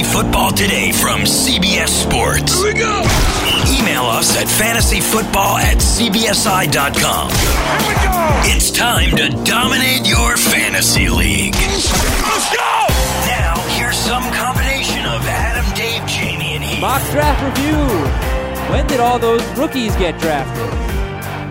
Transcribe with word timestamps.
Fantasy 0.00 0.16
Football 0.16 0.52
Today 0.52 0.92
from 0.92 1.20
CBS 1.22 1.88
Sports. 1.88 2.54
Here 2.54 2.72
we 2.72 2.78
go. 2.78 3.00
Email 3.68 4.04
us 4.04 4.34
at 4.34 4.46
fantasyfootball 4.46 5.60
at 5.60 5.76
cbsi.com. 5.76 7.28
Here 7.28 7.88
we 7.88 7.94
go. 8.04 8.56
It's 8.56 8.70
time 8.70 9.10
to 9.16 9.28
dominate 9.44 10.08
your 10.08 10.38
fantasy 10.38 11.10
league. 11.10 11.54
Let's 11.54 12.48
go. 12.56 12.86
Now, 13.28 13.60
here's 13.76 13.98
some 13.98 14.22
combination 14.32 15.04
of 15.04 15.20
Adam, 15.26 15.70
Dave, 15.74 16.06
Jamie, 16.08 16.54
and 16.54 16.64
Heath. 16.64 16.80
Mock 16.80 17.02
draft 17.10 17.58
review. 17.58 17.76
When 18.72 18.86
did 18.86 19.00
all 19.00 19.18
those 19.18 19.44
rookies 19.58 19.94
get 19.96 20.18
drafted? 20.18 20.70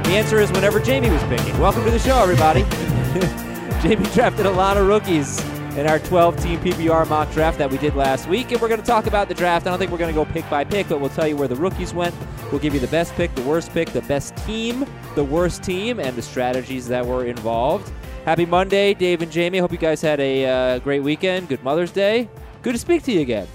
The 0.06 0.18
answer 0.18 0.40
is 0.40 0.52
whenever 0.52 0.80
Jamie 0.80 1.12
was 1.12 1.22
picking. 1.24 1.56
Welcome 1.60 1.84
to 1.86 1.92
the 1.92 2.00
show, 2.00 2.20
everybody. 2.20 2.62
Jamie 3.84 4.10
drafted 4.16 4.48
a 4.48 4.52
lot 4.52 4.76
of 4.78 4.88
rookies 4.88 5.40
in 5.78 5.88
our 5.88 6.00
12 6.00 6.42
team 6.42 6.60
PPR 6.60 7.08
mock 7.10 7.32
draft 7.32 7.58
that 7.58 7.70
we 7.70 7.78
did 7.78 7.96
last 7.96 8.28
week. 8.28 8.52
And 8.52 8.62
we're 8.62 8.68
going 8.68 8.82
to 8.82 8.86
talk 8.86 9.08
about 9.08 9.28
the 9.28 9.34
draft. 9.34 9.68
I 9.68 9.70
don't 9.70 9.80
think 9.80 9.92
we're 9.92 9.98
going 9.98 10.14
to 10.14 10.26
go 10.26 10.32
pick 10.32 10.50
by 10.50 10.64
pick, 10.64 10.90
but 10.90 11.00
we'll 11.00 11.10
tell 11.10 11.28
you 11.28 11.36
where 11.36 11.48
the 11.48 11.56
rookies 11.56 11.94
went. 11.94 12.16
We'll 12.52 12.60
give 12.60 12.74
you 12.74 12.80
the 12.80 12.88
best 12.88 13.14
pick, 13.14 13.34
the 13.36 13.44
worst 13.44 13.72
pick, 13.72 13.90
the 13.90 14.02
best 14.02 14.36
team, 14.38 14.86
the 15.16 15.24
worst 15.24 15.64
team, 15.64 16.00
and 16.00 16.16
the 16.16 16.22
strategies 16.22 16.88
that 16.88 17.06
were 17.06 17.26
involved. 17.26 17.92
Happy 18.26 18.46
Monday, 18.46 18.94
Dave 18.94 19.22
and 19.22 19.32
Jamie. 19.32 19.60
Hope 19.60 19.72
you 19.72 19.78
guys 19.78 20.02
had 20.02 20.20
a 20.20 20.46
uh, 20.46 20.80
great 20.80 21.02
weekend. 21.02 21.48
Good 21.48 21.64
Mother's 21.64 21.92
Day. 21.92 22.30
Good 22.62 22.74
to 22.74 22.80
speak 22.80 23.04
to 23.04 23.12
you 23.12 23.22
again. 23.22 23.48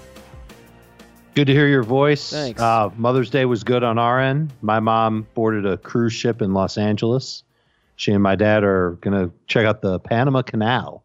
Good 1.35 1.47
to 1.47 1.53
hear 1.53 1.67
your 1.67 1.83
voice. 1.83 2.31
Thanks. 2.31 2.61
Uh, 2.61 2.89
Mother's 2.95 3.29
Day 3.29 3.45
was 3.45 3.63
good 3.63 3.83
on 3.83 3.97
our 3.97 4.19
end. 4.19 4.53
My 4.61 4.79
mom 4.79 5.27
boarded 5.33 5.65
a 5.65 5.77
cruise 5.77 6.13
ship 6.13 6.41
in 6.41 6.53
Los 6.53 6.77
Angeles. 6.77 7.43
She 7.97 8.11
and 8.11 8.23
my 8.23 8.35
dad 8.35 8.63
are 8.63 8.91
going 9.01 9.17
to 9.17 9.33
check 9.47 9.65
out 9.65 9.81
the 9.81 9.99
Panama 9.99 10.41
Canal. 10.41 11.04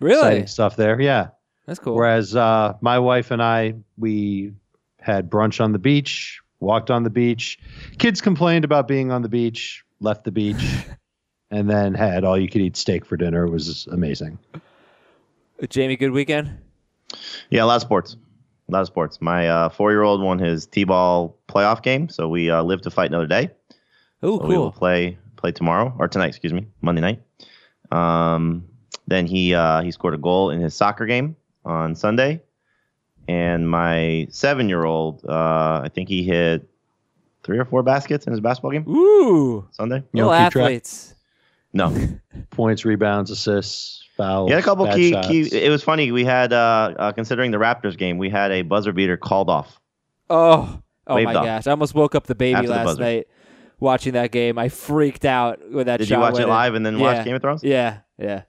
Really? 0.00 0.18
Exciting 0.18 0.46
stuff 0.46 0.76
there. 0.76 1.00
Yeah. 1.00 1.28
That's 1.66 1.78
cool. 1.78 1.94
Whereas 1.94 2.34
uh, 2.34 2.74
my 2.80 2.98
wife 2.98 3.30
and 3.30 3.42
I, 3.42 3.74
we 3.96 4.54
had 4.98 5.30
brunch 5.30 5.60
on 5.60 5.72
the 5.72 5.78
beach, 5.78 6.40
walked 6.58 6.90
on 6.90 7.04
the 7.04 7.10
beach. 7.10 7.58
Kids 7.98 8.20
complained 8.20 8.64
about 8.64 8.88
being 8.88 9.12
on 9.12 9.22
the 9.22 9.28
beach, 9.28 9.84
left 10.00 10.24
the 10.24 10.32
beach, 10.32 10.62
and 11.50 11.70
then 11.70 11.94
had 11.94 12.24
all 12.24 12.38
you 12.38 12.48
could 12.48 12.60
eat 12.60 12.76
steak 12.76 13.04
for 13.04 13.16
dinner. 13.16 13.44
It 13.44 13.50
was 13.50 13.86
amazing. 13.86 14.38
Jamie, 15.68 15.96
good 15.96 16.10
weekend? 16.10 16.58
Yeah, 17.50 17.64
a 17.64 17.66
lot 17.66 17.76
of 17.76 17.82
sports. 17.82 18.16
A 18.68 18.72
lot 18.72 18.80
of 18.80 18.86
sports. 18.86 19.20
My 19.20 19.48
uh, 19.48 19.68
four-year-old 19.68 20.22
won 20.22 20.38
his 20.38 20.66
t-ball 20.66 21.36
playoff 21.48 21.82
game, 21.82 22.08
so 22.08 22.28
we 22.28 22.50
uh, 22.50 22.62
live 22.62 22.82
to 22.82 22.90
fight 22.90 23.10
another 23.10 23.26
day. 23.26 23.50
Oh, 24.22 24.38
So 24.38 24.46
We 24.46 24.56
will 24.56 24.72
play 24.72 25.18
play 25.36 25.52
tomorrow 25.52 25.94
or 25.98 26.08
tonight, 26.08 26.28
excuse 26.28 26.52
me, 26.52 26.66
Monday 26.82 27.00
night. 27.00 27.22
Um, 27.90 28.64
then 29.10 29.26
he 29.26 29.52
uh, 29.54 29.82
he 29.82 29.90
scored 29.90 30.14
a 30.14 30.18
goal 30.18 30.50
in 30.50 30.60
his 30.60 30.72
soccer 30.72 31.04
game 31.04 31.36
on 31.64 31.94
Sunday, 31.94 32.40
and 33.28 33.68
my 33.68 34.26
seven-year-old, 34.30 35.24
uh, 35.28 35.82
I 35.84 35.90
think 35.92 36.08
he 36.08 36.22
hit 36.22 36.66
three 37.42 37.58
or 37.58 37.64
four 37.64 37.82
baskets 37.82 38.26
in 38.26 38.32
his 38.32 38.40
basketball 38.40 38.70
game 38.70 38.88
Ooh. 38.88 39.66
Sunday. 39.72 39.96
You 40.12 40.24
Little 40.24 40.30
don't 40.30 40.50
track? 40.50 40.64
athletes. 40.64 41.14
No, 41.72 41.94
Points, 42.50 42.84
rebounds, 42.84 43.30
assists, 43.30 44.02
fouls. 44.16 44.48
he 44.48 44.52
had 44.54 44.60
a 44.62 44.64
couple 44.64 44.84
bad 44.86 44.96
key, 44.96 45.10
shots. 45.12 45.28
key. 45.28 45.40
It 45.52 45.70
was 45.70 45.82
funny. 45.82 46.12
We 46.12 46.24
had 46.24 46.52
uh, 46.52 46.94
uh, 46.98 47.12
considering 47.12 47.50
the 47.50 47.58
Raptors 47.58 47.98
game, 47.98 48.16
we 48.18 48.30
had 48.30 48.50
a 48.52 48.62
buzzer 48.62 48.92
beater 48.92 49.16
called 49.16 49.50
off. 49.50 49.80
Oh, 50.28 50.80
oh 51.08 51.14
my 51.14 51.34
off. 51.34 51.44
gosh! 51.44 51.66
I 51.66 51.72
almost 51.72 51.94
woke 51.94 52.14
up 52.14 52.26
the 52.26 52.34
baby 52.36 52.54
After 52.56 52.68
last 52.70 52.84
buzzer. 52.84 53.02
night 53.02 53.28
watching 53.80 54.12
that 54.12 54.30
game. 54.30 54.58
I 54.58 54.68
freaked 54.68 55.24
out 55.24 55.60
with 55.70 55.86
that 55.86 55.96
Did 55.98 56.08
shot 56.08 56.14
you 56.16 56.20
watch 56.20 56.32
went 56.34 56.42
it 56.42 56.44
in. 56.44 56.50
live 56.50 56.74
and 56.74 56.86
then 56.86 56.98
yeah. 56.98 57.02
watch 57.02 57.24
Game 57.24 57.34
of 57.34 57.42
Thrones? 57.42 57.64
Yeah, 57.64 57.98
yeah. 58.18 58.42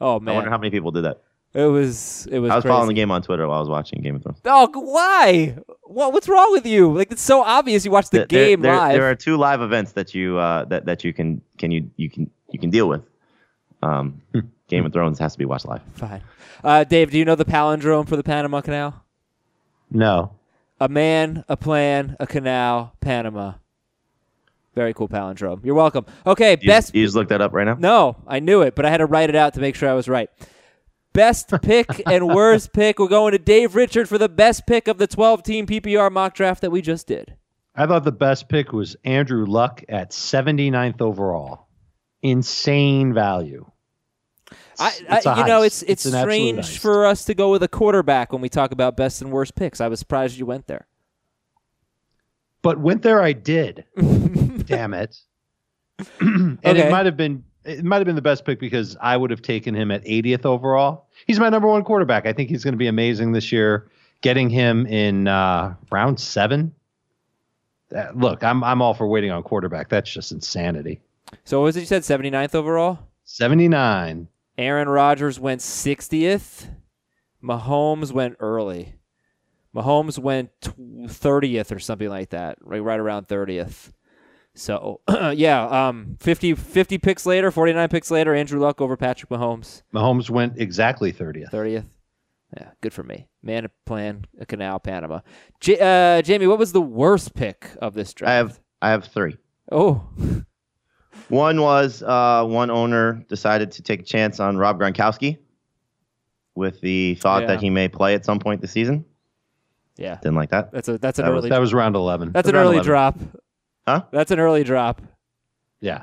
Oh 0.00 0.20
man, 0.20 0.32
I 0.32 0.36
wonder 0.36 0.50
how 0.50 0.58
many 0.58 0.70
people 0.70 0.90
did 0.90 1.04
that. 1.04 1.22
it 1.54 1.64
was 1.66 2.26
it 2.30 2.38
was. 2.38 2.50
I 2.50 2.56
was 2.56 2.62
crazy. 2.62 2.72
following 2.72 2.88
the 2.88 2.94
game 2.94 3.10
on 3.10 3.22
Twitter 3.22 3.46
while 3.48 3.56
I 3.58 3.60
was 3.60 3.68
watching 3.68 4.02
Game 4.02 4.16
of 4.16 4.22
Thrones. 4.22 4.38
Oh, 4.44 4.68
why? 4.74 5.56
What? 5.84 6.12
What's 6.12 6.28
wrong 6.28 6.52
with 6.52 6.66
you? 6.66 6.92
Like 6.92 7.10
it's 7.12 7.22
so 7.22 7.42
obvious. 7.42 7.84
You 7.84 7.90
watched 7.90 8.10
the 8.10 8.18
There- 8.18 8.26
there- 8.26 8.46
game 8.48 8.60
there, 8.60 8.76
live. 8.76 8.92
There 8.94 9.10
are 9.10 9.14
two 9.14 9.36
live 9.36 9.60
events 9.62 9.92
that 9.92 10.14
you 10.14 10.38
uh, 10.38 10.64
that 10.66 10.86
that 10.86 11.04
you 11.04 11.12
can 11.12 11.40
can 11.58 11.70
you 11.70 11.90
you 11.96 12.10
can 12.10 12.30
you 12.50 12.58
can 12.58 12.70
deal 12.70 12.88
with. 12.88 13.02
Um, 13.82 14.20
game 14.68 14.84
of 14.86 14.92
Thrones 14.92 15.18
has 15.18 15.32
to 15.32 15.38
be 15.38 15.44
watched 15.44 15.66
live. 15.66 15.82
Fine. 15.94 16.22
Uh, 16.64 16.84
Dave, 16.84 17.10
do 17.10 17.18
you 17.18 17.24
know 17.24 17.34
the 17.36 17.44
palindrome 17.44 18.08
for 18.08 18.16
the 18.16 18.22
Panama 18.24 18.60
Canal? 18.60 19.04
No. 19.90 20.32
A 20.80 20.88
man, 20.88 21.44
a 21.48 21.56
plan, 21.56 22.16
a 22.20 22.26
canal, 22.26 22.92
Panama. 23.00 23.54
Very 24.76 24.92
cool 24.92 25.08
palindrome. 25.08 25.64
You're 25.64 25.74
welcome. 25.74 26.04
Okay, 26.26 26.58
You, 26.60 26.68
best 26.68 26.94
you 26.94 27.02
just 27.02 27.16
looked 27.16 27.30
that 27.30 27.40
up 27.40 27.54
right 27.54 27.64
now. 27.64 27.76
No, 27.78 28.16
I 28.26 28.40
knew 28.40 28.60
it, 28.60 28.74
but 28.74 28.84
I 28.84 28.90
had 28.90 28.98
to 28.98 29.06
write 29.06 29.30
it 29.30 29.34
out 29.34 29.54
to 29.54 29.60
make 29.60 29.74
sure 29.74 29.88
I 29.88 29.94
was 29.94 30.06
right. 30.06 30.28
Best 31.14 31.50
pick 31.62 32.02
and 32.06 32.28
worst 32.28 32.74
pick. 32.74 32.98
We're 32.98 33.08
going 33.08 33.32
to 33.32 33.38
Dave 33.38 33.74
Richard 33.74 34.06
for 34.06 34.18
the 34.18 34.28
best 34.28 34.66
pick 34.66 34.86
of 34.86 34.98
the 34.98 35.06
12 35.06 35.42
team 35.42 35.66
PPR 35.66 36.12
mock 36.12 36.34
draft 36.34 36.60
that 36.60 36.70
we 36.70 36.82
just 36.82 37.06
did. 37.06 37.34
I 37.74 37.86
thought 37.86 38.04
the 38.04 38.12
best 38.12 38.50
pick 38.50 38.72
was 38.72 38.96
Andrew 39.02 39.46
Luck 39.46 39.82
at 39.88 40.10
79th 40.10 41.00
overall. 41.00 41.68
Insane 42.20 43.14
value. 43.14 43.70
I, 44.78 44.92
It's 45.08 45.26
a 45.26 45.30
I 45.30 45.38
you 45.38 45.46
know, 45.46 45.62
it's 45.62 45.82
it's, 45.84 46.04
It's 46.04 46.18
strange 46.18 46.78
for 46.80 47.06
us 47.06 47.24
to 47.24 47.34
go 47.34 47.50
with 47.50 47.62
a 47.62 47.68
quarterback 47.68 48.30
when 48.30 48.42
we 48.42 48.50
talk 48.50 48.72
about 48.72 48.94
best 48.94 49.22
and 49.22 49.32
worst 49.32 49.54
picks. 49.54 49.80
I 49.80 49.88
was 49.88 49.98
surprised 49.98 50.36
you 50.38 50.44
went 50.44 50.66
there. 50.66 50.86
But 52.66 52.80
went 52.80 53.02
there 53.02 53.22
I 53.22 53.32
did. 53.32 53.84
Damn 54.66 54.92
it. 54.92 55.16
and 56.20 56.58
Okay. 56.64 56.88
it 56.88 56.90
might 56.90 57.06
have 57.06 57.16
been 57.16 57.44
it 57.64 57.84
might 57.84 57.98
have 57.98 58.06
been 58.06 58.16
the 58.16 58.22
best 58.22 58.44
pick 58.44 58.58
because 58.58 58.96
I 59.00 59.16
would 59.16 59.30
have 59.30 59.40
taken 59.40 59.72
him 59.72 59.92
at 59.92 60.04
80th 60.04 60.44
overall. 60.44 61.06
He's 61.28 61.38
my 61.38 61.48
number 61.48 61.68
one 61.68 61.84
quarterback. 61.84 62.26
I 62.26 62.32
think 62.32 62.50
he's 62.50 62.64
going 62.64 62.74
to 62.74 62.78
be 62.78 62.88
amazing 62.88 63.30
this 63.30 63.52
year. 63.52 63.88
Getting 64.20 64.50
him 64.50 64.84
in 64.86 65.28
uh, 65.28 65.76
round 65.92 66.18
seven. 66.18 66.74
Uh, 67.94 68.06
look, 68.16 68.42
I'm 68.42 68.64
I'm 68.64 68.82
all 68.82 68.94
for 68.94 69.06
waiting 69.06 69.30
on 69.30 69.44
quarterback. 69.44 69.88
That's 69.88 70.10
just 70.10 70.32
insanity. 70.32 71.00
So 71.44 71.60
what 71.60 71.66
was 71.66 71.76
it 71.76 71.80
you 71.80 71.86
said? 71.86 72.02
79th 72.02 72.56
overall? 72.56 72.98
79. 73.26 74.26
Aaron 74.58 74.88
Rodgers 74.88 75.38
went 75.38 75.60
60th. 75.60 76.66
Mahomes 77.40 78.10
went 78.10 78.36
early. 78.40 78.94
Mahomes 79.76 80.18
went 80.18 80.50
30th 80.62 81.70
or 81.74 81.78
something 81.78 82.08
like 82.08 82.30
that, 82.30 82.56
right, 82.62 82.78
right 82.82 82.98
around 82.98 83.28
30th. 83.28 83.90
So, 84.54 85.00
yeah, 85.34 85.88
um, 85.88 86.16
50, 86.20 86.54
50 86.54 86.98
picks 86.98 87.26
later, 87.26 87.50
49 87.50 87.88
picks 87.90 88.10
later, 88.10 88.34
Andrew 88.34 88.58
Luck 88.58 88.80
over 88.80 88.96
Patrick 88.96 89.30
Mahomes, 89.30 89.82
Mahomes 89.94 90.30
went 90.30 90.58
exactly 90.58 91.12
30th. 91.12 91.50
30th. 91.50 91.84
Yeah, 92.56 92.70
good 92.80 92.94
for 92.94 93.02
me. 93.02 93.28
Man, 93.42 93.64
a 93.66 93.70
plan, 93.84 94.24
a 94.40 94.46
canal, 94.46 94.78
Panama. 94.78 95.20
J- 95.60 95.78
uh, 95.80 96.22
Jamie, 96.22 96.46
what 96.46 96.58
was 96.58 96.72
the 96.72 96.80
worst 96.80 97.34
pick 97.34 97.68
of 97.82 97.92
this 97.94 98.14
draft? 98.14 98.30
I 98.30 98.34
have 98.36 98.60
I 98.80 98.90
have 98.90 99.04
three. 99.06 99.36
Oh, 99.70 100.08
One 101.28 101.60
was 101.60 102.02
uh, 102.04 102.44
one 102.44 102.70
owner 102.70 103.24
decided 103.28 103.72
to 103.72 103.82
take 103.82 104.00
a 104.00 104.04
chance 104.04 104.38
on 104.38 104.56
Rob 104.56 104.78
Gronkowski 104.78 105.38
with 106.54 106.80
the 106.82 107.16
thought 107.16 107.42
Yeah. 107.42 107.48
that 107.48 107.60
he 107.60 107.68
may 107.68 107.88
play 107.88 108.14
at 108.14 108.24
some 108.24 108.38
point 108.38 108.60
this 108.60 108.70
season. 108.70 109.04
Yeah. 109.96 110.16
Didn't 110.16 110.34
like 110.36 110.50
that. 110.50 110.72
That's 110.72 110.88
a 110.88 110.98
that's 110.98 111.18
an 111.18 111.24
That 111.24 111.32
was- 111.32 111.38
early 111.44 111.50
That 111.50 111.60
was 111.60 111.72
round 111.74 111.96
11. 111.96 112.32
that's 112.32 112.48
an 112.48 112.54
early 112.56 112.76
11. 112.76 112.84
drop. 112.86 113.18
Huh? 113.86 114.02
That's 114.10 114.30
an 114.30 114.38
early 114.40 114.64
drop. 114.64 115.00
yeah. 115.80 116.02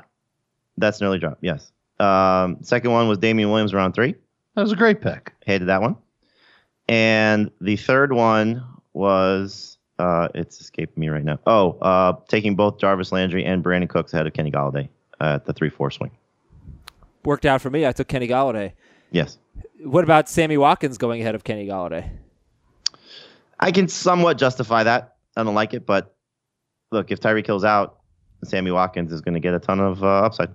That's 0.76 1.00
an 1.00 1.06
early 1.06 1.18
drop. 1.20 1.38
Yes. 1.40 1.70
Um, 2.00 2.58
second 2.62 2.90
one 2.90 3.06
was 3.06 3.18
Damien 3.18 3.50
Williams 3.50 3.72
round 3.72 3.94
three. 3.94 4.14
That 4.56 4.62
was 4.62 4.72
a 4.72 4.76
great 4.76 5.00
pick. 5.00 5.32
Hated 5.46 5.66
that 5.68 5.80
one. 5.82 5.96
And 6.88 7.50
the 7.60 7.76
third 7.76 8.12
one 8.12 8.64
was 8.92 9.78
uh, 9.98 10.28
it's 10.34 10.60
escaping 10.60 11.00
me 11.00 11.08
right 11.08 11.22
now. 11.24 11.38
Oh, 11.46 11.78
uh, 11.80 12.14
taking 12.28 12.56
both 12.56 12.78
Jarvis 12.78 13.12
Landry 13.12 13.44
and 13.44 13.62
Brandin 13.62 13.88
Cooks 13.88 14.12
ahead 14.12 14.26
of 14.26 14.32
Kenny 14.32 14.50
Golladay 14.50 14.88
at 15.20 15.44
the 15.46 15.52
three 15.52 15.70
four 15.70 15.90
swing. 15.90 16.10
Worked 17.24 17.46
out 17.46 17.62
for 17.62 17.70
me. 17.70 17.86
I 17.86 17.92
took 17.92 18.08
Kenny 18.08 18.26
Golladay. 18.28 18.72
Yes. 19.12 19.38
What 19.82 20.02
about 20.04 20.28
Sammy 20.28 20.56
Watkins 20.58 20.98
going 20.98 21.20
ahead 21.20 21.34
of 21.34 21.44
Kenny 21.44 21.66
Golladay? 21.66 22.10
I 23.64 23.72
can 23.72 23.88
somewhat 23.88 24.36
justify 24.36 24.82
that. 24.82 25.16
I 25.38 25.42
don't 25.42 25.54
like 25.54 25.72
it, 25.72 25.86
but 25.86 26.14
look, 26.92 27.10
if 27.10 27.18
Tyreek 27.18 27.46
Hill's 27.46 27.64
out, 27.64 28.00
Sammy 28.44 28.70
Watkins 28.70 29.10
is 29.10 29.22
going 29.22 29.32
to 29.32 29.40
get 29.40 29.54
a 29.54 29.58
ton 29.58 29.80
of 29.80 30.04
uh, 30.04 30.06
upside. 30.06 30.50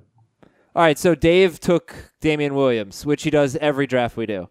All 0.76 0.84
right, 0.84 0.98
so 0.98 1.16
Dave 1.16 1.60
took 1.60 1.96
Damien 2.22 2.54
Williams, 2.54 3.08
which 3.08 3.24
he 3.24 3.32
does 3.32 3.56
every 3.56 3.88
draft 3.88 4.16
we 4.16 4.28
do. 4.28 4.48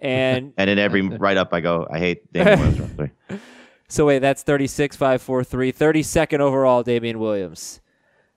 And 0.00 0.52
And 0.58 0.68
in 0.68 0.78
every 0.78 1.00
write 1.18 1.38
up, 1.38 1.54
I 1.54 1.60
go, 1.60 1.86
I 1.90 1.98
hate 1.98 2.30
Damien 2.30 2.60
Williams. 2.60 3.10
so 3.88 4.04
wait, 4.04 4.18
that's 4.18 4.42
36 4.42 4.94
5 4.94 5.22
4 5.22 5.44
3. 5.44 5.72
32nd 5.72 6.40
overall 6.40 6.82
Damien 6.82 7.18
Williams. 7.18 7.80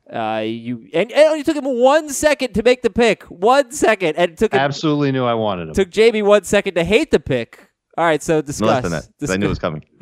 Uh, 0.09 0.44
you 0.45 0.89
and, 0.94 1.12
and 1.12 1.38
you 1.38 1.44
took 1.44 1.57
him 1.57 1.65
one 1.65 2.07
second 2.07 2.53
to 2.53 2.63
make 2.63 2.83
the 2.83 2.89
pick. 2.89 3.24
One 3.24 3.71
second, 3.71 4.15
and 4.15 4.31
it 4.31 4.38
took 4.38 4.53
him, 4.53 4.59
Absolutely 4.59 5.12
knew 5.12 5.25
I 5.25 5.33
wanted 5.33 5.68
him. 5.68 5.74
took 5.74 5.89
Jamie 5.89 6.21
one 6.21 6.45
second 6.45 6.75
to 6.75 6.86
hate 6.86 7.12
the 7.12 7.19
pick. 7.19 7.70
All 7.97 8.05
right, 8.05 8.21
so 8.23 8.35
No 8.35 8.41
discuss. 8.41 8.67
less 8.67 8.83
than 8.83 8.91
that. 8.91 9.07
'cause 9.19 9.29
I 9.31 9.38
knew 9.38 9.47
it 9.47 9.49
was 9.49 9.59
coming. 9.59 9.83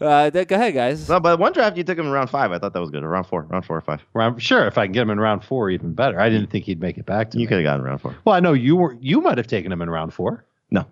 uh, 0.00 0.30
th- 0.30 0.48
go 0.48 0.56
ahead, 0.56 0.74
guys. 0.74 1.08
No, 1.08 1.20
but 1.20 1.38
one 1.38 1.52
draft 1.52 1.76
you 1.76 1.84
took 1.84 1.98
him 1.98 2.06
in 2.06 2.12
round 2.12 2.30
five. 2.30 2.52
I 2.52 2.58
thought 2.58 2.72
that 2.72 2.80
was 2.80 2.90
good. 2.90 3.02
Or 3.04 3.08
round 3.08 3.26
four, 3.26 3.42
round 3.42 3.64
four 3.64 3.76
or 3.76 3.80
five. 3.80 4.00
round, 4.14 4.42
sure, 4.42 4.66
if 4.66 4.78
I 4.78 4.86
can 4.86 4.92
get 4.92 5.02
him 5.02 5.10
in 5.10 5.20
round 5.20 5.44
four, 5.44 5.70
even 5.70 5.94
better. 5.94 6.20
I 6.20 6.28
didn't 6.28 6.50
think 6.50 6.64
he'd 6.64 6.80
make 6.80 6.98
it 6.98 7.06
back 7.06 7.30
to 7.32 7.38
You 7.38 7.46
could 7.46 7.58
have 7.58 7.64
gotten 7.64 7.84
round 7.84 8.00
four. 8.00 8.16
Well, 8.24 8.34
I 8.34 8.40
know 8.40 8.52
you 8.52 8.76
were. 8.76 8.96
You 9.00 9.20
might 9.20 9.38
have 9.38 9.46
taken 9.46 9.70
him 9.72 9.82
in 9.82 9.90
round 9.90 10.12
four. 10.14 10.44
No, 10.70 10.86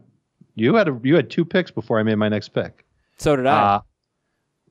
You 0.55 0.75
had 0.75 0.89
a, 0.89 1.01
you 1.03 1.15
had 1.17 1.31
two 1.31 1.45
picks 1.45 1.71
before 1.71 1.99
I 1.99 2.03
made 2.03 2.17
my 2.17 2.29
next 2.29 2.51
pick. 2.51 2.85
So 3.19 3.37
did 3.37 3.47
I. 3.47 3.81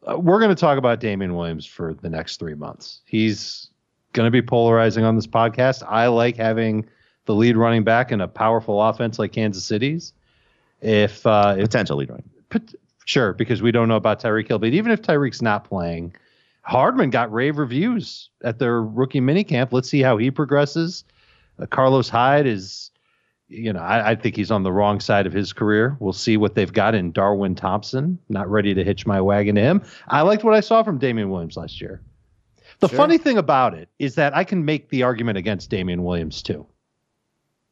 Uh, 0.08 0.18
we're 0.20 0.40
going 0.40 0.50
to 0.56 0.60
talk 0.60 0.78
about 0.78 1.00
Damien 1.02 1.36
Williams 1.36 1.66
for 1.66 1.94
the 1.94 2.10
next 2.10 2.38
three 2.40 2.56
months. 2.56 3.02
He's 3.06 3.70
going 4.14 4.26
to 4.28 4.32
be 4.32 4.42
polarizing 4.42 5.04
on 5.04 5.16
this 5.16 5.28
podcast. 5.28 5.84
I 5.88 6.08
like 6.08 6.38
having 6.38 6.88
the 7.26 7.36
lead 7.36 7.58
running 7.58 7.84
back 7.84 8.12
in 8.12 8.22
a 8.22 8.28
powerful 8.28 8.82
offense 8.82 9.20
like 9.20 9.34
Kansas 9.34 9.64
City's. 9.66 10.14
If, 10.82 11.26
uh, 11.26 11.56
if 11.58 11.66
Potential. 11.66 12.04
Pot- 12.50 12.74
Sure, 13.06 13.34
because 13.34 13.62
we 13.64 13.72
don't 13.72 13.88
know 13.88 13.96
about 13.96 14.22
Tyreek 14.22 14.48
Hill. 14.48 14.60
But 14.60 14.70
even 14.70 14.92
if 14.92 15.02
Tyreek's 15.02 15.42
not 15.42 15.64
playing, 15.64 16.14
Hardman 16.62 17.10
got 17.10 17.34
rave 17.34 17.58
reviews 17.58 18.30
at 18.44 18.60
their 18.60 18.84
rookie 18.84 19.20
minicamp. 19.20 19.70
Let's 19.72 19.90
see 19.90 20.02
how 20.02 20.18
he 20.18 20.30
progresses. 20.30 21.04
Uh, 21.60 21.66
Carlos 21.66 22.08
Hyde 22.08 22.46
is, 22.46 22.92
you 23.48 23.74
know, 23.74 23.80
I, 23.80 24.12
I 24.12 24.16
think 24.16 24.36
he's 24.36 24.52
on 24.52 24.62
the 24.62 24.72
wrong 24.72 25.00
side 25.00 25.26
of 25.26 25.34
his 25.34 25.54
career. 25.54 25.98
We'll 26.00 26.14
see 26.14 26.38
what 26.38 26.54
they've 26.54 26.72
got 26.72 26.94
in 26.94 27.12
Darwin 27.12 27.56
Thompson. 27.56 28.20
Not 28.30 28.48
ready 28.48 28.76
to 28.76 28.84
hitch 28.84 29.08
my 29.08 29.20
wagon 29.20 29.56
to 29.56 29.62
him. 29.62 29.82
I 30.10 30.22
liked 30.22 30.44
what 30.44 30.54
I 30.54 30.60
saw 30.60 30.84
from 30.84 31.00
Damien 31.00 31.32
Williams 31.32 31.58
last 31.58 31.82
year. 31.82 32.02
The 32.80 32.90
Sure. 32.90 32.98
funny 32.98 33.18
thing 33.18 33.40
about 33.40 33.74
it 33.74 33.90
is 33.98 34.14
that 34.16 34.38
I 34.38 34.44
can 34.44 34.64
make 34.66 34.90
the 34.90 35.02
argument 35.02 35.40
against 35.40 35.72
Damien 35.72 36.04
Williams 36.04 36.44
too 36.44 36.68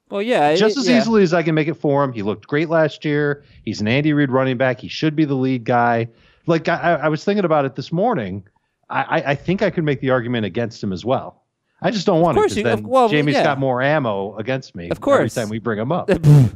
well, 0.09 0.21
yeah. 0.21 0.49
it- 0.49 0.57
just 0.57 0.77
as 0.77 0.87
yeah. 0.87 0.97
easily 0.97 1.23
as 1.23 1.33
I 1.33 1.43
can 1.43 1.55
make 1.55 1.67
it 1.67 1.75
for 1.75 2.03
him. 2.03 2.13
He 2.13 2.21
looked 2.21 2.47
great 2.47 2.69
last 2.69 3.03
year. 3.05 3.43
He's 3.65 3.81
an 3.81 3.87
Andy 3.87 4.13
Reid 4.13 4.31
running 4.31 4.57
back. 4.57 4.79
He 4.79 4.87
should 4.87 5.15
be 5.15 5.25
the 5.25 5.35
lead 5.35 5.63
guy. 5.63 6.07
Like 6.45 6.67
I, 6.69 6.95
I 7.03 7.07
was 7.09 7.23
thinking 7.23 7.45
about 7.45 7.65
it 7.65 7.75
this 7.75 7.91
morning. 7.91 8.43
I, 8.89 9.01
I, 9.01 9.31
I 9.31 9.35
think 9.35 9.61
I 9.61 9.69
could 9.69 9.83
make 9.83 9.99
the 9.99 10.11
argument 10.11 10.45
against 10.45 10.81
him 10.81 10.93
as 10.93 11.03
well. 11.03 11.43
I 11.81 11.91
just 11.91 12.05
don't 12.05 12.21
want 12.21 12.37
course 12.37 12.53
to 12.53 12.61
you- 12.61 12.67
of- 12.67 12.81
then 12.81 12.87
well, 12.87 13.09
Jamie's 13.09 13.35
yeah. 13.35 13.43
got 13.43 13.59
more 13.59 13.81
ammo 13.81 14.35
against 14.37 14.75
me. 14.75 14.89
Of 14.89 15.01
course. 15.01 15.37
every 15.37 15.43
time 15.45 15.49
we 15.49 15.59
bring 15.59 15.77
him 15.77 15.91
up. 15.91 16.09
no, 16.21 16.49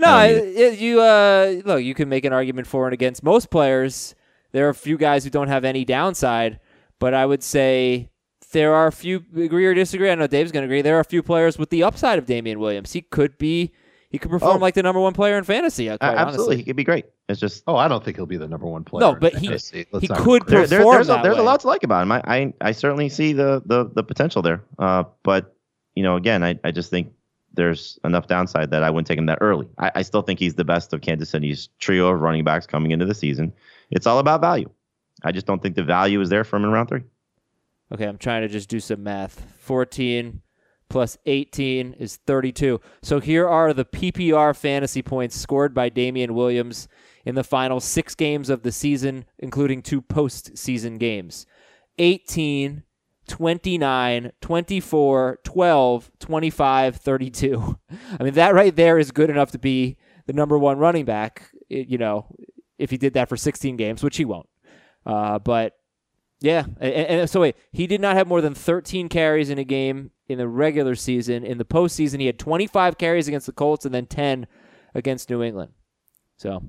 I 0.00 0.26
it, 0.26 0.78
you 0.78 1.00
uh, 1.00 1.62
look. 1.64 1.82
You 1.82 1.94
can 1.94 2.08
make 2.08 2.24
an 2.24 2.32
argument 2.32 2.66
for 2.66 2.86
and 2.86 2.94
against 2.94 3.22
most 3.22 3.50
players. 3.50 4.14
There 4.52 4.66
are 4.66 4.70
a 4.70 4.74
few 4.74 4.98
guys 4.98 5.24
who 5.24 5.30
don't 5.30 5.48
have 5.48 5.64
any 5.64 5.84
downside, 5.84 6.60
but 6.98 7.14
I 7.14 7.24
would 7.26 7.42
say 7.42 8.10
there 8.52 8.74
are 8.74 8.86
a 8.86 8.92
few 8.92 9.24
agree 9.36 9.66
or 9.66 9.74
disagree. 9.74 10.10
I 10.10 10.14
know 10.14 10.26
Dave's 10.26 10.52
going 10.52 10.62
to 10.62 10.66
agree. 10.66 10.82
There 10.82 10.96
are 10.96 11.00
a 11.00 11.04
few 11.04 11.22
players 11.22 11.58
with 11.58 11.70
the 11.70 11.82
upside 11.82 12.18
of 12.18 12.26
Damien 12.26 12.58
Williams. 12.60 12.92
He 12.92 13.00
could 13.02 13.36
be. 13.38 13.72
He 14.10 14.18
could 14.18 14.30
perform 14.30 14.58
Oh. 14.58 14.60
like 14.60 14.74
the 14.74 14.82
number 14.82 15.00
one 15.00 15.14
player 15.14 15.38
in 15.38 15.44
fantasy. 15.44 15.88
uh, 15.88 15.94
A- 15.94 15.98
Quite 15.98 16.16
absolutely, 16.18 16.56
he 16.58 16.64
could 16.64 16.76
be 16.76 16.84
great. 16.84 17.06
It's 17.30 17.40
just 17.40 17.62
oh, 17.66 17.76
I 17.76 17.88
don't 17.88 18.04
think 18.04 18.16
he'll 18.18 18.26
be 18.26 18.36
the 18.36 18.46
number 18.46 18.66
one 18.66 18.84
player. 18.84 19.00
No, 19.00 19.14
but 19.18 19.34
he- 19.34 19.46
fantasy. 19.46 19.86
Let's 19.90 20.02
he 20.02 20.08
could 20.08 20.44
go 20.44 20.50
there, 20.50 20.66
there- 20.66 20.78
perform 20.80 20.94
there's 20.96 21.08
a, 21.08 21.12
that 21.12 21.22
there's 21.22 21.36
way. 21.36 21.40
a 21.40 21.44
lot 21.44 21.60
to 21.60 21.66
like 21.66 21.82
about 21.82 22.02
him. 22.02 22.12
I 22.12 22.20
I, 22.26 22.52
I 22.60 22.72
certainly 22.72 23.08
see 23.08 23.32
the, 23.32 23.62
the 23.64 23.90
the 23.94 24.02
potential 24.02 24.42
there. 24.42 24.62
Uh, 24.78 25.04
but 25.22 25.56
you 25.94 26.02
know, 26.02 26.16
again, 26.16 26.44
I, 26.44 26.58
I 26.62 26.72
just 26.72 26.90
think 26.90 27.10
there's 27.54 27.98
enough 28.04 28.26
downside 28.26 28.70
that 28.70 28.82
I 28.82 28.90
wouldn't 28.90 29.06
take 29.06 29.18
him 29.18 29.26
that 29.26 29.38
early. 29.40 29.68
I, 29.78 29.92
I 29.96 30.02
still 30.02 30.20
think 30.22 30.38
he's 30.38 30.54
the 30.56 30.64
best 30.64 30.92
of 30.92 31.00
Kansas 31.00 31.30
City's 31.30 31.68
trio 31.78 32.08
of 32.08 32.20
running 32.20 32.44
backs 32.44 32.66
coming 32.66 32.90
into 32.90 33.06
the 33.06 33.14
season. 33.14 33.52
It's 33.90 34.06
all 34.06 34.18
about 34.18 34.40
value. 34.42 34.68
I 35.22 35.32
just 35.32 35.46
don't 35.46 35.62
think 35.62 35.74
the 35.74 35.84
value 35.84 36.20
is 36.20 36.28
there 36.28 36.44
for 36.44 36.56
him 36.56 36.64
in 36.64 36.70
round 36.70 36.88
three. 36.90 37.02
Okay, 37.92 38.06
I'm 38.06 38.18
trying 38.18 38.42
to 38.42 38.48
just 38.48 38.68
do 38.68 38.80
some 38.80 39.02
math. 39.02 39.44
14 39.58 40.40
plus 40.88 41.18
18 41.26 41.94
is 41.94 42.16
32. 42.26 42.80
So 43.02 43.20
here 43.20 43.48
are 43.48 43.72
the 43.72 43.84
PPR 43.84 44.56
fantasy 44.56 45.02
points 45.02 45.36
scored 45.36 45.74
by 45.74 45.88
Damien 45.88 46.34
Williams 46.34 46.88
in 47.24 47.34
the 47.34 47.44
final 47.44 47.80
six 47.80 48.14
games 48.14 48.50
of 48.50 48.62
the 48.62 48.72
season, 48.72 49.24
including 49.38 49.82
two 49.82 50.00
postseason 50.02 50.98
games 50.98 51.46
18, 51.98 52.82
29, 53.28 54.32
24, 54.40 55.38
12, 55.44 56.10
25, 56.18 56.96
32. 56.96 57.78
I 58.20 58.22
mean, 58.22 58.34
that 58.34 58.54
right 58.54 58.74
there 58.74 58.98
is 58.98 59.10
good 59.10 59.30
enough 59.30 59.50
to 59.52 59.58
be 59.58 59.96
the 60.26 60.32
number 60.32 60.58
one 60.58 60.78
running 60.78 61.04
back, 61.04 61.50
you 61.68 61.98
know, 61.98 62.34
if 62.78 62.90
he 62.90 62.96
did 62.96 63.14
that 63.14 63.28
for 63.28 63.36
16 63.36 63.76
games, 63.76 64.02
which 64.02 64.16
he 64.16 64.24
won't. 64.24 64.48
Uh, 65.04 65.38
but 65.38 65.74
yeah, 66.42 66.64
and, 66.80 66.92
and 66.92 67.30
so 67.30 67.40
wait, 67.40 67.56
he 67.72 67.86
did 67.86 68.00
not 68.00 68.16
have 68.16 68.26
more 68.26 68.40
than 68.40 68.54
13 68.54 69.08
carries 69.08 69.48
in 69.50 69.58
a 69.58 69.64
game 69.64 70.10
in 70.28 70.38
the 70.38 70.48
regular 70.48 70.94
season. 70.94 71.44
In 71.44 71.58
the 71.58 71.64
postseason, 71.64 72.20
he 72.20 72.26
had 72.26 72.38
25 72.38 72.98
carries 72.98 73.28
against 73.28 73.46
the 73.46 73.52
Colts 73.52 73.84
and 73.84 73.94
then 73.94 74.06
10 74.06 74.46
against 74.94 75.30
New 75.30 75.42
England. 75.42 75.72
So, 76.36 76.62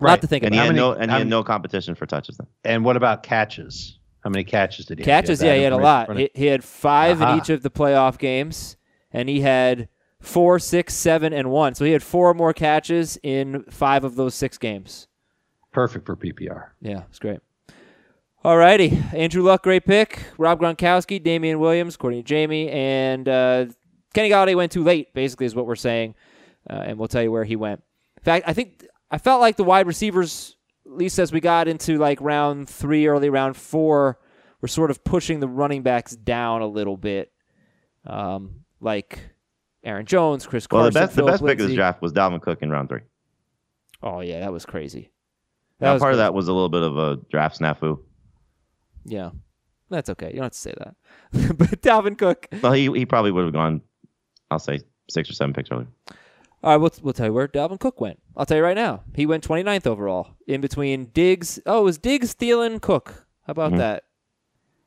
a 0.00 0.04
lot 0.04 0.20
to 0.20 0.26
think 0.26 0.44
And 0.44 0.54
about. 0.54 0.58
How 0.60 0.66
had 0.66 0.74
many- 0.76 0.78
no 0.80 0.92
and 0.92 1.10
he 1.10 1.16
had 1.18 1.26
no 1.26 1.42
competition 1.42 1.94
for 1.94 2.06
touches 2.06 2.36
then. 2.36 2.46
And 2.64 2.84
what 2.84 2.96
about 2.96 3.22
catches? 3.22 3.98
How 4.20 4.30
many 4.30 4.44
catches 4.44 4.86
did 4.86 4.98
he 4.98 5.02
have? 5.04 5.06
Catches, 5.06 5.42
yeah, 5.42 5.54
he 5.54 5.62
had 5.62 5.72
a 5.72 5.76
lot. 5.76 6.16
He, 6.16 6.30
he 6.34 6.46
had 6.46 6.64
five 6.64 7.22
Aha. 7.22 7.32
in 7.32 7.38
each 7.38 7.48
of 7.48 7.62
the 7.62 7.70
playoff 7.70 8.18
games, 8.18 8.76
and 9.12 9.28
he 9.28 9.40
had 9.40 9.88
four, 10.20 10.58
six, 10.58 10.94
seven, 10.94 11.32
and 11.32 11.48
one. 11.50 11.76
So 11.76 11.84
he 11.84 11.92
had 11.92 12.02
four 12.02 12.34
more 12.34 12.52
catches 12.52 13.16
in 13.22 13.62
five 13.70 14.02
of 14.02 14.16
those 14.16 14.34
six 14.34 14.58
games. 14.58 15.06
Perfect 15.72 16.06
for 16.06 16.16
PPR. 16.16 16.70
Yeah, 16.80 17.02
it's 17.08 17.20
great. 17.20 17.38
All 18.46 18.56
righty. 18.56 18.96
Andrew 19.12 19.42
Luck, 19.42 19.64
great 19.64 19.84
pick. 19.84 20.22
Rob 20.38 20.60
Gronkowski, 20.60 21.20
Damien 21.20 21.58
Williams, 21.58 21.96
according 21.96 22.22
to 22.22 22.24
Jamie. 22.24 22.70
And 22.70 23.28
uh, 23.28 23.66
Kenny 24.14 24.30
Golladay 24.30 24.54
went 24.54 24.70
too 24.70 24.84
late, 24.84 25.12
basically, 25.14 25.46
is 25.46 25.56
what 25.56 25.66
we're 25.66 25.74
saying. 25.74 26.14
Uh, 26.70 26.74
and 26.74 26.96
we'll 26.96 27.08
tell 27.08 27.24
you 27.24 27.32
where 27.32 27.42
he 27.42 27.56
went. 27.56 27.82
In 28.18 28.22
fact, 28.22 28.44
I 28.46 28.52
think 28.52 28.86
I 29.10 29.18
felt 29.18 29.40
like 29.40 29.56
the 29.56 29.64
wide 29.64 29.88
receivers, 29.88 30.54
at 30.86 30.92
least 30.92 31.18
as 31.18 31.32
we 31.32 31.40
got 31.40 31.66
into 31.66 31.98
like 31.98 32.20
round 32.20 32.70
three, 32.70 33.08
early 33.08 33.30
round 33.30 33.56
four, 33.56 34.20
were 34.60 34.68
sort 34.68 34.92
of 34.92 35.02
pushing 35.02 35.40
the 35.40 35.48
running 35.48 35.82
backs 35.82 36.14
down 36.14 36.62
a 36.62 36.68
little 36.68 36.96
bit. 36.96 37.32
Um, 38.06 38.60
like 38.80 39.18
Aaron 39.82 40.06
Jones, 40.06 40.46
Chris 40.46 40.68
Well, 40.70 40.82
Carson. 40.82 40.94
the 40.94 41.00
best 41.00 41.16
the 41.16 41.22
best 41.24 41.44
pick 41.44 41.58
of 41.58 41.66
this 41.66 41.74
draft 41.74 42.00
was 42.00 42.12
Dalvin 42.12 42.40
Cook 42.40 42.62
in 42.62 42.70
round 42.70 42.90
three. 42.90 43.02
Oh, 44.04 44.20
yeah, 44.20 44.38
that 44.38 44.52
was 44.52 44.64
crazy. 44.64 45.10
Now, 45.80 45.94
was 45.94 46.00
part 46.00 46.12
of 46.12 46.18
that 46.18 46.32
was 46.32 46.46
a 46.46 46.52
little 46.52 46.68
bit 46.68 46.84
of 46.84 46.96
a 46.96 47.16
draft 47.28 47.58
snafu. 47.58 47.98
Yeah, 49.08 49.30
that's 49.90 50.10
okay. 50.10 50.28
You 50.28 50.34
don't 50.34 50.44
have 50.44 50.52
to 50.52 50.58
say 50.58 50.74
that. 50.78 50.94
but 51.58 51.80
Dalvin 51.82 52.18
Cook. 52.18 52.48
Well, 52.62 52.72
he 52.72 52.90
he 52.92 53.06
probably 53.06 53.30
would 53.32 53.44
have 53.44 53.52
gone, 53.52 53.82
I'll 54.50 54.58
say 54.58 54.80
six 55.08 55.30
or 55.30 55.34
seven 55.34 55.52
picks 55.54 55.70
earlier. 55.70 55.86
All 56.62 56.72
right, 56.72 56.76
we'll, 56.78 56.92
we'll 57.02 57.12
tell 57.12 57.26
you 57.26 57.32
where 57.32 57.46
Dalvin 57.46 57.78
Cook 57.78 58.00
went. 58.00 58.18
I'll 58.36 58.46
tell 58.46 58.56
you 58.56 58.62
right 58.64 58.74
now. 58.74 59.02
He 59.14 59.24
went 59.26 59.46
29th 59.46 59.86
overall 59.86 60.30
in 60.48 60.60
between 60.60 61.06
Diggs. 61.14 61.60
Oh, 61.66 61.82
it 61.82 61.84
was 61.84 61.98
Diggs, 61.98 62.34
Thielen, 62.34 62.80
Cook. 62.80 63.26
How 63.46 63.52
about 63.52 63.72
Mhm. 63.72 63.78
that? 63.78 64.04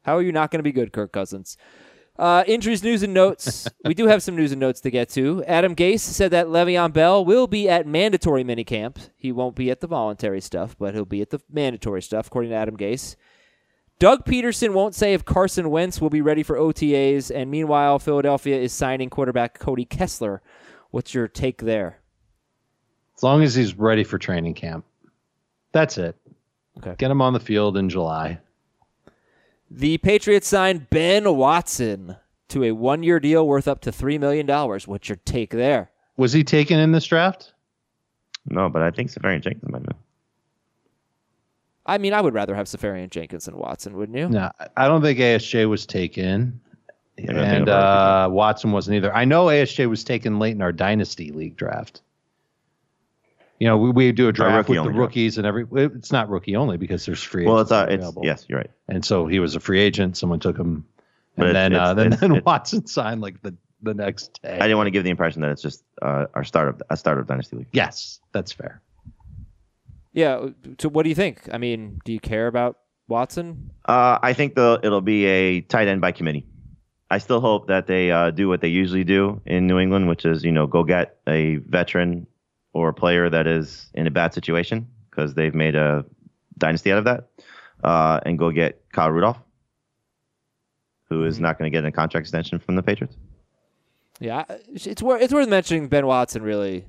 How 0.01 0.17
are 0.17 0.21
you 0.21 0.31
not 0.31 0.51
going 0.51 0.59
to 0.59 0.63
be 0.63 0.71
good, 0.71 0.91
Kirk 0.91 1.13
Cousins? 1.13 1.55
Uh, 2.17 2.43
injuries, 2.47 2.83
news, 2.83 3.01
and 3.01 3.13
notes. 3.13 3.69
we 3.85 3.93
do 3.93 4.07
have 4.07 4.21
some 4.21 4.35
news 4.35 4.51
and 4.51 4.59
notes 4.59 4.81
to 4.81 4.91
get 4.91 5.07
to. 5.09 5.41
Adam 5.45 5.73
Gase 5.73 6.01
said 6.01 6.31
that 6.31 6.47
Le'Veon 6.47 6.91
Bell 6.91 7.23
will 7.23 7.47
be 7.47 7.69
at 7.69 7.87
mandatory 7.87 8.43
minicamp. 8.43 9.09
He 9.15 9.31
won't 9.31 9.55
be 9.55 9.71
at 9.71 9.79
the 9.79 9.87
voluntary 9.87 10.41
stuff, 10.41 10.75
but 10.77 10.93
he'll 10.95 11.05
be 11.05 11.21
at 11.21 11.29
the 11.29 11.39
mandatory 11.49 12.01
stuff, 12.01 12.27
according 12.27 12.49
to 12.51 12.57
Adam 12.57 12.75
Gase. 12.75 13.15
Doug 13.99 14.23
Pederson 14.23 14.73
won't 14.73 14.95
say 14.95 15.13
if 15.13 15.25
Carson 15.25 15.69
Wentz 15.69 15.99
will 15.99 16.09
be 16.09 16.21
ready 16.21 16.41
for 16.41 16.55
OTAs, 16.55 17.35
and 17.35 17.51
meanwhile, 17.51 17.99
Philadelphia 17.99 18.57
is 18.57 18.71
signing 18.71 19.09
quarterback 19.09 19.59
Cody 19.59 19.83
Kessler. 19.83 20.41
What's 20.91 21.13
your 21.13 21.27
take 21.27 21.61
there? 21.61 21.99
As 23.17 23.23
long 23.23 23.43
as 23.43 23.53
he's 23.53 23.75
ready 23.75 24.05
for 24.05 24.17
training 24.17 24.53
camp. 24.53 24.85
That's 25.73 25.97
it. 25.97 26.15
Okay. 26.77 26.95
Get 26.97 27.11
him 27.11 27.21
on 27.21 27.33
the 27.33 27.41
field 27.41 27.75
in 27.75 27.89
July. 27.89 28.39
The 29.69 29.97
Patriots 29.97 30.47
signed 30.47 30.89
Ben 30.89 31.35
Watson 31.35 32.15
to 32.47 32.63
a 32.63 32.71
one 32.71 33.03
year 33.03 33.19
deal 33.19 33.45
worth 33.45 33.67
up 33.67 33.81
to 33.81 33.91
$3 33.91 34.17
million. 34.17 34.47
What's 34.47 35.09
your 35.09 35.19
take 35.25 35.51
there? 35.51 35.91
Was 36.15 36.31
he 36.31 36.45
taken 36.45 36.79
in 36.79 36.93
this 36.93 37.05
draft? 37.05 37.53
No, 38.45 38.69
but 38.69 38.81
I 38.81 38.91
think 38.91 39.11
Seferian-Jenkins 39.11 39.69
might 39.69 39.79
have 39.79 39.87
been. 39.87 39.95
I 41.89 41.97
mean, 41.97 42.13
I 42.13 42.21
would 42.21 42.33
rather 42.33 42.55
have 42.55 42.67
Seferian-Jenkins 42.67 43.47
and 43.47 43.57
Watson, 43.57 43.95
wouldn't 43.97 44.17
you? 44.17 44.29
No, 44.29 44.51
I 44.77 44.87
don't 44.87 45.01
think 45.01 45.19
ASJ 45.19 45.67
was 45.67 45.85
taken. 45.85 46.59
I 47.17 47.21
don't 47.23 47.35
think 47.35 47.47
And 47.47 47.69
uh, 47.69 48.29
Watson 48.31 48.71
wasn't 48.71 48.95
either. 48.95 49.13
I 49.13 49.25
know 49.25 49.45
ASJ 49.47 49.89
was 49.89 50.03
taken 50.03 50.39
late 50.39 50.51
in 50.55 50.61
our 50.61 50.71
Dynasty 50.71 51.31
League 51.31 51.57
draft. 51.57 52.01
You 53.59 53.67
know, 53.67 53.77
we, 53.77 53.89
we 53.91 54.11
do 54.13 54.29
a 54.29 54.31
draft 54.31 54.69
rookie 54.69 54.69
with 54.69 54.75
the 54.75 54.79
only 54.79 54.93
draft. 54.93 54.99
rookies 55.09 55.37
and 55.37 55.45
every. 55.45 55.65
It's 55.73 56.13
not 56.13 56.29
rookie 56.29 56.55
only 56.55 56.77
because 56.77 57.05
there's 57.05 57.21
free. 57.21 57.45
Well, 57.45 57.59
it's 57.59 57.71
agents 57.71 57.89
uh, 57.89 57.93
it's 57.93 57.99
available. 58.01 58.21
yes, 58.25 58.45
you're 58.47 58.59
right. 58.59 58.71
And 58.87 59.03
so 59.03 59.27
he 59.27 59.39
was 59.39 59.55
a 59.55 59.59
free 59.59 59.81
agent. 59.81 60.15
Someone 60.15 60.39
took 60.39 60.57
him, 60.57 60.85
But 61.35 61.47
and 61.47 61.57
it's- 61.57 61.71
then 61.71 61.75
uh, 61.81 61.93
then, 61.93 62.05
it's- 62.07 62.19
then 62.21 62.31
it's- 62.31 62.45
Watson 62.45 62.87
signed 62.87 63.19
like 63.19 63.41
the 63.41 63.53
the 63.81 63.93
next 63.93 64.41
day. 64.41 64.53
I 64.55 64.59
didn't 64.61 64.77
want 64.77 64.87
to 64.87 64.91
give 64.91 65.03
the 65.03 65.09
impression 65.09 65.41
that 65.41 65.51
it's 65.51 65.61
just 65.61 65.83
uh, 66.01 66.27
our 66.33 66.45
startup 66.45 66.81
a 66.89 66.95
startup 66.95 67.27
dynasty 67.27 67.57
league. 67.57 67.67
Yes, 67.73 68.21
that's 68.31 68.53
fair. 68.53 68.81
Yeah. 70.13 70.47
So, 70.79 70.89
what 70.89 71.03
do 71.03 71.09
you 71.09 71.15
think? 71.15 71.47
I 71.51 71.57
mean, 71.57 71.99
do 72.05 72.11
you 72.11 72.19
care 72.19 72.47
about 72.47 72.77
Watson? 73.07 73.71
Uh, 73.85 74.19
I 74.21 74.33
think 74.33 74.55
the 74.55 74.79
it'll 74.83 75.01
be 75.01 75.25
a 75.25 75.61
tight 75.61 75.87
end 75.87 76.01
by 76.01 76.11
committee. 76.11 76.45
I 77.11 77.17
still 77.17 77.41
hope 77.41 77.67
that 77.67 77.87
they 77.87 78.11
uh, 78.11 78.31
do 78.31 78.47
what 78.47 78.61
they 78.61 78.67
usually 78.67 79.03
do 79.03 79.41
in 79.45 79.65
New 79.65 79.79
England, 79.79 80.07
which 80.07 80.25
is 80.25 80.43
you 80.43 80.51
know 80.51 80.67
go 80.67 80.83
get 80.83 81.17
a 81.27 81.57
veteran 81.57 82.27
or 82.73 82.89
a 82.89 82.93
player 82.93 83.29
that 83.29 83.47
is 83.47 83.89
in 83.93 84.07
a 84.07 84.11
bad 84.11 84.33
situation 84.33 84.87
because 85.09 85.33
they've 85.33 85.55
made 85.55 85.75
a 85.75 86.05
dynasty 86.57 86.91
out 86.91 86.99
of 86.99 87.05
that, 87.05 87.29
uh, 87.83 88.19
and 88.25 88.37
go 88.37 88.51
get 88.51 88.83
Kyle 88.91 89.09
Rudolph, 89.09 89.39
who 91.09 91.25
is 91.25 91.39
not 91.39 91.57
going 91.57 91.71
to 91.71 91.75
get 91.75 91.83
a 91.85 91.91
contract 91.91 92.25
extension 92.25 92.59
from 92.59 92.75
the 92.75 92.83
Patriots. 92.83 93.17
Yeah, 94.19 94.43
it's 94.67 95.01
worth 95.01 95.21
it's 95.21 95.33
worth 95.33 95.47
mentioning 95.47 95.87
Ben 95.87 96.05
Watson. 96.05 96.43
Really, 96.43 96.85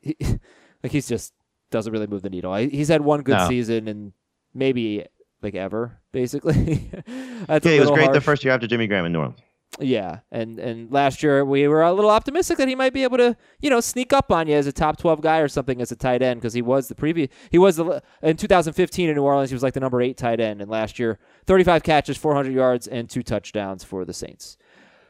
he, 0.00 0.16
like 0.82 0.90
he's 0.90 1.06
just 1.06 1.32
doesn't 1.74 1.92
really 1.92 2.06
move 2.06 2.22
the 2.22 2.30
needle. 2.30 2.54
He's 2.54 2.88
had 2.88 3.02
one 3.02 3.20
good 3.22 3.36
No. 3.36 3.48
season 3.48 3.88
and 3.88 4.12
maybe 4.54 5.04
like 5.42 5.54
ever, 5.54 5.98
basically. 6.12 6.90
That's 7.46 7.66
Yeah, 7.66 7.72
he 7.72 7.80
was 7.80 7.90
little 7.90 7.96
great 7.96 8.12
the 8.12 8.20
first 8.20 8.44
year 8.44 8.54
after 8.54 8.66
Jimmy 8.66 8.86
Graham 8.86 9.04
in 9.04 9.12
New 9.12 9.18
Orleans. 9.18 9.40
Yeah, 9.80 10.20
and 10.30 10.60
and 10.60 10.92
last 10.92 11.20
year 11.24 11.44
we 11.44 11.66
were 11.66 11.82
a 11.82 11.92
little 11.92 12.10
optimistic 12.10 12.58
that 12.58 12.68
he 12.68 12.76
might 12.76 12.92
be 12.94 13.02
able 13.02 13.16
to, 13.18 13.36
you 13.60 13.68
know, 13.70 13.80
sneak 13.80 14.12
up 14.12 14.30
on 14.30 14.46
you 14.46 14.54
as 14.54 14.68
a 14.68 14.72
top 14.72 14.98
twelve 14.98 15.20
guy 15.20 15.38
or 15.40 15.48
something 15.48 15.80
as 15.82 15.90
a 15.90 15.96
tight 15.96 16.22
end 16.22 16.40
because 16.40 16.52
he 16.54 16.62
was 16.62 16.86
the 16.86 16.94
previous 16.94 17.28
he 17.50 17.58
was 17.58 17.74
the 17.74 18.00
in 18.22 18.36
2015 18.36 19.08
in 19.08 19.16
New 19.16 19.22
Orleans 19.24 19.50
he 19.50 19.54
was 19.54 19.64
like 19.64 19.74
the 19.74 19.80
number 19.80 20.00
eight 20.00 20.16
tight 20.16 20.38
end, 20.38 20.60
and 20.60 20.70
last 20.70 21.00
year 21.00 21.18
35 21.46 21.82
catches, 21.82 22.16
400 22.16 22.52
yards, 22.52 22.86
and 22.86 23.10
two 23.10 23.24
touchdowns 23.24 23.82
for 23.82 24.04
the 24.04 24.12
Saints. 24.12 24.56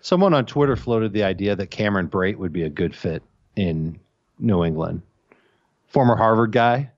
Someone 0.01 0.33
on 0.33 0.47
Twitter 0.47 0.77
floated 0.77 1.13
the 1.13 1.25
idea 1.25 1.55
that 1.57 1.71
Cameron 1.71 2.09
Brate 2.09 2.37
would 2.39 2.53
be 2.53 2.63
a 2.63 2.71
good 2.71 2.95
fit 2.97 3.23
in 3.57 4.01
New 4.39 4.65
England. 4.65 5.03
Former 5.95 6.17
Harvard 6.17 6.53
guy, 6.53 6.91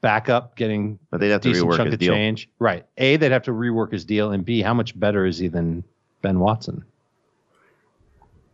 backup, 0.00 0.56
getting 0.56 0.98
But 1.10 1.20
they'd 1.20 1.30
have 1.30 1.40
to 1.42 1.48
decent 1.52 1.70
rework 1.70 1.76
chunk 1.76 1.86
his 1.86 1.94
of 1.94 2.00
deal. 2.00 2.12
change. 2.12 2.48
Right. 2.58 2.84
A, 2.98 3.16
they'd 3.16 3.32
have 3.32 3.44
to 3.44 3.52
rework 3.52 3.92
his 3.92 4.04
deal, 4.04 4.32
and 4.32 4.44
B, 4.44 4.60
how 4.60 4.74
much 4.74 4.98
better 4.98 5.24
is 5.24 5.38
he 5.38 5.48
than 5.48 5.84
Ben 6.22 6.40
Watson? 6.40 6.84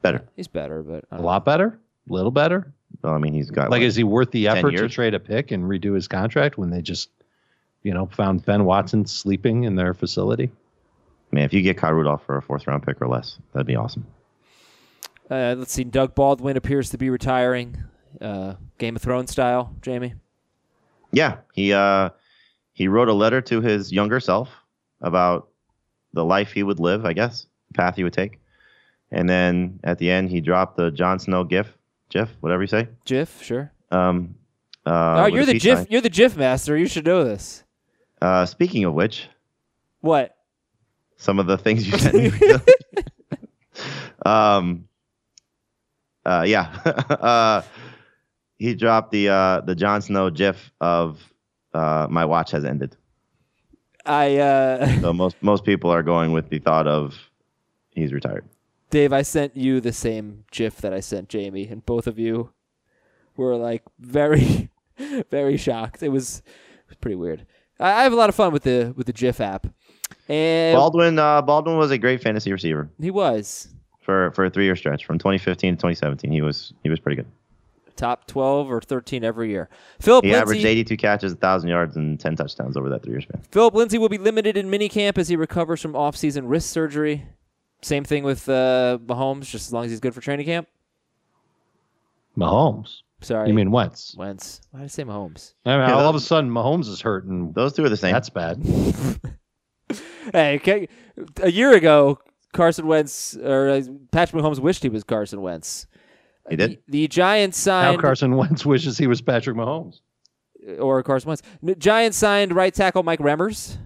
Better. 0.02 0.22
He's 0.36 0.46
better, 0.46 0.82
but 0.82 1.04
a 1.10 1.16
don't 1.16 1.24
lot 1.24 1.44
better, 1.44 1.78
a 2.08 2.12
little 2.12 2.30
better. 2.30 2.72
Well, 3.02 3.14
I 3.14 3.18
mean, 3.18 3.32
he's 3.32 3.50
got 3.50 3.70
Like, 3.70 3.80
what, 3.80 3.86
is 3.86 3.96
he 3.96 4.04
worth 4.04 4.30
the 4.30 4.48
effort 4.48 4.72
to 4.72 4.88
trade 4.88 5.14
a 5.14 5.20
pick 5.20 5.50
and 5.50 5.64
redo 5.64 5.94
his 5.94 6.06
contract 6.06 6.58
when 6.58 6.70
they 6.70 6.82
just, 6.82 7.08
you 7.82 7.94
know, 7.94 8.06
found 8.06 8.44
Ben 8.44 8.64
Watson 8.64 9.06
sleeping 9.06 9.64
in 9.64 9.74
their 9.74 9.94
facility? 9.94 10.52
man. 11.30 11.44
If 11.44 11.54
you 11.54 11.62
get 11.62 11.78
Kyle 11.78 11.92
Rudolph 11.92 12.24
for 12.26 12.36
a 12.36 12.42
fourth 12.42 12.66
round 12.66 12.82
pick 12.84 13.00
or 13.00 13.08
less, 13.08 13.38
that'd 13.54 13.66
be 13.66 13.76
awesome. 13.76 14.06
Uh, 15.30 15.54
let's 15.56 15.72
see. 15.72 15.84
Doug 15.84 16.14
Baldwin 16.14 16.58
appears 16.58 16.90
to 16.90 16.98
be 16.98 17.08
retiring, 17.08 17.82
uh, 18.20 18.54
Game 18.78 18.96
of 18.96 19.02
Thrones 19.02 19.30
style. 19.30 19.74
Jamie. 19.82 20.14
Yeah, 21.12 21.38
he 21.52 21.72
uh, 21.72 22.10
he 22.72 22.88
wrote 22.88 23.08
a 23.08 23.12
letter 23.12 23.40
to 23.42 23.60
his 23.60 23.92
younger 23.92 24.20
self 24.20 24.48
about 25.00 25.48
the 26.12 26.24
life 26.24 26.52
he 26.52 26.62
would 26.62 26.80
live, 26.80 27.04
I 27.04 27.12
guess, 27.12 27.46
the 27.68 27.74
path 27.74 27.96
he 27.96 28.04
would 28.04 28.12
take, 28.14 28.40
and 29.10 29.28
then 29.28 29.80
at 29.84 29.98
the 29.98 30.10
end 30.10 30.30
he 30.30 30.40
dropped 30.40 30.76
the 30.76 30.90
Jon 30.90 31.18
Snow 31.18 31.44
gif, 31.44 31.68
gif, 32.08 32.30
whatever 32.40 32.62
you 32.62 32.66
say. 32.68 32.88
GIF, 33.04 33.42
sure. 33.42 33.72
Um, 33.90 34.34
uh, 34.86 35.22
oh, 35.22 35.26
you're 35.26 35.44
the 35.44 35.58
GIF. 35.58 35.78
sign. 35.78 35.86
You're 35.90 36.00
the 36.00 36.08
GIF 36.10 36.36
master. 36.36 36.76
You 36.76 36.86
should 36.86 37.04
know 37.06 37.24
this. 37.24 37.62
Uh, 38.22 38.46
speaking 38.46 38.84
of 38.84 38.94
which, 38.94 39.28
What? 40.00 40.36
some 41.16 41.38
of 41.38 41.46
the 41.46 41.58
things 41.58 41.86
you 41.86 41.98
sent 41.98 42.14
me. 42.14 42.32
um, 44.26 44.88
uh, 46.24 46.44
yeah, 46.46 46.70
uh, 47.10 47.62
he 48.62 48.76
dropped 48.76 49.10
the 49.10 49.28
uh, 49.28 49.60
the 49.62 49.74
Jon 49.74 50.00
Snow 50.00 50.30
gif 50.30 50.70
of 50.80 51.18
uh, 51.74 52.06
my 52.08 52.24
watch 52.24 52.52
has 52.52 52.64
ended. 52.64 52.96
I 54.06 54.36
uh, 54.36 54.86
So 55.00 55.12
most 55.12 55.36
most 55.42 55.64
people 55.64 55.90
are 55.90 56.04
going 56.04 56.30
with 56.32 56.48
the 56.48 56.60
thought 56.60 56.86
of 56.86 57.14
he's 57.90 58.12
retired. 58.12 58.44
Dave, 58.90 59.12
I 59.12 59.22
sent 59.22 59.56
you 59.56 59.80
the 59.80 59.92
same 59.92 60.44
GIF 60.52 60.76
that 60.82 60.92
I 60.92 61.00
sent 61.00 61.28
Jamie, 61.28 61.66
and 61.66 61.84
both 61.84 62.06
of 62.06 62.20
you 62.20 62.52
were 63.36 63.56
like 63.56 63.82
very, 63.98 64.70
very 65.30 65.56
shocked. 65.56 66.02
It 66.02 66.10
was, 66.10 66.38
it 66.38 66.88
was 66.90 66.96
pretty 66.98 67.16
weird. 67.16 67.46
I, 67.80 67.90
I 67.92 68.02
have 68.04 68.12
a 68.12 68.16
lot 68.16 68.28
of 68.28 68.34
fun 68.36 68.52
with 68.52 68.62
the 68.62 68.94
with 68.96 69.08
the 69.08 69.12
GIF 69.12 69.40
app, 69.40 69.66
and 70.28 70.76
Baldwin 70.76 71.18
uh, 71.18 71.42
Baldwin 71.42 71.78
was 71.78 71.90
a 71.90 71.98
great 71.98 72.22
fantasy 72.22 72.52
receiver 72.52 72.88
he 73.00 73.10
was 73.10 73.68
for 74.02 74.30
for 74.32 74.44
a 74.44 74.50
three 74.50 74.66
year 74.66 74.76
stretch 74.76 75.04
from 75.04 75.18
2015 75.18 75.74
to 75.74 75.76
2017. 75.76 76.30
He 76.30 76.42
was 76.42 76.72
he 76.84 76.90
was 76.90 77.00
pretty 77.00 77.16
good. 77.16 77.26
Top 78.02 78.26
twelve 78.26 78.70
or 78.70 78.80
thirteen 78.80 79.22
every 79.24 79.48
year. 79.50 79.68
Philip 80.00 80.24
He 80.24 80.30
Lindsay, 80.32 80.42
averaged 80.42 80.64
82 80.66 80.96
catches, 80.96 81.32
1,000 81.32 81.68
yards, 81.68 81.96
and 81.96 82.18
10 82.18 82.36
touchdowns 82.36 82.76
over 82.76 82.88
that 82.90 83.02
three 83.02 83.12
year 83.12 83.20
span. 83.20 83.40
Philip 83.50 83.74
Lindsay 83.74 83.96
will 83.98 84.08
be 84.08 84.18
limited 84.18 84.56
in 84.56 84.68
minicamp 84.70 85.18
as 85.18 85.28
he 85.28 85.36
recovers 85.36 85.80
from 85.80 85.94
off-season 85.94 86.46
wrist 86.48 86.70
surgery. 86.70 87.24
Same 87.82 88.04
thing 88.04 88.24
with 88.24 88.48
uh, 88.48 88.98
Mahomes, 89.06 89.42
just 89.50 89.68
as 89.68 89.72
long 89.72 89.84
as 89.84 89.90
he's 89.90 90.00
good 90.00 90.14
for 90.14 90.20
training 90.20 90.46
camp. 90.46 90.68
Mahomes. 92.36 93.02
Sorry, 93.20 93.48
You 93.48 93.54
mean 93.54 93.70
Wentz? 93.70 94.16
Wentz? 94.16 94.60
Why 94.72 94.80
did 94.80 94.84
I 94.84 94.88
say 94.88 95.04
Mahomes? 95.04 95.54
I 95.64 95.76
mean, 95.78 95.88
Yeah, 95.88 95.94
all 95.94 96.00
of 96.08 96.14
a 96.14 96.18
those- 96.18 96.26
sudden, 96.26 96.50
Mahomes 96.50 96.88
is 96.88 97.00
hurt, 97.00 97.24
and 97.24 97.54
Those 97.54 97.72
two 97.72 97.84
are 97.84 97.88
the 97.88 97.96
same. 97.96 98.12
that's 98.12 98.30
bad. 98.30 98.60
Hey, 100.32 100.54
okay, 100.56 100.88
a 101.42 101.50
year 101.50 101.72
ago, 101.72 102.18
Carson 102.54 102.86
Wentz 102.86 103.36
or 103.36 103.68
uh, 103.68 103.82
Patrick 104.12 104.40
Mahomes 104.42 104.60
wished 104.60 104.82
he 104.84 104.88
was 104.88 105.02
Carson 105.04 105.42
Wentz. 105.42 105.86
He 106.50 106.56
did. 106.56 106.70
The, 106.70 106.78
the 106.88 107.08
Giants 107.08 107.64
Now 107.66 107.82
signed, 107.92 108.00
Carson 108.00 108.36
Wentz 108.36 108.66
wishes 108.66 108.98
he 108.98 109.06
was 109.06 109.20
Patrick 109.20 109.56
Mahomes. 109.56 110.00
or 110.78 111.02
Carson 111.02 111.28
Wentz. 111.28 111.42
Giants 111.78 112.16
signed 112.18 112.52
right 112.54 112.74
tackle 112.74 113.02
Mike 113.02 113.20
Remmers. 113.20 113.76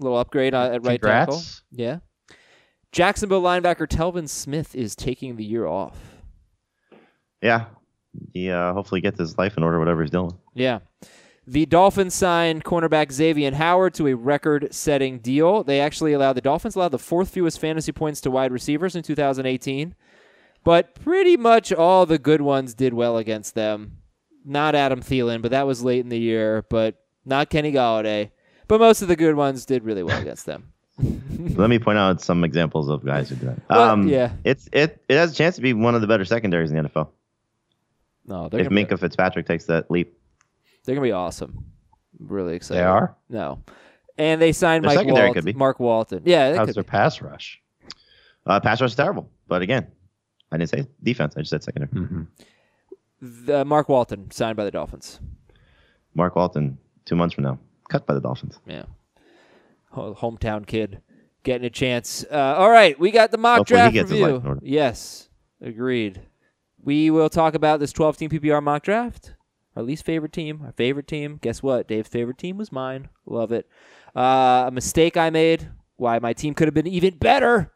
little 0.00 0.18
upgrade 0.18 0.54
uh, 0.54 0.72
at 0.72 0.84
right 0.84 1.00
tackle. 1.00 1.40
Yeah. 1.70 1.98
Jacksonville 2.92 3.42
linebacker 3.42 3.86
Telvin 3.86 4.28
Smith 4.28 4.74
is 4.74 4.96
taking 4.96 5.36
the 5.36 5.44
year 5.44 5.66
off. 5.66 5.96
Yeah. 7.42 7.66
He 8.32 8.50
uh, 8.50 8.72
hopefully 8.72 9.00
gets 9.02 9.18
his 9.18 9.36
life 9.36 9.56
in 9.56 9.62
order, 9.62 9.78
whatever 9.78 10.00
he's 10.02 10.10
doing. 10.10 10.32
Yeah. 10.54 10.78
The 11.46 11.66
Dolphins 11.66 12.14
signed 12.14 12.64
cornerback 12.64 13.08
Xavien 13.08 13.52
Howard 13.52 13.94
to 13.94 14.08
a 14.08 14.14
record-setting 14.16 15.18
deal. 15.20 15.62
They 15.62 15.78
actually 15.80 16.12
allowed 16.12 16.32
the 16.32 16.40
Dolphins 16.40 16.74
allowed 16.74 16.88
the 16.88 16.98
fourth 16.98 17.28
fewest 17.28 17.60
fantasy 17.60 17.92
points 17.92 18.20
to 18.22 18.30
wide 18.32 18.50
receivers 18.50 18.96
in 18.96 19.02
2018, 19.04 19.94
but 20.66 20.94
pretty 20.96 21.36
much 21.36 21.72
all 21.72 22.04
the 22.06 22.18
good 22.18 22.40
ones 22.42 22.74
did 22.74 22.92
well 22.92 23.16
against 23.16 23.54
them. 23.54 23.98
Not 24.44 24.74
Adam 24.74 25.00
Thielen, 25.00 25.40
but 25.40 25.52
that 25.52 25.66
was 25.66 25.82
late 25.82 26.00
in 26.00 26.08
the 26.10 26.18
year. 26.18 26.64
But 26.68 26.96
not 27.24 27.50
Kenny 27.50 27.72
Golladay. 27.72 28.30
But 28.68 28.80
most 28.80 29.00
of 29.00 29.06
the 29.08 29.14
good 29.16 29.36
ones 29.36 29.64
did 29.64 29.84
really 29.84 30.02
well 30.02 30.20
against 30.20 30.44
them. 30.44 30.72
Let 30.98 31.70
me 31.70 31.78
point 31.78 31.98
out 31.98 32.20
some 32.20 32.42
examples 32.42 32.88
of 32.88 33.04
guys 33.04 33.28
who 33.28 33.36
did 33.36 33.48
that. 33.48 33.58
Well, 33.70 33.80
um, 33.90 34.08
yeah. 34.08 34.32
It's 34.44 34.68
it 34.72 35.02
it 35.08 35.14
has 35.16 35.32
a 35.32 35.34
chance 35.34 35.54
to 35.56 35.62
be 35.62 35.72
one 35.72 35.94
of 35.94 36.00
the 36.00 36.06
better 36.06 36.24
secondaries 36.24 36.70
in 36.72 36.82
the 36.82 36.88
NFL. 36.88 37.08
No, 38.26 38.48
they're 38.48 38.60
If 38.60 38.68
Minkah 38.68 38.90
be, 38.90 38.96
Fitzpatrick 38.96 39.46
takes 39.46 39.66
that 39.66 39.88
leap. 39.90 40.18
they're 40.84 40.94
gonna 40.96 41.06
be 41.06 41.12
awesome. 41.12 41.64
Really 42.18 42.56
excited. 42.56 42.80
They 42.80 42.84
are. 42.84 43.14
No, 43.28 43.62
and 44.18 44.40
they 44.42 44.50
signed 44.52 44.82
Their 44.84 44.90
Mike 44.90 44.98
secondary 44.98 45.26
Walt- 45.28 45.36
could 45.36 45.44
be. 45.44 45.52
Mark 45.52 45.78
Walton. 45.78 46.22
Yeah, 46.24 46.56
How's 46.56 46.74
their 46.74 46.82
be. 46.82 46.88
pass 46.88 47.20
rush? 47.22 47.60
Uh, 48.46 48.58
pass 48.60 48.80
rush 48.80 48.90
is 48.90 48.96
terrible, 48.96 49.28
but 49.48 49.62
again, 49.62 49.86
I 50.56 50.58
didn't 50.58 50.70
say 50.70 50.86
defense. 51.02 51.34
I 51.36 51.40
just 51.40 51.50
said 51.50 51.62
secondary. 51.62 51.90
Mm-hmm. 51.90 52.22
The, 53.46 53.64
Mark 53.64 53.88
Walton 53.88 54.30
signed 54.30 54.56
by 54.56 54.64
the 54.64 54.70
Dolphins. 54.70 55.20
Mark 56.14 56.34
Walton, 56.34 56.78
two 57.04 57.14
months 57.14 57.34
from 57.34 57.44
now, 57.44 57.58
cut 57.90 58.06
by 58.06 58.14
the 58.14 58.20
Dolphins. 58.20 58.58
Yeah. 58.66 58.84
Hometown 59.92 60.66
kid 60.66 61.02
getting 61.42 61.66
a 61.66 61.70
chance. 61.70 62.24
Uh, 62.30 62.54
all 62.56 62.70
right, 62.70 62.98
we 62.98 63.10
got 63.10 63.30
the 63.30 63.38
mock 63.38 63.58
Hopefully 63.58 63.78
draft 63.78 63.94
gets 63.94 64.10
his 64.10 64.20
review. 64.20 64.60
Yes, 64.62 65.28
agreed. 65.60 66.22
We 66.82 67.10
will 67.10 67.30
talk 67.30 67.54
about 67.54 67.80
this 67.80 67.92
12 67.92 68.16
team 68.16 68.30
PPR 68.30 68.62
mock 68.62 68.82
draft. 68.82 69.34
Our 69.76 69.82
least 69.82 70.04
favorite 70.04 70.32
team, 70.32 70.62
our 70.64 70.72
favorite 70.72 71.06
team. 71.06 71.38
Guess 71.42 71.62
what? 71.62 71.86
Dave's 71.86 72.08
favorite 72.08 72.38
team 72.38 72.56
was 72.56 72.72
mine. 72.72 73.08
Love 73.26 73.52
it. 73.52 73.68
Uh, 74.14 74.64
a 74.66 74.70
mistake 74.72 75.16
I 75.16 75.28
made. 75.30 75.70
Why 75.96 76.18
my 76.18 76.32
team 76.32 76.54
could 76.54 76.66
have 76.66 76.74
been 76.74 76.86
even 76.86 77.18
better. 77.18 77.72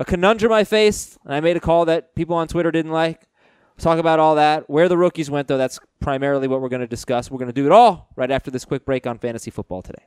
A 0.00 0.04
conundrum 0.04 0.50
I 0.50 0.64
faced, 0.64 1.18
and 1.26 1.34
I 1.34 1.40
made 1.40 1.58
a 1.58 1.60
call 1.60 1.84
that 1.84 2.14
people 2.14 2.34
on 2.34 2.48
Twitter 2.48 2.70
didn't 2.70 2.90
like. 2.90 3.28
Talk 3.76 3.98
about 3.98 4.18
all 4.18 4.34
that. 4.36 4.68
Where 4.70 4.88
the 4.88 4.96
rookies 4.96 5.30
went, 5.30 5.46
though, 5.46 5.58
that's 5.58 5.78
primarily 6.00 6.48
what 6.48 6.62
we're 6.62 6.70
going 6.70 6.80
to 6.80 6.86
discuss. 6.86 7.30
We're 7.30 7.36
going 7.36 7.50
to 7.50 7.52
do 7.52 7.66
it 7.66 7.72
all 7.72 8.08
right 8.16 8.30
after 8.30 8.50
this 8.50 8.64
quick 8.64 8.86
break 8.86 9.06
on 9.06 9.18
fantasy 9.18 9.50
football 9.50 9.82
today. 9.82 10.06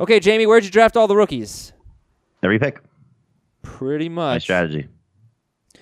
Okay, 0.00 0.18
Jamie, 0.18 0.46
where'd 0.46 0.64
you 0.64 0.70
draft 0.70 0.96
all 0.96 1.06
the 1.06 1.14
rookies? 1.14 1.74
Every 2.42 2.58
pick. 2.58 2.80
Pretty 3.60 4.08
much. 4.08 4.34
My 4.34 4.38
strategy. 4.38 4.88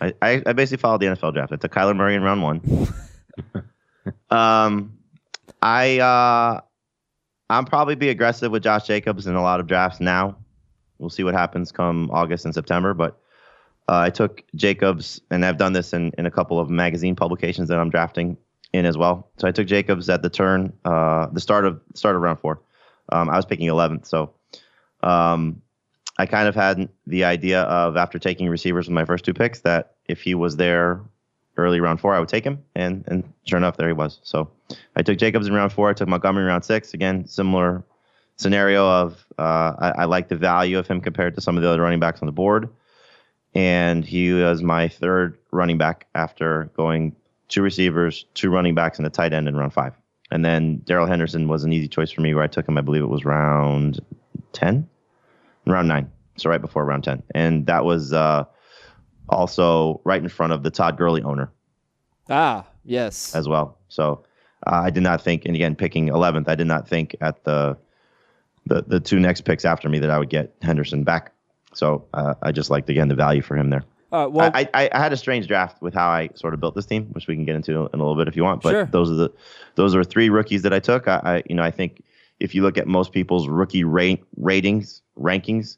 I, 0.01 0.13
I, 0.21 0.43
I 0.45 0.53
basically 0.55 0.81
followed 0.81 1.01
the 1.01 1.07
NFL 1.07 1.35
draft. 1.35 1.53
I 1.53 1.57
took 1.57 1.73
Kyler 1.73 1.95
Murray 1.95 2.17
in 2.17 2.23
round 2.23 2.43
one. 2.43 2.89
um, 4.31 4.99
I 5.63 6.01
uh, 6.01 6.61
I'm 7.49 7.65
probably 7.65 7.95
be 7.95 8.09
aggressive 8.09 8.51
with 8.51 8.65
Josh 8.65 8.89
Jacobs 8.89 9.29
in 9.29 9.37
a 9.37 9.43
lot 9.43 9.61
of 9.61 9.69
drafts 9.69 10.01
now. 10.01 10.37
We'll 10.99 11.11
see 11.11 11.23
what 11.23 11.35
happens 11.35 11.71
come 11.71 12.11
August 12.13 12.45
and 12.45 12.53
September. 12.53 12.95
But 12.95 13.21
uh, 13.89 13.99
I 13.99 14.11
took 14.11 14.43
Jacobs, 14.57 15.21
and 15.31 15.45
I've 15.45 15.59
done 15.59 15.73
this 15.73 15.93
in, 15.93 16.13
in 16.19 16.27
a 16.27 16.31
couple 16.31 16.59
of 16.59 16.69
magazine 16.71 17.15
publications 17.15 17.69
that 17.69 17.79
I'm 17.79 17.91
drafting 17.91 18.37
in 18.73 18.85
as 18.85 18.99
well. 18.99 19.31
So 19.39 19.47
I 19.47 19.53
took 19.53 19.69
Jacobs 19.69 20.09
at 20.09 20.23
the 20.23 20.31
turn, 20.31 20.73
uh, 20.85 21.27
the 21.27 21.41
start 21.41 21.65
of 21.65 21.81
start 21.95 22.17
of 22.17 22.23
round 22.23 22.41
four. 22.41 22.61
Um, 23.11 23.29
I 23.29 23.37
was 23.37 23.47
picking 23.47 23.69
11th, 23.69 24.07
so 24.07 24.33
um, 25.03 25.63
I 26.19 26.27
kind 26.27 26.49
of 26.49 26.55
had 26.55 26.89
the 27.07 27.25
idea 27.25 27.63
of 27.63 27.97
after 27.97 28.19
taking 28.19 28.49
receivers 28.49 28.87
with 28.89 28.95
my 28.95 29.05
first 29.05 29.25
two 29.25 29.35
picks 29.35 29.61
that 29.61 29.95
if 30.07 30.21
he 30.21 30.35
was 30.35 30.57
there 30.57 31.01
early 31.57 31.81
round 31.81 32.01
four, 32.01 32.15
I 32.15 32.21
would 32.21 32.29
take 32.29 32.45
him, 32.45 32.65
and 32.75 33.05
and 33.07 33.33
sure 33.45 33.57
enough, 33.57 33.77
there 33.77 33.89
he 33.89 33.93
was. 33.93 34.21
So 34.23 34.51
I 34.97 35.03
took 35.03 35.19
Jacobs 35.19 35.47
in 35.47 35.53
round 35.53 35.73
four. 35.73 35.91
I 35.91 35.93
took 35.93 36.09
Montgomery 36.09 36.43
in 36.43 36.49
round 36.49 36.65
six. 36.65 36.95
Again, 36.95 37.27
similar 37.27 37.85
scenario 38.37 38.89
of 38.89 39.25
uh, 39.39 39.75
I, 39.79 39.93
I 39.99 40.05
like 40.05 40.29
the 40.29 40.37
value 40.37 40.79
of 40.79 40.87
him 40.87 41.01
compared 41.01 41.35
to 41.37 41.41
some 41.41 41.57
of 41.57 41.63
the 41.63 41.69
other 41.69 41.83
running 41.83 42.01
backs 42.01 42.21
on 42.21 42.27
the 42.27 42.33
board, 42.33 42.69
and 43.55 44.05
he 44.05 44.33
was 44.33 44.63
my 44.63 44.89
third 44.89 45.39
running 45.53 45.79
back 45.79 46.07
after 46.15 46.71
going 46.77 47.15
two 47.49 47.63
receivers, 47.63 48.25
two 48.35 48.51
running 48.51 48.75
backs, 48.75 48.99
and 48.99 49.07
a 49.07 49.11
tight 49.11 49.33
end 49.33 49.49
in 49.49 49.57
round 49.57 49.73
five. 49.73 49.95
And 50.31 50.45
then 50.45 50.79
Darrell 50.79 51.07
Henderson 51.07 51.49
was 51.49 51.65
an 51.65 51.73
easy 51.73 51.89
choice 51.89 52.11
for 52.11 52.21
me, 52.21 52.35
where 52.35 52.45
I 52.45 52.49
took 52.49 52.69
him. 52.69 52.77
I 52.77 52.83
believe 52.83 53.03
it 53.03 53.07
was 53.09 53.25
round 53.25 54.01
ten, 54.53 54.89
round 55.67 55.89
nine, 55.89 56.11
so 56.37 56.51
right 56.51 56.61
before 56.61 56.85
round 56.85 57.05
ten, 57.05 57.23
and 57.35 57.67
that 57.67 57.85
was 57.85 58.13
uh, 58.13 58.45
also 59.29 60.01
right 60.05 60.23
in 60.23 60.29
front 60.29 60.53
of 60.53 60.63
the 60.63 60.71
Todd 60.71 60.97
Gurley 60.99 61.23
owner 61.23 61.51
Ah, 62.29 62.67
yes. 62.85 63.35
as 63.35 63.49
well. 63.49 63.79
So 63.89 64.25
uh, 64.67 64.81
I 64.85 64.91
did 64.91 65.03
not 65.03 65.23
think, 65.23 65.45
and 65.47 65.55
again, 65.55 65.75
picking 65.75 66.09
11th, 66.09 66.49
I 66.49 66.55
did 66.55 66.67
not 66.67 66.89
think 66.89 67.17
at 67.21 67.45
the 67.45 67.77
the 68.67 68.83
the 68.87 69.01
two 69.01 69.19
next 69.19 69.43
picks 69.43 69.65
after 69.65 69.89
me 69.89 69.99
that 70.01 70.11
I 70.11 70.19
would 70.19 70.29
get 70.31 70.55
Henderson 70.61 71.05
back. 71.05 71.33
So 71.75 72.07
uh, 72.13 72.35
I 72.43 72.53
just 72.53 72.69
liked 72.71 72.91
again 72.91 73.09
the 73.09 73.15
value 73.15 73.41
for 73.41 73.57
him 73.57 73.71
there. 73.71 73.85
Uh, 74.11 74.27
well, 74.31 74.51
I, 74.55 74.69
I, 74.73 74.89
I 74.93 74.99
had 74.99 75.13
a 75.13 75.17
strange 75.17 75.47
draft 75.49 75.83
with 75.83 75.93
how 75.93 76.09
I 76.09 76.31
sort 76.35 76.55
of 76.55 76.61
built 76.61 76.75
this 76.75 76.87
team, 76.87 77.07
which 77.13 77.27
we 77.27 77.35
can 77.35 77.45
get 77.45 77.57
into 77.57 77.73
in 77.73 77.79
a 77.79 77.97
little 77.97 78.17
bit 78.17 78.27
if 78.27 78.37
you 78.37 78.43
want. 78.43 78.63
But 78.63 78.71
Sure. 78.71 78.85
those 78.87 79.11
are 79.11 79.15
the 79.15 79.33
those 79.75 79.95
are 79.95 80.03
three 80.03 80.31
rookies 80.31 80.63
that 80.63 80.73
I 80.73 80.79
took. 80.79 81.07
I, 81.07 81.21
I 81.25 81.43
you 81.47 81.55
know 81.55 81.63
I 81.63 81.71
think 81.71 82.03
if 82.41 82.55
you 82.55 82.63
look 82.63 82.79
at 82.79 82.87
most 82.87 83.13
people's 83.13 83.49
rookie 83.49 83.85
rate, 83.85 84.23
ratings 84.37 85.03
rankings 85.19 85.77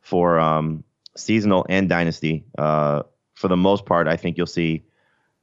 for 0.00 0.40
um, 0.40 0.82
seasonal 1.16 1.66
and 1.68 1.88
dynasty, 1.88 2.44
uh, 2.58 3.02
for 3.34 3.48
the 3.48 3.56
most 3.56 3.86
part, 3.86 4.08
I 4.08 4.16
think 4.16 4.36
you'll 4.36 4.46
see 4.46 4.82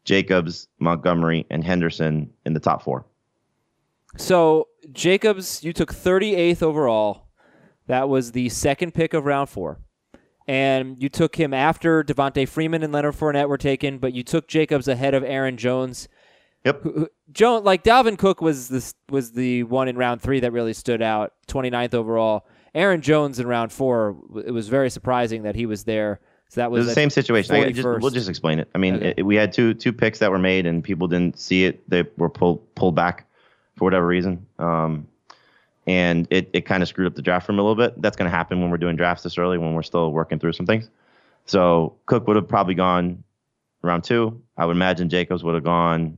Jacobs, 0.04 0.68
Montgomery, 0.80 1.46
and 1.50 1.64
Henderson 1.64 2.30
in 2.46 2.54
the 2.54 2.60
top 2.60 2.84
four. 2.84 3.06
So 4.18 4.68
Jacobs, 4.92 5.64
you 5.64 5.74
took 5.74 5.94
38th 5.94 6.64
overall. 6.64 7.28
That 7.88 8.10
was 8.10 8.32
the 8.32 8.50
second 8.50 8.94
pick 8.94 9.14
of 9.14 9.26
round 9.26 9.50
four. 9.50 9.80
And 10.48 11.02
you 11.02 11.10
took 11.10 11.36
him 11.36 11.54
after 11.54 12.04
Devonta 12.04 12.48
Freeman 12.48 12.84
and 12.84 12.94
Leonard 12.94 13.16
Fournette 13.16 13.50
were 13.50 13.58
taken, 13.58 13.98
but 13.98 14.14
you 14.14 14.24
took 14.24 14.48
Jacobs 14.48 14.88
ahead 14.88 15.14
of 15.16 15.24
Aaron 15.24 15.58
Jones. 15.58 16.08
Yep. 16.66 16.82
Who- 16.84 16.92
who- 16.92 17.10
Joan, 17.32 17.64
like 17.64 17.84
Dalvin 17.84 18.18
Cook 18.18 18.42
was 18.42 18.70
this 18.70 18.94
was 19.10 19.32
the 19.32 19.64
one 19.64 19.88
in 19.88 19.98
round 19.98 20.22
three 20.22 20.40
that 20.42 20.52
really 20.52 20.74
stood 20.74 21.02
out, 21.02 21.34
29th 21.48 21.94
overall. 21.96 22.46
Aaron 22.76 23.02
Jones 23.02 23.40
in 23.40 23.48
round 23.48 23.72
four, 23.72 24.16
it 24.46 24.52
was 24.52 24.68
very 24.68 24.90
surprising 24.90 25.44
that 25.44 25.56
he 25.56 25.66
was 25.66 25.84
there. 25.86 26.20
So 26.50 26.62
that 26.62 26.66
It 26.68 26.72
was 26.72 26.80
was 26.82 26.88
the 26.90 26.94
same 26.94 27.10
situation. 27.10 27.74
Just, 27.74 27.88
we'll 27.88 28.12
just 28.12 28.30
explain 28.30 28.60
it. 28.60 28.70
I 28.76 28.78
mean, 28.78 28.96
Okay. 28.96 29.14
it, 29.18 29.24
we 29.24 29.36
had 29.36 29.52
two 29.52 29.74
two 29.74 29.92
picks 29.92 30.20
that 30.20 30.30
were 30.30 30.38
made, 30.40 30.66
and 30.68 30.84
people 30.84 31.08
didn't 31.08 31.40
see 31.40 31.66
it. 31.66 31.90
They 31.90 32.04
were 32.18 32.30
pulled 32.30 32.76
pulled 32.76 32.96
back 32.96 33.28
for 33.76 33.86
whatever 33.86 34.06
reason, 34.06 34.46
um, 34.60 35.08
and 35.88 36.28
it, 36.30 36.50
it 36.54 36.62
kind 36.66 36.82
of 36.82 36.90
screwed 36.90 37.08
up 37.08 37.16
the 37.16 37.22
draft 37.22 37.48
room 37.48 37.60
a 37.60 37.62
little 37.62 37.76
bit. 37.76 38.02
That's 38.02 38.16
going 38.16 38.30
to 38.30 38.36
happen 38.36 38.62
when 38.62 38.70
we're 38.72 38.78
doing 38.78 38.96
drafts 38.96 39.24
this 39.24 39.38
early, 39.38 39.58
when 39.58 39.74
we're 39.74 39.84
still 39.84 40.12
working 40.12 40.40
through 40.40 40.54
some 40.54 40.66
things. 40.66 40.90
So 41.46 41.96
Cook 42.08 42.28
would 42.28 42.36
have 42.36 42.48
probably 42.48 42.74
gone 42.76 43.24
round 43.84 44.04
two. 44.04 44.42
I 44.58 44.66
would 44.66 44.76
imagine 44.76 45.10
Jacobs 45.10 45.44
would 45.44 45.54
have 45.54 45.64
gone 45.64 46.18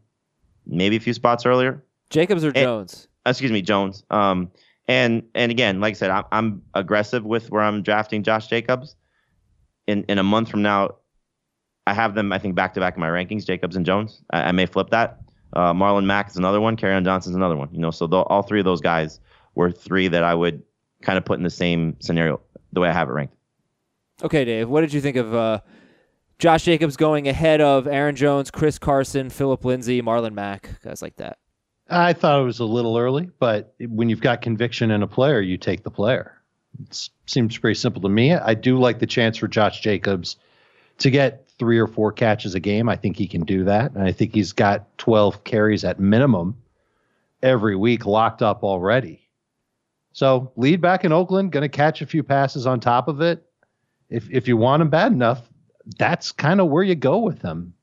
maybe 0.66 0.96
a 0.96 1.00
few 1.00 1.14
spots 1.14 1.46
earlier. 1.46 1.84
Jacobs 2.10 2.46
or 2.46 2.52
Eh, 2.56 2.64
Jones. 2.64 3.08
excuse 3.26 3.52
me, 3.52 3.62
Jones. 3.62 4.04
Um, 4.10 4.52
and 4.88 5.24
and 5.36 5.52
again, 5.52 5.82
like 5.82 5.92
I 5.92 5.98
said, 5.98 6.12
I'm, 6.12 6.24
I'm 6.32 6.62
aggressive 6.74 7.26
with 7.26 7.52
where 7.52 7.62
I'm 7.62 7.84
drafting 7.84 8.24
Josh 8.24 8.48
Jacobs. 8.48 8.96
In 9.86 10.04
in 10.06 10.18
a 10.18 10.24
month 10.24 10.50
from 10.50 10.62
now, 10.62 10.96
I 11.86 11.94
have 11.94 12.16
them. 12.16 12.32
I 12.32 12.40
think 12.40 12.56
back 12.56 12.74
to 12.76 12.80
back 12.80 12.96
in 12.96 13.02
my 13.02 13.10
rankings, 13.10 13.46
Jacobs 13.46 13.76
and 13.76 13.86
Jones. 13.86 14.22
I, 14.32 14.44
I 14.44 14.52
may 14.54 14.66
flip 14.66 14.90
that. 14.92 15.20
Uh, 15.54 15.74
Marlon 15.74 16.06
Mack 16.06 16.30
is 16.30 16.38
another 16.38 16.62
one. 16.62 16.78
Kerryon 16.78 17.04
Johnson's 17.04 17.36
another 17.36 17.58
one. 17.58 17.68
You 17.74 17.80
know, 17.80 17.92
so 17.92 18.06
all 18.06 18.44
three 18.44 18.60
of 18.60 18.66
those 18.66 18.80
guys 18.82 19.20
were 19.58 19.72
three 19.72 20.08
that 20.08 20.24
I 20.24 20.34
would 20.34 20.64
kind 21.02 21.18
of 21.18 21.26
put 21.26 21.38
in 21.38 21.44
the 21.44 21.50
same 21.50 21.98
scenario 22.00 22.40
the 22.72 22.80
way 22.80 22.90
I 22.90 22.94
have 22.94 23.10
it 23.10 23.12
ranked. 23.12 23.34
Okay, 24.24 24.46
Dave, 24.46 24.70
what 24.70 24.82
did 24.82 24.94
you 24.94 25.02
think 25.02 25.18
of 25.18 25.34
uh, 25.34 25.60
Josh 26.40 26.64
Jacobs 26.64 26.96
going 26.96 27.28
ahead 27.28 27.60
of 27.60 27.88
Aaron 27.88 28.16
Jones, 28.16 28.52
Chris 28.52 28.80
Carson, 28.80 29.30
Philip 29.30 29.66
Lindsay, 29.66 30.02
Marlon 30.02 30.34
Mack, 30.34 30.82
guys 30.84 31.02
like 31.02 31.18
that? 31.18 31.40
I 31.90 32.14
thought 32.14 32.40
it 32.40 32.44
was 32.44 32.60
a 32.60 32.66
little 32.66 32.98
early, 32.98 33.30
but 33.40 33.74
when 33.80 34.10
you've 34.10 34.22
got 34.22 34.42
conviction 34.42 34.92
in 34.92 35.04
a 35.04 35.08
player, 35.08 35.42
you 35.42 35.58
take 35.58 35.84
the 35.84 35.92
player. 35.92 36.34
It 36.84 37.10
seems 37.26 37.58
pretty 37.58 37.80
simple 37.80 38.02
to 38.02 38.10
me. 38.10 38.34
I 38.34 38.54
do 38.54 38.78
like 38.78 39.00
the 39.00 39.08
chance 39.08 39.38
for 39.38 39.48
Josh 39.48 39.82
Jacobs 39.82 40.36
to 41.00 41.10
get 41.10 41.50
three 41.58 41.80
or 41.80 41.88
four 41.88 42.12
catches 42.12 42.56
a 42.56 42.60
game. 42.60 42.90
I 42.90 42.96
think 42.96 43.18
he 43.18 43.28
can 43.28 43.44
do 43.44 43.64
that. 43.64 43.94
And 43.94 44.04
I 44.04 44.12
think 44.12 44.34
he's 44.34 44.52
got 44.52 44.98
12 44.98 45.44
carries 45.44 45.84
at 45.84 46.00
minimum 46.00 46.58
every 47.42 47.76
week 47.76 48.06
locked 48.06 48.42
up 48.42 48.64
already. 48.64 49.27
So 50.14 50.52
lead 50.56 50.82
back 50.82 51.06
in 51.06 51.12
Oakland, 51.12 51.52
going 51.52 51.62
to 51.62 51.70
catch 51.70 52.02
a 52.02 52.06
few 52.08 52.24
passes 52.24 52.66
on 52.66 52.80
top 52.80 53.08
of 53.08 53.22
it. 53.22 53.44
If 54.10 54.30
if 54.32 54.48
you 54.48 54.58
want 54.58 54.82
him 54.82 54.90
bad 54.90 55.12
enough, 55.12 55.42
that's 55.98 56.32
kind 56.32 56.60
of 56.60 56.70
where 56.70 56.84
you 56.84 56.96
go 56.96 57.20
with 57.20 57.42
him. 57.42 57.74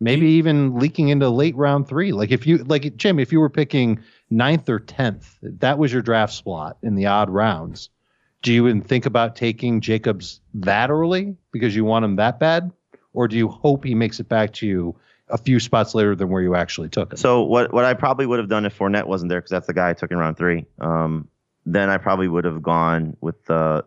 Maybe 0.00 0.26
even 0.26 0.78
leaking 0.78 1.08
into 1.08 1.28
late 1.28 1.56
round 1.56 1.88
three. 1.88 2.12
Like 2.12 2.30
if 2.30 2.46
you 2.46 2.58
like 2.58 2.96
Jim, 2.96 3.18
if 3.18 3.32
you 3.32 3.40
were 3.40 3.50
picking 3.50 4.00
ninth 4.30 4.68
or 4.68 4.78
tenth, 4.78 5.36
that 5.42 5.78
was 5.78 5.92
your 5.92 6.02
draft 6.02 6.32
slot 6.32 6.78
in 6.82 6.94
the 6.94 7.06
odd 7.06 7.28
rounds. 7.28 7.90
Do 8.42 8.52
you 8.52 8.68
even 8.68 8.82
think 8.82 9.06
about 9.06 9.34
taking 9.34 9.80
Jacobs 9.80 10.40
that 10.54 10.90
early 10.90 11.36
because 11.50 11.74
you 11.74 11.84
want 11.84 12.04
him 12.04 12.16
that 12.16 12.38
bad, 12.38 12.70
or 13.12 13.26
do 13.26 13.36
you 13.36 13.48
hope 13.48 13.84
he 13.84 13.96
makes 13.96 14.20
it 14.20 14.28
back 14.28 14.52
to 14.54 14.66
you 14.66 14.96
a 15.28 15.36
few 15.36 15.58
spots 15.58 15.94
later 15.94 16.14
than 16.14 16.28
where 16.28 16.42
you 16.42 16.54
actually 16.54 16.88
took 16.88 17.12
him? 17.12 17.16
So 17.16 17.42
what 17.42 17.74
what 17.74 17.84
I 17.84 17.94
probably 17.94 18.26
would 18.26 18.38
have 18.38 18.48
done 18.48 18.64
if 18.64 18.78
Fournette 18.78 19.06
wasn't 19.06 19.30
there, 19.30 19.40
because 19.40 19.50
that's 19.50 19.66
the 19.66 19.74
guy 19.74 19.90
I 19.90 19.94
took 19.94 20.12
in 20.12 20.18
round 20.18 20.36
three. 20.36 20.66
Um, 20.80 21.26
then 21.74 21.90
I 21.90 21.98
probably 21.98 22.28
would 22.28 22.44
have 22.44 22.62
gone 22.62 23.16
with 23.20 23.44
the. 23.46 23.84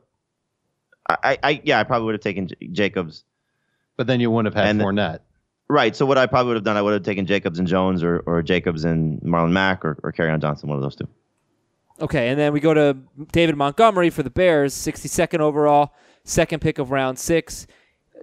I, 1.10 1.38
I 1.44 1.62
yeah 1.66 1.80
I 1.80 1.84
probably 1.84 2.06
would 2.06 2.14
have 2.16 2.22
taken 2.22 2.48
J- 2.48 2.68
Jacobs 2.72 3.26
but 3.98 4.08
then 4.08 4.20
you 4.20 4.32
wouldn't 4.32 4.56
have 4.56 4.66
had 4.66 4.72
And- 4.76 4.82
Fournette. 4.82 5.20
Right. 5.70 5.96
So 5.96 6.06
what 6.06 6.18
I 6.18 6.26
probably 6.26 6.48
would 6.50 6.56
have 6.58 6.64
done, 6.66 6.76
I 6.76 6.82
would 6.82 6.92
have 6.94 7.04
taken 7.04 7.26
Jacobs 7.26 7.58
and 7.60 7.68
Jones, 7.68 8.04
or 8.04 8.20
or 8.26 8.42
Jacobs 8.42 8.84
and 8.84 9.22
Marlon 9.22 9.52
Mack, 9.52 9.86
or 9.86 9.98
or 10.04 10.14
on 10.30 10.42
Johnson, 10.42 10.68
one 10.68 10.78
of 10.78 10.82
those 10.82 10.96
two. 10.98 11.08
Okay, 12.02 12.30
and 12.30 12.38
then 12.40 12.52
we 12.52 12.60
go 12.60 12.74
to 12.74 12.98
David 13.32 13.56
Montgomery 13.56 14.10
for 14.10 14.24
the 14.24 14.30
Bears, 14.32 14.74
62nd 14.74 15.40
overall, 15.40 15.94
second 16.24 16.60
pick 16.62 16.78
of 16.80 16.90
round 16.92 17.20
six. 17.20 17.68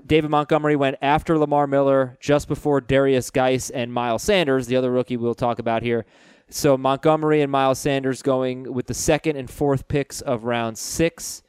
David 0.04 0.30
Montgomery 0.30 0.74
went 0.76 0.96
after 1.00 1.38
Lamar 1.38 1.66
Miller 1.68 2.18
just 2.20 2.48
before 2.48 2.80
Derrius 2.82 3.32
Guice 3.32 3.70
and 3.70 3.92
Miles 3.92 4.24
Sanders, 4.24 4.66
the 4.66 4.76
other 4.76 4.90
rookie 4.90 5.16
we'll 5.16 5.34
talk 5.34 5.58
about 5.58 5.82
here. 5.82 6.04
So 6.50 6.76
Montgomery 6.76 7.42
and 7.42 7.52
Miles 7.52 7.78
Sanders 7.78 8.22
going 8.22 8.72
with 8.72 8.86
the 8.86 8.94
second 8.94 9.36
and 9.36 9.50
fourth 9.50 9.88
picks 9.88 10.20
of 10.20 10.44
round 10.44 10.78
six. 10.78 11.42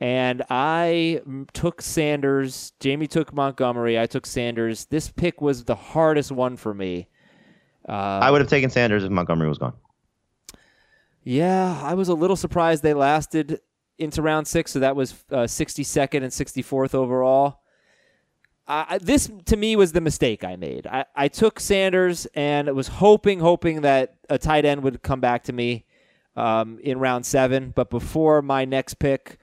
And 0.00 0.42
I 0.48 1.20
took 1.52 1.82
Sanders. 1.82 2.72
Jamie 2.80 3.06
took 3.06 3.34
Montgomery. 3.34 4.00
I 4.00 4.06
took 4.06 4.24
Sanders. 4.24 4.86
This 4.86 5.10
pick 5.10 5.42
was 5.42 5.64
the 5.64 5.74
hardest 5.74 6.32
one 6.32 6.56
for 6.56 6.72
me. 6.72 7.08
Uh, 7.86 7.92
I 7.92 8.30
would 8.30 8.40
have 8.40 8.48
taken 8.48 8.70
Sanders 8.70 9.04
if 9.04 9.10
Montgomery 9.10 9.48
was 9.48 9.58
gone. 9.58 9.74
Yeah, 11.22 11.78
I 11.82 11.92
was 11.94 12.08
a 12.08 12.14
little 12.14 12.36
surprised 12.36 12.82
they 12.82 12.94
lasted 12.94 13.60
into 13.98 14.22
round 14.22 14.48
six. 14.48 14.72
So 14.72 14.78
that 14.78 14.96
was 14.96 15.12
uh, 15.30 15.40
62nd 15.40 16.22
and 16.22 16.32
64th 16.32 16.94
overall. 16.94 17.60
This 19.00 19.30
to 19.46 19.56
me 19.56 19.76
was 19.76 19.92
the 19.92 20.00
mistake 20.00 20.44
I 20.44 20.56
made. 20.56 20.86
I, 20.86 21.04
I 21.14 21.28
took 21.28 21.60
Sanders 21.60 22.26
and 22.34 22.74
was 22.74 22.88
hoping, 22.88 23.40
hoping 23.40 23.82
that 23.82 24.16
a 24.28 24.38
tight 24.38 24.64
end 24.64 24.82
would 24.82 25.02
come 25.02 25.20
back 25.20 25.44
to 25.44 25.52
me 25.52 25.84
um, 26.36 26.78
in 26.82 26.98
round 26.98 27.26
seven. 27.26 27.72
But 27.74 27.90
before 27.90 28.42
my 28.42 28.64
next 28.64 28.94
pick, 28.98 29.38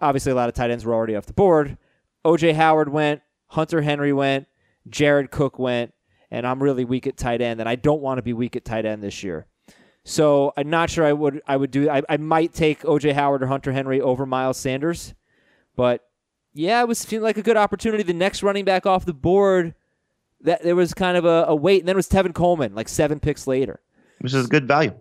obviously 0.00 0.32
a 0.32 0.34
lot 0.34 0.48
of 0.48 0.54
tight 0.54 0.70
ends 0.70 0.84
were 0.84 0.94
already 0.94 1.16
off 1.16 1.26
the 1.26 1.32
board. 1.32 1.78
OJ 2.24 2.54
Howard 2.54 2.90
went, 2.90 3.22
Hunter 3.48 3.82
Henry 3.82 4.12
went, 4.12 4.46
Jared 4.88 5.30
Cook 5.30 5.58
went, 5.58 5.92
and 6.30 6.46
I'm 6.46 6.62
really 6.62 6.84
weak 6.84 7.06
at 7.06 7.16
tight 7.16 7.40
end, 7.40 7.60
and 7.60 7.68
I 7.68 7.76
don't 7.76 8.00
want 8.00 8.18
to 8.18 8.22
be 8.22 8.32
weak 8.32 8.56
at 8.56 8.64
tight 8.64 8.84
end 8.84 9.02
this 9.02 9.22
year. 9.22 9.46
So 10.04 10.52
I'm 10.56 10.70
not 10.70 10.90
sure 10.90 11.04
I 11.04 11.12
would 11.12 11.42
I 11.46 11.56
would 11.56 11.70
do 11.70 11.90
I, 11.90 12.02
I 12.08 12.16
might 12.16 12.52
take 12.54 12.82
OJ 12.82 13.12
Howard 13.12 13.42
or 13.42 13.46
Hunter 13.46 13.72
Henry 13.72 14.00
over 14.00 14.24
Miles 14.26 14.56
Sanders. 14.56 15.14
But 15.76 16.09
yeah, 16.54 16.80
it 16.80 16.88
was 16.88 17.04
feeling 17.04 17.24
like 17.24 17.36
a 17.36 17.42
good 17.42 17.56
opportunity. 17.56 18.02
The 18.02 18.12
next 18.14 18.42
running 18.42 18.64
back 18.64 18.86
off 18.86 19.04
the 19.04 19.14
board, 19.14 19.74
that 20.42 20.62
there 20.62 20.76
was 20.76 20.94
kind 20.94 21.16
of 21.16 21.24
a, 21.24 21.44
a 21.48 21.54
wait, 21.54 21.80
and 21.80 21.88
then 21.88 21.94
it 21.94 21.96
was 21.96 22.08
Tevin 22.08 22.34
Coleman, 22.34 22.74
like 22.74 22.88
seven 22.88 23.20
picks 23.20 23.46
later 23.46 23.80
which 24.20 24.34
is 24.34 24.46
good 24.46 24.68
value. 24.68 24.92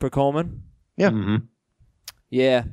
for 0.00 0.10
Coleman. 0.10 0.62
Yeah. 0.96 1.10
Mhm. 1.10 1.42
Yeah. 2.30 2.64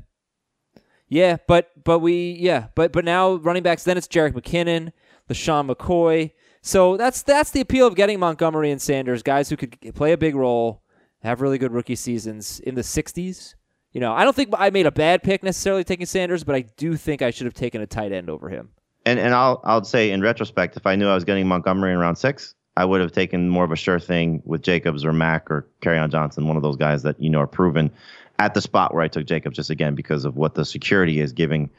Yeah, 1.08 1.38
but 1.48 1.72
but 1.84 2.00
we 2.00 2.32
yeah, 2.40 2.68
but 2.74 2.92
but 2.92 3.06
now 3.06 3.34
running 3.36 3.64
backs 3.64 3.84
then 3.84 3.98
it's 3.98 4.08
Jerick 4.08 4.32
McKinnon, 4.34 4.92
LeSean 5.30 5.70
McCoy. 5.70 6.32
So 6.62 6.96
that's 6.98 7.22
that's 7.22 7.52
the 7.52 7.62
appeal 7.62 7.86
of 7.86 7.96
getting 7.96 8.20
Montgomery 8.20 8.72
and 8.72 8.82
Sanders, 8.82 9.22
guys 9.24 9.50
who 9.50 9.58
could 9.58 9.78
play 9.94 10.12
a 10.14 10.18
big 10.18 10.36
role, 10.36 10.82
have 11.22 11.42
really 11.42 11.58
good 11.58 11.72
rookie 11.74 11.96
seasons 11.96 12.60
in 12.62 12.76
the 12.76 12.82
60s. 12.82 13.56
You 13.94 14.00
know, 14.00 14.14
I 14.14 14.24
don't 14.24 14.36
think 14.36 14.50
I 14.58 14.70
made 14.70 14.86
a 14.86 14.92
bad 14.92 15.22
pick 15.24 15.44
necessarily 15.44 15.84
taking 15.84 16.06
Sanders, 16.06 16.44
but 16.44 16.56
I 16.56 16.62
do 16.78 16.96
think 16.96 17.22
I 17.22 17.32
should 17.32 17.46
have 17.46 17.54
taken 17.54 17.82
a 17.82 17.88
tight 17.88 18.12
end 18.12 18.30
over 18.30 18.50
him. 18.50 18.70
And 19.06 19.20
and 19.20 19.34
I'll 19.34 19.62
I'll 19.64 19.84
say 19.84 20.12
in 20.12 20.22
retrospect, 20.22 20.78
if 20.78 20.86
I 20.86 20.96
knew 20.96 21.08
I 21.08 21.16
was 21.16 21.24
getting 21.24 21.48
Montgomery 21.48 21.92
in 21.92 21.98
round 21.98 22.18
six, 22.18 22.56
I 22.78 22.86
would 22.86 23.02
have 23.02 23.12
taken 23.12 23.50
more 23.50 23.64
of 23.64 23.72
a 23.72 23.76
sure 23.76 24.00
thing 24.00 24.42
with 24.46 24.62
Jacobs 24.62 25.04
or 25.04 25.12
Mack 25.12 25.52
or 25.52 25.68
on 25.86 26.12
Johnson, 26.12 26.48
one 26.48 26.58
of 26.58 26.64
those 26.64 26.78
guys 26.78 27.04
that 27.04 27.20
you 27.20 27.30
know 27.30 27.40
are 27.40 27.48
proven 27.48 27.92
at 28.40 28.54
the 28.54 28.62
spot 28.62 28.94
where 28.94 29.04
I 29.04 29.08
took 29.08 29.26
Jacobs 29.26 29.56
just 29.56 29.70
again 29.70 29.96
because 29.96 30.26
of 30.26 30.36
what 30.36 30.56
the 30.56 30.66
security 30.66 31.20
is 31.20 31.34
giving 31.34 31.70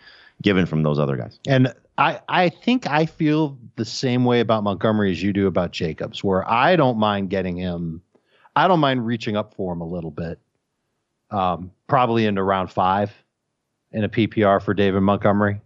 given 0.43 0.67
from 0.67 0.83
those 0.83 0.99
other 0.99 1.17
guys. 1.17 1.39
And 1.47 1.73
I, 1.99 2.21
I 2.29 2.49
think 2.49 2.87
I 2.87 3.07
feel 3.07 3.59
the 3.77 3.85
same 3.85 4.25
way 4.25 4.41
about 4.41 4.65
Montgomery 4.65 5.11
as 5.11 5.23
you 5.23 5.33
do 5.33 5.47
about 5.47 5.73
Jacobs, 5.73 6.23
where 6.23 6.49
I 6.49 6.77
don't 6.77 6.99
mind 6.99 7.31
getting 7.31 7.57
him. 7.57 8.03
I 8.55 8.69
don't 8.69 8.81
mind 8.81 9.07
reaching 9.07 9.37
up 9.37 9.55
for 9.55 9.73
him 9.73 9.81
a 9.81 9.87
little 9.87 10.11
bit. 10.11 10.39
Um, 11.31 11.73
probably 11.93 12.25
into 12.25 12.43
round 12.43 12.71
five 12.73 13.13
in 13.93 14.03
a 14.03 14.09
PPR 14.09 14.63
for 14.63 14.73
David 14.73 15.03
Montgomery. 15.03 15.61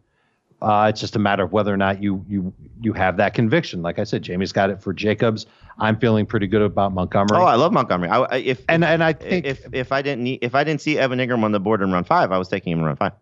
Uh, 0.61 0.87
it's 0.91 1.01
just 1.01 1.15
a 1.15 1.19
matter 1.21 1.45
of 1.45 1.53
whether 1.53 1.73
or 1.73 1.77
not 1.77 2.03
you 2.03 2.25
you 2.29 2.53
you 2.81 2.93
have 2.93 3.17
that 3.19 3.33
conviction. 3.33 3.81
Like 3.81 4.01
I 4.01 4.05
said, 4.05 4.23
Jamie's 4.23 4.51
got 4.53 4.69
it 4.71 4.83
for 4.83 4.93
Jacobs. 4.93 5.47
I'm 5.79 5.97
feeling 6.01 6.27
pretty 6.27 6.49
good 6.49 6.63
about 6.63 6.93
Montgomery. 6.93 7.39
Oh, 7.39 7.45
I 7.45 7.55
love 7.55 7.73
Montgomery. 7.73 8.09
I, 8.09 8.19
I- 8.23 8.37
if 8.39 8.65
and 8.69 8.85
and 8.85 9.05
I 9.05 9.13
think 9.13 9.47
if 9.47 9.65
if 9.73 9.93
I 9.93 10.03
didn't 10.03 10.25
need, 10.25 10.41
if 10.43 10.57
I 10.57 10.65
didn't 10.65 10.81
see 10.81 10.99
Evan 10.99 11.21
Engram 11.21 11.45
on 11.45 11.53
the 11.53 11.61
board 11.61 11.81
in 11.81 11.93
round 11.93 12.09
five, 12.09 12.33
I 12.33 12.39
was 12.39 12.49
taking 12.49 12.73
him 12.73 12.81
in 12.81 12.87
round 12.87 12.99
five. 12.99 13.13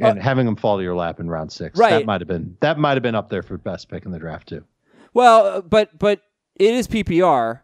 and 0.00 0.20
having 0.20 0.44
him 0.48 0.56
fall 0.56 0.78
to 0.78 0.82
your 0.82 0.96
lap 0.96 1.20
in 1.20 1.28
round 1.30 1.52
six, 1.52 1.78
Right. 1.78 1.90
that 1.90 2.04
might 2.06 2.20
have 2.20 2.26
been 2.26 2.56
that 2.60 2.78
might 2.80 2.94
have 2.94 3.02
been 3.04 3.14
up 3.14 3.28
there 3.28 3.42
for 3.42 3.56
best 3.58 3.88
pick 3.88 4.04
in 4.06 4.10
the 4.10 4.18
draft 4.18 4.48
too. 4.48 4.64
Well, 5.12 5.46
uh, 5.46 5.60
but 5.60 5.96
but 5.96 6.20
it 6.56 6.74
is 6.74 6.88
PPR, 6.88 7.60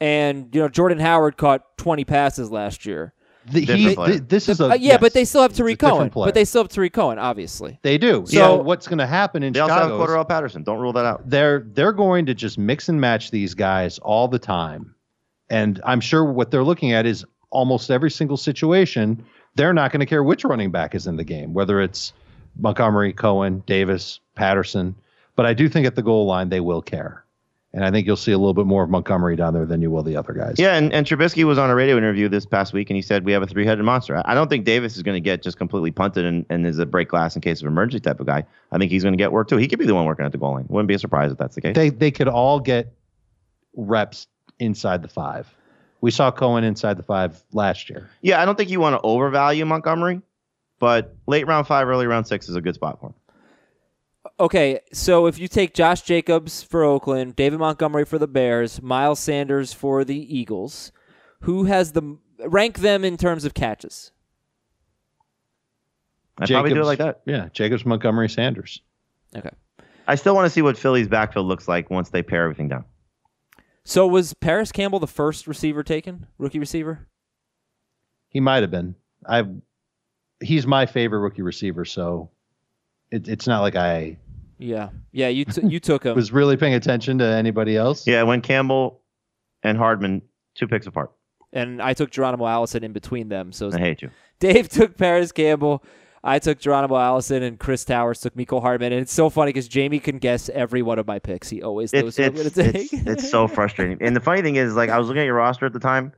and 0.00 0.54
you 0.54 0.60
know 0.60 0.68
Jordan 0.68 1.00
Howard 1.00 1.36
caught 1.36 1.76
20 1.78 2.04
passes 2.04 2.52
last 2.52 2.86
year. 2.86 3.14
The, 3.50 3.60
he, 3.60 3.66
Different 3.86 4.08
th- 4.12 4.22
this 4.28 4.48
is 4.48 4.60
a 4.60 4.70
Uh, 4.70 4.74
yeah, 4.74 4.98
but 4.98 5.12
they 5.14 5.24
still 5.24 5.42
have 5.42 5.50
it's 5.50 5.58
a 5.58 5.62
Tarik 5.62 5.78
different 5.78 6.12
Cohen. 6.12 6.26
But 6.26 6.34
they 6.34 6.44
still 6.44 6.62
have 6.62 6.68
Tarik 6.70 6.92
Cohen, 6.92 7.18
obviously. 7.18 7.78
They 7.82 7.98
do. 7.98 8.24
So- 8.26 8.32
So 8.32 8.56
what's 8.62 8.86
going 8.86 8.98
to 8.98 9.06
happen 9.06 9.42
in 9.42 9.52
They 9.52 9.60
also 9.60 9.74
have 9.74 9.82
Chicago? 9.84 10.02
is 10.02 10.08
Cordarrelle 10.10 10.28
Patterson. 10.28 10.62
Don't 10.62 10.78
rule 10.80 10.92
that 10.92 11.04
out. 11.04 11.28
they're 11.28 11.60
they're 11.74 11.92
going 11.92 12.26
to 12.26 12.34
just 12.34 12.56
mix 12.58 12.88
and 12.88 13.00
match 13.00 13.30
these 13.32 13.54
guys 13.54 13.98
all 13.98 14.28
the 14.28 14.38
time, 14.38 14.94
and 15.50 15.80
I'm 15.84 16.00
sure 16.00 16.24
what 16.24 16.50
they're 16.50 16.64
looking 16.64 16.92
at 16.92 17.04
is 17.06 17.24
almost 17.50 17.90
every 17.90 18.10
single 18.10 18.36
situation. 18.36 19.24
They're 19.56 19.74
not 19.74 19.90
going 19.92 20.00
to 20.00 20.06
care 20.06 20.22
which 20.22 20.44
running 20.44 20.70
back 20.70 20.94
is 20.94 21.06
in 21.06 21.16
the 21.16 21.24
game, 21.24 21.52
whether 21.52 21.80
it's 21.80 22.12
Montgomery, 22.58 23.12
Cohen, 23.12 23.62
Davis, 23.66 24.20
Patterson. 24.34 24.94
But 25.36 25.46
I 25.46 25.54
do 25.54 25.68
think 25.68 25.86
at 25.86 25.94
the 25.94 26.02
goal 26.02 26.26
line 26.26 26.48
they 26.48 26.60
will 26.60 26.80
care, 26.82 27.21
and 27.74 27.84
I 27.84 27.90
think 27.90 28.06
you'll 28.06 28.16
see 28.16 28.32
a 28.32 28.38
little 28.38 28.54
bit 28.54 28.66
more 28.66 28.82
of 28.84 28.90
Montgomery 28.90 29.34
down 29.36 29.54
there 29.54 29.64
than 29.64 29.80
you 29.80 29.90
will 29.90 30.02
the 30.02 30.16
other 30.16 30.32
guys. 30.32 30.56
Yeah, 30.58 30.74
and, 30.76 30.92
and 30.92 31.06
Trubisky 31.06 31.44
was 31.44 31.56
on 31.58 31.70
a 31.70 31.74
radio 31.74 31.96
interview 31.96 32.28
this 32.28 32.44
past 32.44 32.72
week, 32.72 32.90
and 32.90 32.96
he 32.96 33.02
said 33.02 33.24
we 33.24 33.32
have 33.32 33.42
a 33.42 33.46
three-headed 33.46 33.84
monster. 33.84 34.16
I- 34.16 34.22
I 34.32 34.34
don't 34.34 34.48
think 34.48 34.64
Davis 34.64 34.96
is 34.96 35.02
going 35.02 35.14
to 35.16 35.20
get 35.20 35.42
just 35.42 35.56
completely 35.56 35.90
punted 35.90 36.24
and, 36.24 36.44
and 36.50 36.66
is 36.66 36.78
a 36.78 36.86
break 36.86 37.08
glass 37.08 37.34
in 37.34 37.42
case 37.42 37.60
of 37.62 37.66
emergency 37.68 38.00
type 38.00 38.20
of 38.20 38.26
guy. 38.26 38.44
I 38.70 38.78
think 38.78 38.90
he's 38.90 39.02
going 39.02 39.14
to 39.14 39.18
get 39.18 39.32
work 39.32 39.48
too. 39.48 39.56
He 39.56 39.68
could 39.68 39.78
be 39.78 39.86
the 39.86 39.94
one 39.94 40.04
working 40.06 40.26
at 40.26 40.32
the 40.32 40.38
goal 40.38 40.52
line. 40.52 40.66
Wouldn't 40.68 40.88
be 40.88 40.94
a 40.94 40.98
surprise 40.98 41.32
if 41.32 41.38
that's 41.38 41.54
the 41.54 41.60
case. 41.62 41.74
they 41.74 41.88
they 41.90 42.10
could 42.10 42.28
all 42.28 42.60
get 42.60 42.92
reps 43.76 44.26
inside 44.58 45.02
the 45.02 45.08
five. 45.08 45.52
We 46.00 46.10
saw 46.10 46.30
Cohen 46.32 46.64
inside 46.64 46.96
the 46.96 47.02
five 47.04 47.42
last 47.52 47.88
year. 47.88 48.10
yeah, 48.22 48.40
I 48.42 48.44
don't 48.44 48.56
think 48.56 48.70
you 48.70 48.80
want 48.80 48.94
to 48.94 49.00
overvalue 49.02 49.64
Montgomery, 49.64 50.20
but 50.78 51.14
late 51.26 51.46
round 51.46 51.66
five, 51.66 51.86
early 51.88 52.06
round 52.06 52.26
six 52.26 52.48
is 52.48 52.56
a 52.56 52.60
good 52.60 52.74
spot 52.74 52.98
for 53.00 53.06
him. 53.06 53.14
Okay, 54.42 54.80
so 54.92 55.26
if 55.26 55.38
you 55.38 55.46
take 55.46 55.72
Josh 55.72 56.02
Jacobs 56.02 56.64
for 56.64 56.82
Oakland, 56.82 57.36
David 57.36 57.60
Montgomery 57.60 58.04
for 58.04 58.18
the 58.18 58.26
Bears, 58.26 58.82
Miles 58.82 59.20
Sanders 59.20 59.72
for 59.72 60.04
the 60.04 60.36
Eagles, 60.36 60.90
who 61.42 61.66
has 61.66 61.92
the 61.92 62.18
rank 62.44 62.80
them 62.80 63.04
in 63.04 63.16
terms 63.16 63.44
of 63.44 63.54
catches? 63.54 64.10
I'd 66.38 66.48
probably 66.48 66.74
do 66.74 66.80
it 66.80 66.86
like 66.86 66.98
that. 66.98 67.20
Yeah, 67.24 67.50
Jacobs, 67.52 67.86
Montgomery, 67.86 68.28
Sanders. 68.28 68.82
Okay. 69.36 69.50
I 70.08 70.16
still 70.16 70.34
want 70.34 70.46
to 70.46 70.50
see 70.50 70.60
what 70.60 70.76
Philly's 70.76 71.06
backfield 71.06 71.46
looks 71.46 71.68
like 71.68 71.88
once 71.88 72.10
they 72.10 72.24
pare 72.24 72.42
everything 72.42 72.66
down. 72.66 72.84
So 73.84 74.08
was 74.08 74.34
Parris 74.34 74.72
Campbell 74.72 74.98
the 74.98 75.06
first 75.06 75.46
receiver 75.46 75.84
taken, 75.84 76.26
rookie 76.38 76.58
receiver? 76.58 77.06
He 78.28 78.40
might 78.40 78.64
have 78.64 78.72
been. 78.72 78.96
I. 79.24 79.44
He's 80.40 80.66
my 80.66 80.86
favorite 80.86 81.20
rookie 81.20 81.42
receiver, 81.42 81.84
so 81.84 82.30
it, 83.12 83.28
it's 83.28 83.46
not 83.46 83.60
like 83.60 83.76
I 83.76 84.16
Yeah, 84.62 84.88
yeah. 85.12 85.28
You 85.28 85.44
t- 85.44 85.66
you 85.66 85.80
took 85.80 86.04
him. 86.06 86.14
was 86.14 86.32
really 86.32 86.56
paying 86.56 86.74
attention 86.74 87.18
to 87.18 87.24
anybody 87.24 87.76
else. 87.76 88.06
Yeah, 88.06 88.22
when 88.22 88.40
Campbell 88.40 89.00
and 89.62 89.76
Hardman 89.78 90.22
two 90.54 90.66
picks 90.68 90.86
apart. 90.86 91.10
and 91.52 91.80
I 91.82 91.94
took 91.94 92.10
Geronimo 92.10 92.46
Allison 92.46 92.84
in 92.84 92.92
between 92.92 93.28
them. 93.28 93.52
So 93.52 93.70
I 93.72 93.78
hate 93.78 94.02
you. 94.02 94.10
Dave 94.40 94.68
took 94.78 94.96
Parris 94.96 95.32
Campbell. 95.32 95.82
I 96.24 96.38
took 96.38 96.60
Geronimo 96.60 96.96
Allison, 96.96 97.42
and 97.42 97.58
Chris 97.58 97.84
Towers 97.84 98.20
took 98.20 98.34
Mecole 98.36 98.60
Hardman. 98.62 98.92
And 98.92 99.02
it's 99.02 99.12
so 99.12 99.28
funny 99.28 99.48
because 99.48 99.66
Jamie 99.66 99.98
can 99.98 100.18
guess 100.18 100.48
every 100.50 100.80
one 100.80 101.00
of 101.00 101.06
my 101.06 101.18
picks. 101.18 101.48
He 101.48 101.62
always 101.62 101.92
knows 101.92 102.16
It's 102.16 102.16
who 102.18 102.22
I'm 102.24 102.34
going 102.34 102.48
to 102.50 102.72
take. 102.72 102.92
it's 102.92 103.06
it's 103.06 103.30
so 103.30 103.48
frustrating. 103.58 103.98
And 104.00 104.14
the 104.14 104.20
funny 104.20 104.40
thing 104.40 104.54
is, 104.54 104.74
like, 104.76 104.88
I 104.88 104.98
was 104.98 105.08
looking 105.08 105.22
at 105.22 105.26
your 105.26 105.34
roster 105.34 105.66
at 105.66 105.72
the 105.72 105.80
time, 105.80 106.12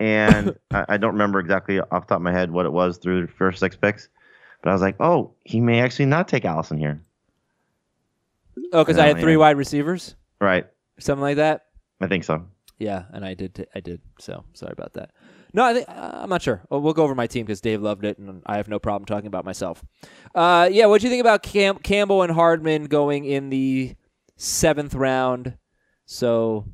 and 0.00 0.56
I, 0.72 0.84
I 0.88 0.96
don't 0.96 1.12
remember 1.12 1.38
exactly 1.38 1.78
off 1.80 1.88
the 1.88 2.14
top 2.14 2.16
of 2.16 2.22
my 2.22 2.32
head 2.32 2.50
what 2.50 2.66
it 2.66 2.72
was 2.72 2.98
through 2.98 3.26
the 3.26 3.32
first 3.32 3.60
six 3.60 3.76
picks, 3.76 4.08
but 4.62 4.70
I 4.70 4.72
was 4.72 4.82
like, 4.82 4.96
oh, 5.00 5.34
he 5.44 5.60
may 5.60 5.80
actually 5.82 6.06
not 6.06 6.26
take 6.26 6.44
Allison 6.44 6.76
here. 6.78 7.00
Oh, 8.72 8.84
because 8.84 8.98
I 8.98 9.06
had 9.08 9.18
three 9.20 9.36
wide 9.36 9.56
receivers, 9.56 10.14
Right. 10.40 10.66
something 10.98 11.22
like 11.22 11.36
that. 11.36 11.62
I 12.00 12.06
think 12.06 12.24
so. 12.24 12.46
Yeah, 12.78 13.04
and 13.12 13.24
I 13.24 13.34
did. 13.34 13.54
T- 13.56 13.64
I 13.74 13.80
did. 13.80 14.00
So 14.20 14.44
sorry 14.52 14.72
about 14.72 14.92
that. 14.94 15.10
No, 15.52 15.64
I 15.64 15.74
think 15.74 15.88
uh, 15.88 16.10
I'm 16.22 16.28
not 16.30 16.42
sure. 16.42 16.62
Well, 16.70 16.80
we'll 16.80 16.92
go 16.92 17.02
over 17.02 17.14
my 17.14 17.26
team 17.26 17.44
because 17.46 17.60
Dave 17.60 17.80
loved 17.82 18.04
it, 18.04 18.18
and 18.18 18.42
I 18.46 18.56
have 18.58 18.68
no 18.68 18.78
problem 18.78 19.04
talking 19.06 19.26
about 19.26 19.44
myself. 19.44 19.82
Uh, 20.34 20.68
yeah, 20.70 20.86
what 20.86 21.00
do 21.00 21.06
you 21.06 21.10
think 21.10 21.20
about 21.22 21.42
Cam- 21.42 21.78
Campbell 21.78 22.22
and 22.22 22.30
Hardman 22.32 22.84
going 22.84 23.24
in 23.24 23.48
the 23.50 23.96
seventh 24.36 24.94
round? 24.94 25.56
So 26.06 26.66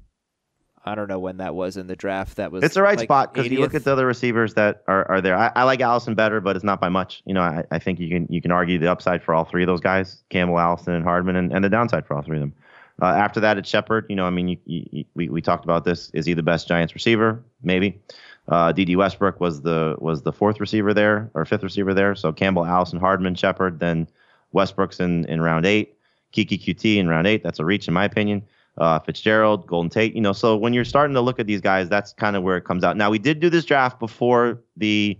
I 0.87 0.95
don't 0.95 1.09
know 1.09 1.19
when 1.19 1.39
that 1.39 1.55
was 1.55 1.77
in 1.79 1.87
the 1.87 1.97
draft. 1.97 2.37
That 2.37 2.53
was 2.53 2.63
It's 2.63 2.75
the 2.75 2.83
right 2.83 2.99
like 2.99 3.07
spot 3.07 3.33
because 3.33 3.51
you 3.51 3.61
look 3.61 3.75
at 3.75 3.85
the 3.85 3.93
other 3.93 4.07
receivers 4.07 4.53
that 4.55 4.83
are, 4.87 5.11
are 5.11 5.21
there. 5.23 5.37
I, 5.37 5.51
I 5.57 5.63
like 5.65 5.81
Allison 5.81 6.15
better, 6.15 6.41
but 6.43 6.57
it's 6.57 6.65
not 6.65 6.79
by 6.81 6.91
much. 6.91 7.23
You 7.25 7.33
know, 7.33 7.41
I, 7.41 7.65
I 7.71 7.79
think 7.79 7.99
you 8.01 8.09
can 8.11 8.27
you 8.31 8.43
can 8.43 8.51
argue 8.51 8.79
the 8.79 8.91
upside 8.91 9.23
for 9.23 9.33
all 9.35 9.45
three 9.45 9.63
of 9.63 9.67
those 9.67 9.81
guys: 9.81 10.23
Campbell, 10.29 10.59
Allison, 10.59 10.93
and 10.93 11.03
Hardman, 11.05 11.37
and, 11.37 11.53
and 11.53 11.65
the 11.65 11.71
downside 11.71 12.07
for 12.07 12.15
all 12.15 12.23
three 12.23 12.37
of 12.37 12.43
them. 12.43 12.53
Uh, 13.01 13.07
after 13.07 13.41
that, 13.41 13.57
it's 13.59 13.69
Shepard. 13.69 14.07
You 14.09 14.15
know, 14.17 14.25
I 14.27 14.31
mean, 14.31 14.49
you, 14.49 14.57
you, 14.67 14.87
you- 14.93 15.05
we, 15.15 15.29
we 15.29 15.41
talked 15.43 15.65
about 15.65 15.85
this. 15.85 16.11
Is 16.11 16.27
he 16.27 16.35
the 16.35 16.43
best 16.43 16.69
Giants 16.69 16.95
receiver? 16.95 17.43
Maybe. 17.63 18.01
Uh, 18.47 18.73
Dede 18.73 18.95
Westbrook 18.97 19.41
was 19.41 19.63
the 19.63 19.97
was 19.99 20.21
the 20.23 20.33
fourth 20.33 20.61
receiver 20.61 20.93
there 20.93 21.31
or 21.33 21.47
fifth 21.47 21.63
receiver 21.63 21.95
there. 21.95 22.15
So 22.15 22.31
Campbell, 22.31 22.67
Allison, 22.67 23.01
Hardman, 23.01 23.37
Shepard. 23.37 23.81
Then 23.81 24.07
Westbrook's 24.53 25.01
in, 25.01 25.25
in 25.25 25.41
round 25.41 25.65
eight. 25.65 25.97
Keke 26.35 26.63
Coutee 26.63 26.99
in 26.99 27.09
round 27.09 27.27
eight. 27.27 27.43
That's 27.43 27.59
a 27.59 27.65
reach 27.65 27.89
in 27.89 27.95
my 27.95 28.05
opinion. 28.05 28.43
Uh, 28.77 28.99
Fitzgerald, 28.99 29.67
Golden 29.67 29.89
Tate. 29.89 30.15
You 30.15 30.21
know, 30.21 30.33
so 30.33 30.57
when 30.57 30.73
you're 30.73 30.85
starting 30.85 31.15
to 31.15 31.21
look 31.21 31.39
at 31.39 31.47
these 31.47 31.61
guys, 31.61 31.89
that's 31.89 32.13
kind 32.13 32.35
of 32.35 32.43
where 32.43 32.57
it 32.57 32.65
comes 32.65 32.83
out. 32.83 32.97
Now 32.97 33.11
we 33.11 33.19
did 33.19 33.39
do 33.39 33.49
this 33.49 33.65
draft 33.65 34.01
before 34.01 34.63
the 34.77 35.19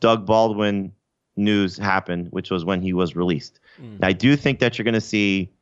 Doug 0.00 0.24
Baldwin 0.24 0.92
news 1.36 1.76
happened, 1.76 2.28
which 2.30 2.50
was 2.50 2.64
when 2.64 2.80
he 2.80 2.92
was 2.92 3.16
released. 3.16 3.60
Mm. 3.80 3.98
I 4.02 4.12
do 4.12 4.36
think 4.36 4.60
that 4.60 4.78
you're 4.78 4.84
going 4.84 4.94
to 4.94 5.00
see, 5.00 5.52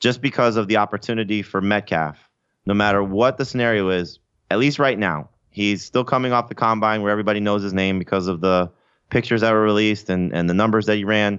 just 0.00 0.20
because 0.20 0.56
of 0.56 0.68
the 0.68 0.78
opportunity 0.78 1.42
for 1.42 1.60
Metcalf, 1.60 2.28
no 2.66 2.74
matter 2.74 3.02
what 3.02 3.38
the 3.38 3.44
scenario 3.44 3.90
is, 3.90 4.18
at 4.50 4.58
least 4.58 4.78
right 4.78 4.98
now, 4.98 5.28
he's 5.50 5.84
still 5.84 6.04
coming 6.04 6.32
off 6.32 6.48
the 6.48 6.54
combine 6.54 7.02
where 7.02 7.12
everybody 7.12 7.40
knows 7.40 7.62
his 7.62 7.72
name 7.72 7.98
because 7.98 8.26
of 8.26 8.40
the 8.40 8.70
pictures 9.10 9.42
that 9.42 9.52
were 9.52 9.62
released 9.62 10.10
and, 10.10 10.32
and 10.32 10.48
the 10.48 10.54
numbers 10.54 10.86
that 10.86 10.96
he 10.96 11.04
ran. 11.04 11.38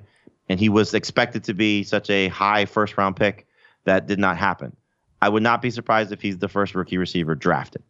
And 0.49 0.59
he 0.59 0.69
was 0.69 0.93
expected 0.93 1.45
to 1.45 1.53
be 1.53 1.83
such 1.83 2.09
a 2.09 2.27
high 2.27 2.65
first 2.65 2.97
round 2.97 3.15
pick 3.15 3.47
that 3.85 4.07
did 4.07 4.19
not 4.19 4.37
happen. 4.37 4.75
I 5.23 5.29
would 5.29 5.43
not 5.43 5.61
be 5.61 5.69
surprised 5.71 6.11
if 6.11 6.21
he's 6.21 6.37
the 6.37 6.47
first 6.49 6.75
rookie 6.75 6.97
receiver 6.97 7.33
drafted 7.35 7.81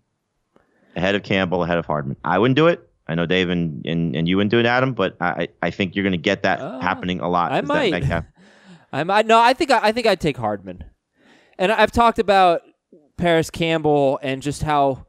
ahead 0.96 1.16
of 1.16 1.24
Campbell, 1.24 1.64
ahead 1.64 1.78
of 1.80 1.86
Hardman. 1.86 2.16
I 2.24 2.38
wouldn't 2.38 2.56
do 2.56 2.68
it. 2.68 2.88
I 3.08 3.16
know 3.16 3.26
Dave 3.26 3.50
and, 3.50 3.86
and, 3.86 4.16
and 4.16 4.28
you 4.28 4.38
wouldn't 4.38 4.52
do 4.52 4.60
it, 4.60 4.66
Adam, 4.66 4.94
but 4.94 5.18
I, 5.20 5.48
I 5.62 5.72
think 5.72 5.96
you're 5.96 6.04
going 6.04 6.12
to 6.12 6.18
get 6.18 6.44
that 6.44 6.62
Uh, 6.62 6.80
happening 6.80 7.20
a 7.20 7.28
lot. 7.30 7.52
I 7.52 7.62
might. 7.62 7.92
I 8.94 9.22
no, 9.24 9.40
I 9.40 9.54
think 9.54 9.72
I, 9.72 9.80
I 9.88 9.92
think 9.92 10.06
I'd 10.06 10.22
take 10.22 10.38
Hardman, 10.38 10.84
and 11.58 11.72
I've 11.72 11.92
talked 11.92 12.20
about 12.20 12.62
Parris 13.18 13.50
Campbell 13.50 14.20
and 14.22 14.42
just 14.44 14.62
how 14.62 15.08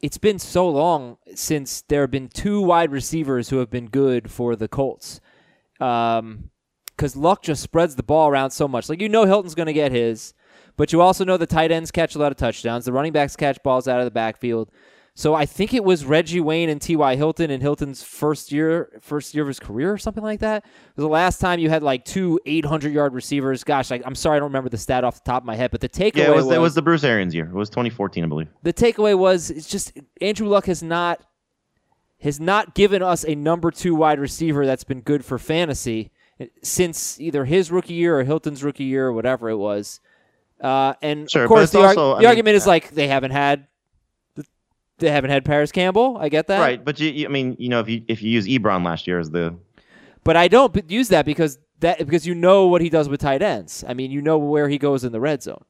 it's 0.00 0.18
been 0.18 0.38
so 0.40 0.68
long 0.68 1.16
since 1.34 1.82
there 1.82 2.00
have 2.02 2.10
been 2.10 2.28
two 2.28 2.60
wide 2.60 2.90
receivers 2.90 3.48
who 3.50 3.58
have 3.58 3.70
been 3.70 3.86
good 3.86 4.30
for 4.30 4.56
the 4.56 4.66
Colts. 4.66 5.20
Um, 5.78 6.50
because 6.96 7.16
Luck 7.16 7.42
just 7.42 7.62
spreads 7.62 7.96
the 7.96 8.02
ball 8.02 8.28
around 8.28 8.50
so 8.50 8.68
much. 8.68 8.88
Like 8.90 9.00
you 9.00 9.08
know, 9.08 9.24
Hilton's 9.24 9.54
going 9.54 9.68
to 9.68 9.72
get 9.72 9.90
his, 9.92 10.34
but 10.80 10.94
you 10.94 11.02
also 11.02 11.26
know 11.26 11.36
the 11.36 11.46
tight 11.46 11.70
ends 11.70 11.90
catch 11.90 12.14
a 12.14 12.18
lot 12.18 12.32
of 12.32 12.38
touchdowns. 12.38 12.86
The 12.86 12.92
running 12.94 13.12
backs 13.12 13.36
catch 13.36 13.62
balls 13.62 13.86
out 13.86 13.98
of 13.98 14.06
the 14.06 14.10
backfield. 14.10 14.70
So 15.14 15.34
I 15.34 15.44
think 15.44 15.74
it 15.74 15.84
was 15.84 16.06
Reggie 16.06 16.40
Wayne 16.40 16.70
and 16.70 16.80
T.Y. 16.80 17.16
Hilton 17.16 17.50
in 17.50 17.60
Hilton's 17.60 18.02
first 18.02 18.50
year, 18.50 18.98
first 19.02 19.34
year 19.34 19.42
of 19.42 19.48
his 19.48 19.60
career, 19.60 19.92
or 19.92 19.98
something 19.98 20.24
like 20.24 20.40
that. 20.40 20.64
It 20.64 20.96
was 20.96 21.02
the 21.02 21.08
last 21.10 21.38
time 21.38 21.60
you 21.60 21.68
had 21.68 21.82
like 21.82 22.06
two 22.06 22.40
800 22.46 22.94
yard 22.94 23.12
receivers. 23.12 23.62
Gosh, 23.62 23.92
I, 23.92 23.96
am 24.06 24.14
sorry, 24.14 24.38
I 24.38 24.40
don't 24.40 24.48
remember 24.48 24.70
the 24.70 24.78
stat 24.78 25.04
off 25.04 25.22
the 25.22 25.30
top 25.30 25.42
of 25.42 25.46
my 25.46 25.54
head, 25.54 25.70
but 25.70 25.82
the 25.82 25.88
takeaway 25.90 26.16
Yeah, 26.16 26.28
it 26.28 26.34
was, 26.34 26.46
was, 26.46 26.56
it 26.56 26.60
was 26.60 26.74
the 26.74 26.80
Bruce 26.80 27.04
Arians 27.04 27.34
year. 27.34 27.44
It 27.44 27.52
was 27.52 27.68
2014, 27.68 28.24
I 28.24 28.26
believe. 28.26 28.48
the 28.62 28.72
takeaway 28.72 29.18
was 29.18 29.50
it's 29.50 29.68
just 29.68 29.92
Andrew 30.22 30.48
Luck 30.48 30.64
has 30.64 30.82
not 30.82 31.22
has 32.22 32.40
not 32.40 32.74
given 32.74 33.02
us 33.02 33.22
a 33.26 33.34
number 33.34 33.70
two 33.70 33.94
wide 33.94 34.18
receiver 34.18 34.64
that's 34.64 34.84
been 34.84 35.02
good 35.02 35.26
for 35.26 35.38
fantasy 35.38 36.10
since 36.62 37.20
either 37.20 37.44
his 37.44 37.70
rookie 37.70 37.92
year 37.92 38.18
or 38.18 38.24
Hilton's 38.24 38.64
rookie 38.64 38.84
year 38.84 39.08
or 39.08 39.12
whatever 39.12 39.50
it 39.50 39.58
was. 39.58 40.00
Uh, 40.60 40.94
and 41.02 41.30
Sure, 41.30 41.44
of 41.44 41.48
course, 41.48 41.70
the, 41.70 41.80
ar- 41.80 41.86
also- 41.88 42.12
I 42.12 42.14
the 42.16 42.20
mean, 42.20 42.26
argument 42.28 42.56
is 42.56 42.66
uh, 42.66 42.70
like 42.70 42.90
they 42.90 43.08
haven't 43.08 43.30
had 43.30 43.66
they 44.98 45.10
haven't 45.10 45.30
had 45.30 45.44
Parris 45.44 45.72
Campbell. 45.72 46.18
I 46.20 46.28
get 46.28 46.48
that, 46.48 46.60
Right, 46.60 46.84
but 46.84 47.00
you, 47.00 47.10
you, 47.10 47.26
I 47.26 47.30
mean, 47.30 47.56
you 47.58 47.70
know, 47.70 47.80
if 47.80 47.88
you 47.88 48.02
if 48.08 48.22
you 48.22 48.30
use 48.30 48.46
Ebron 48.46 48.84
last 48.84 49.06
year 49.06 49.18
as 49.18 49.30
the 49.30 49.54
But 50.24 50.36
I 50.36 50.48
don't 50.48 50.90
use 50.90 51.08
that 51.08 51.24
because 51.24 51.58
that 51.78 51.98
because 51.98 52.26
you 52.26 52.34
know 52.34 52.66
what 52.66 52.82
he 52.82 52.90
does 52.90 53.08
with 53.08 53.20
tight 53.20 53.40
ends. 53.40 53.82
I 53.88 53.94
mean, 53.94 54.10
you 54.10 54.20
know 54.20 54.36
where 54.36 54.68
he 54.68 54.76
goes 54.76 55.02
in 55.04 55.12
the 55.12 55.20
red 55.20 55.42
zone. 55.42 55.64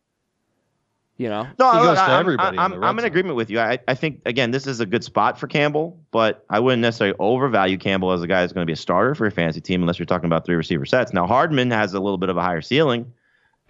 You 1.17 1.29
know, 1.29 1.47
No, 1.59 1.71
He 1.73 1.79
I- 1.79 1.83
goes 1.83 1.99
to 1.99 2.03
I- 2.03 2.07
I'm- 2.13 2.21
everybody 2.21 2.57
in 2.57 2.59
I'm, 2.59 2.71
the 2.73 2.77
I'm, 2.87 2.99
in 2.99 3.03
zone. 3.03 3.07
agreement 3.07 3.37
with 3.37 3.51
you. 3.51 3.61
I, 3.61 3.79
I 3.87 3.95
think 3.95 4.23
again, 4.27 4.51
this 4.51 4.67
is 4.67 4.81
a 4.81 4.87
good 4.87 5.05
spot 5.05 5.39
for 5.39 5.47
Campbell, 5.47 6.01
but 6.11 6.45
I 6.51 6.59
wouldn't 6.59 6.81
necessarily 6.83 7.15
overvalue 7.21 7.77
Campbell 7.79 8.11
as 8.11 8.23
a 8.23 8.27
guy 8.27 8.41
that's 8.41 8.53
going 8.55 8.63
to 8.65 8.67
be 8.67 8.73
a 8.73 8.77
starter 8.77 9.15
for 9.15 9.27
your 9.27 9.31
fantasy 9.31 9.61
team 9.61 9.83
unless 9.83 9.99
you're 9.99 10.07
talking 10.07 10.25
about 10.27 10.45
three 10.47 10.57
receiver 10.57 10.87
sets. 10.87 11.13
Now 11.13 11.27
Hardman 11.29 11.71
has 11.71 11.93
a 11.95 12.01
little 12.01 12.19
bit 12.19 12.31
of 12.31 12.37
a 12.39 12.43
higher 12.43 12.63
ceiling 12.63 13.13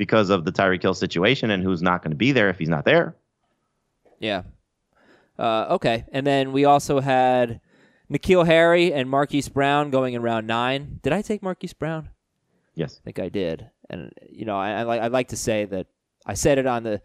because 0.01 0.31
of 0.31 0.47
the 0.47 0.51
Tyreek 0.51 0.81
Hill 0.81 0.95
situation 0.95 1.51
and 1.51 1.63
who's 1.63 1.83
not 1.83 2.03
going 2.03 2.11
to 2.11 2.17
be 2.17 2.33
there 2.33 2.49
if 2.49 2.59
he's 2.59 2.71
not 2.71 2.87
there. 2.87 3.15
Yeah. 4.19 4.45
Uh, 5.39 5.67
okay. 5.73 6.07
And 6.11 6.27
then 6.27 6.53
we 6.53 6.65
also 6.65 7.01
had 7.01 7.61
N'Keal 8.11 8.47
Harry 8.47 8.95
and 8.95 9.11
Marquise 9.11 9.51
Brown 9.51 9.91
going 9.91 10.15
in 10.15 10.23
round 10.23 10.47
nine. 10.47 11.01
Did 11.03 11.13
I 11.13 11.21
take 11.21 11.43
Marquise 11.43 11.75
Brown? 11.75 12.09
Yes. 12.75 12.99
I 12.99 13.05
think 13.05 13.19
I 13.19 13.29
did. 13.29 13.69
And 13.91 14.11
you 14.27 14.47
know, 14.47 14.57
I, 14.57 14.71
I 14.71 14.83
like 14.85 15.03
I 15.03 15.09
like 15.09 15.29
to 15.29 15.37
say 15.37 15.67
that 15.67 15.87
I 16.25 16.33
said 16.33 16.57
it 16.57 16.65
on 16.65 16.83
the 16.83 17.03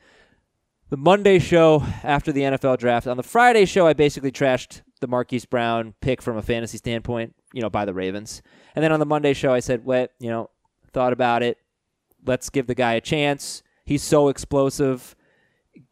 the 0.87 0.95
Monday 0.95 1.37
show 1.37 1.83
after 2.01 2.31
the 2.31 2.43
NFL 2.43 2.77
draft. 2.77 3.07
On 3.07 3.17
the 3.17 3.23
Friday 3.23 3.65
show, 3.65 3.85
I 3.87 3.91
basically 3.91 4.31
trashed 4.31 4.83
the 5.01 5.07
Marquise 5.07 5.43
Brown 5.43 5.95
pick 5.99 6.21
from 6.21 6.37
a 6.37 6.41
fantasy 6.41 6.77
standpoint, 6.77 7.35
you 7.51 7.61
know, 7.61 7.69
by 7.69 7.83
the 7.83 7.93
Ravens. 7.93 8.41
And 8.73 8.81
then 8.81 8.93
on 8.93 9.01
the 9.01 9.05
Monday 9.05 9.33
show, 9.33 9.51
I 9.51 9.59
said, 9.59 9.83
"Wait, 9.83 10.11
you 10.19 10.29
know, 10.29 10.49
thought 10.93 11.11
about 11.11 11.43
it. 11.43 11.57
Let's 12.25 12.49
give 12.49 12.67
the 12.67 12.75
guy 12.75 12.93
a 12.93 13.01
chance. 13.01 13.63
He's 13.85 14.03
so 14.03 14.29
explosive. 14.29 15.15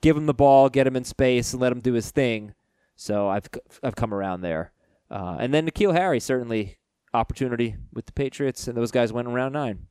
Give 0.02 0.16
him 0.16 0.26
the 0.26 0.34
ball, 0.34 0.70
get 0.70 0.88
him 0.88 0.96
in 0.96 1.04
space, 1.04 1.54
and 1.54 1.62
let 1.62 1.72
him 1.72 1.82
do 1.82 1.94
his 1.94 2.12
thing." 2.12 2.54
So 2.96 3.28
I've 3.28 3.50
I've 3.82 3.96
come 3.96 4.14
around 4.14 4.42
there. 4.42 4.72
Uh, 5.12 5.38
and 5.40 5.54
then 5.54 5.68
N'Keal 5.68 5.94
Harry 5.94 6.20
certainly 6.20 6.78
opportunity 7.14 7.76
with 7.94 8.06
the 8.06 8.14
Patriots, 8.14 8.68
and 8.68 8.76
those 8.78 8.92
guys 8.92 9.14
went 9.14 9.28
in 9.28 9.34
round 9.34 9.54
nine. 9.54 9.88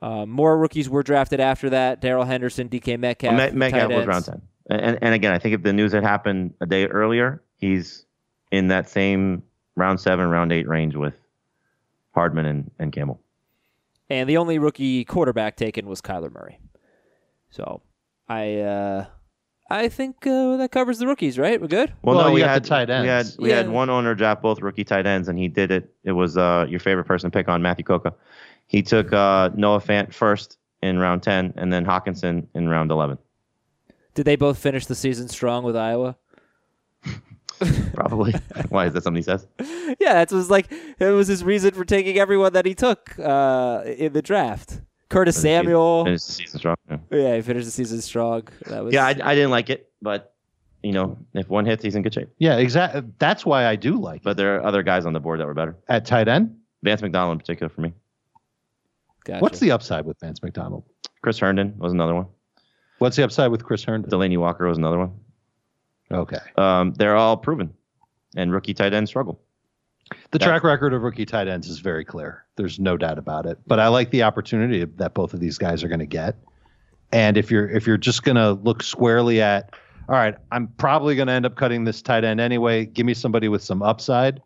Uh, 0.00 0.24
more 0.24 0.56
rookies 0.56 0.88
were 0.88 1.02
drafted 1.02 1.40
after 1.40 1.70
that. 1.70 2.00
Darrell 2.00 2.24
Henderson, 2.24 2.68
DK 2.68 2.98
Metcalf, 2.98 3.34
Met- 3.34 3.54
Metcalf 3.54 3.90
was 3.90 4.06
round 4.06 4.24
ten, 4.24 4.42
and 4.70 4.98
and 5.02 5.14
again, 5.14 5.32
I 5.32 5.38
think 5.38 5.54
if 5.54 5.62
the 5.62 5.72
news 5.72 5.92
had 5.92 6.04
happened 6.04 6.54
a 6.60 6.66
day 6.66 6.86
earlier, 6.86 7.42
he's 7.56 8.06
in 8.52 8.68
that 8.68 8.88
same 8.88 9.42
round 9.76 10.00
seven, 10.00 10.28
round 10.28 10.52
eight 10.52 10.68
range 10.68 10.94
with 10.94 11.14
Hardman 12.14 12.46
and, 12.46 12.70
and 12.78 12.92
Campbell. 12.92 13.20
And 14.10 14.28
the 14.28 14.36
only 14.38 14.58
rookie 14.58 15.04
quarterback 15.04 15.56
taken 15.56 15.86
was 15.86 16.00
Kyler 16.00 16.32
Murray. 16.32 16.58
So 17.50 17.82
I 18.28 18.56
uh, 18.60 19.06
I 19.70 19.88
think 19.88 20.26
uh, 20.26 20.56
that 20.56 20.70
covers 20.72 20.98
the 20.98 21.06
rookies, 21.06 21.38
right? 21.38 21.60
We're 21.60 21.66
good. 21.68 21.92
Well, 22.02 22.16
Well, 22.16 22.28
no, 22.28 22.32
we 22.32 22.40
had 22.40 22.64
the 22.64 22.68
tight 22.68 22.88
We 22.88 22.94
had 22.94 23.26
ends. 23.26 23.38
we 23.38 23.50
had 23.50 23.68
one 23.68 23.90
owner 23.90 24.14
draft 24.14 24.40
both 24.42 24.60
rookie 24.60 24.84
tight 24.84 25.06
ends, 25.06 25.28
and 25.28 25.38
he 25.38 25.48
did 25.48 25.70
it. 25.70 25.94
It 26.04 26.12
was 26.12 26.36
uh, 26.38 26.66
your 26.68 26.80
favorite 26.80 27.04
person 27.04 27.30
to 27.30 27.36
pick 27.38 27.48
on 27.48 27.60
Matthew 27.62 27.84
Coca. 27.84 28.14
He 28.66 28.82
took 28.82 29.12
uh, 29.12 29.50
Noah 29.54 29.80
Fant 29.80 30.12
first 30.14 30.58
in 30.82 30.98
round 30.98 31.22
ten, 31.22 31.52
and 31.56 31.72
then 31.72 31.84
Hockenson 31.84 32.46
in 32.54 32.68
round 32.68 32.90
eleven. 32.90 33.18
Did 34.14 34.24
they 34.24 34.36
both 34.36 34.58
finish 34.58 34.86
the 34.86 34.94
season 34.94 35.28
strong 35.28 35.64
with 35.64 35.76
Iowa? 35.76 36.16
Probably. 37.94 38.34
Why 38.68 38.86
is 38.86 38.92
that 38.94 39.02
something 39.02 39.16
he 39.18 39.22
says? 39.22 39.46
yeah, 39.98 40.14
that 40.14 40.30
was 40.30 40.50
like 40.50 40.70
it 40.70 41.12
was 41.12 41.28
his 41.28 41.44
reason 41.44 41.72
for 41.72 41.84
taking 41.84 42.18
everyone 42.18 42.52
that 42.52 42.66
he 42.66 42.74
took 42.74 43.18
uh, 43.18 43.82
in 43.84 44.12
the 44.12 44.22
draft. 44.22 44.80
Curtis 45.08 45.40
Samuel. 45.40 46.04
Finished 46.04 46.26
the 46.26 46.32
season 46.32 46.58
strong. 46.58 46.76
Yeah, 46.90 46.98
Yeah, 47.10 47.36
he 47.36 47.42
finished 47.42 47.66
the 47.66 47.72
season 47.72 48.00
strong. 48.02 48.42
That 48.66 48.84
was 48.84 48.92
yeah 48.92 49.06
I, 49.06 49.10
I 49.22 49.34
didn't 49.34 49.50
like 49.50 49.70
it, 49.70 49.90
but 50.02 50.34
you 50.82 50.92
know, 50.92 51.18
if 51.34 51.48
one 51.48 51.66
hits, 51.66 51.82
he's 51.82 51.94
in 51.94 52.02
good 52.02 52.14
shape. 52.14 52.28
Yeah, 52.38 52.56
exactly. 52.56 53.02
That's 53.18 53.44
why 53.44 53.66
I 53.66 53.76
do 53.76 53.98
like 53.98 54.18
it. 54.18 54.24
But 54.24 54.36
there 54.36 54.56
are 54.56 54.64
other 54.64 54.82
guys 54.82 55.06
on 55.06 55.12
the 55.12 55.20
board 55.20 55.40
that 55.40 55.46
were 55.46 55.54
better. 55.54 55.76
At 55.88 56.04
tight 56.04 56.28
end, 56.28 56.56
Vance 56.82 57.02
McDonald 57.02 57.34
in 57.34 57.38
particular 57.38 57.68
for 57.68 57.80
me. 57.80 57.92
Gotcha. 59.24 59.40
what's 59.40 59.58
the 59.58 59.72
upside 59.72 60.06
with 60.06 60.18
Vance 60.20 60.42
McDonald? 60.42 60.84
Chris 61.22 61.38
Herndon 61.38 61.74
was 61.78 61.92
another 61.92 62.14
one. 62.14 62.26
What's 62.98 63.16
the 63.16 63.24
upside 63.24 63.50
with 63.50 63.64
Chris 63.64 63.84
Herndon? 63.84 64.10
Delanie 64.10 64.38
Walker 64.38 64.66
was 64.66 64.78
another 64.78 64.98
one. 64.98 65.18
Okay. 66.10 66.38
Um, 66.56 66.94
they're 66.94 67.16
all 67.16 67.36
proven, 67.36 67.74
and 68.36 68.52
rookie 68.52 68.74
tight 68.74 68.92
ends 68.92 69.10
struggle. 69.10 69.40
The 70.30 70.38
track 70.38 70.64
record 70.64 70.94
of 70.94 71.02
rookie 71.02 71.26
tight 71.26 71.48
ends 71.48 71.68
is 71.68 71.80
very 71.80 72.04
clear. 72.04 72.44
There's 72.56 72.78
no 72.78 72.96
doubt 72.96 73.18
about 73.18 73.46
it. 73.46 73.58
But 73.66 73.78
I 73.78 73.88
like 73.88 74.10
the 74.10 74.22
opportunity 74.22 74.84
that 74.84 75.14
both 75.14 75.34
of 75.34 75.40
these 75.40 75.58
guys 75.58 75.84
are 75.84 75.88
going 75.88 75.98
to 76.00 76.06
get. 76.06 76.36
And 77.12 77.36
if 77.36 77.50
you're 77.50 77.68
if 77.68 77.86
you're 77.86 77.96
just 77.96 78.22
going 78.22 78.36
to 78.36 78.52
look 78.52 78.82
squarely 78.82 79.40
at, 79.40 79.74
all 80.08 80.14
right, 80.14 80.36
I'm 80.50 80.68
probably 80.78 81.16
going 81.16 81.28
to 81.28 81.34
end 81.34 81.46
up 81.46 81.56
cutting 81.56 81.84
this 81.84 82.02
tight 82.02 82.24
end 82.24 82.40
anyway. 82.40 82.86
Give 82.86 83.06
me 83.06 83.14
somebody 83.14 83.48
with 83.48 83.62
some 83.62 83.82
upside. 83.82 84.42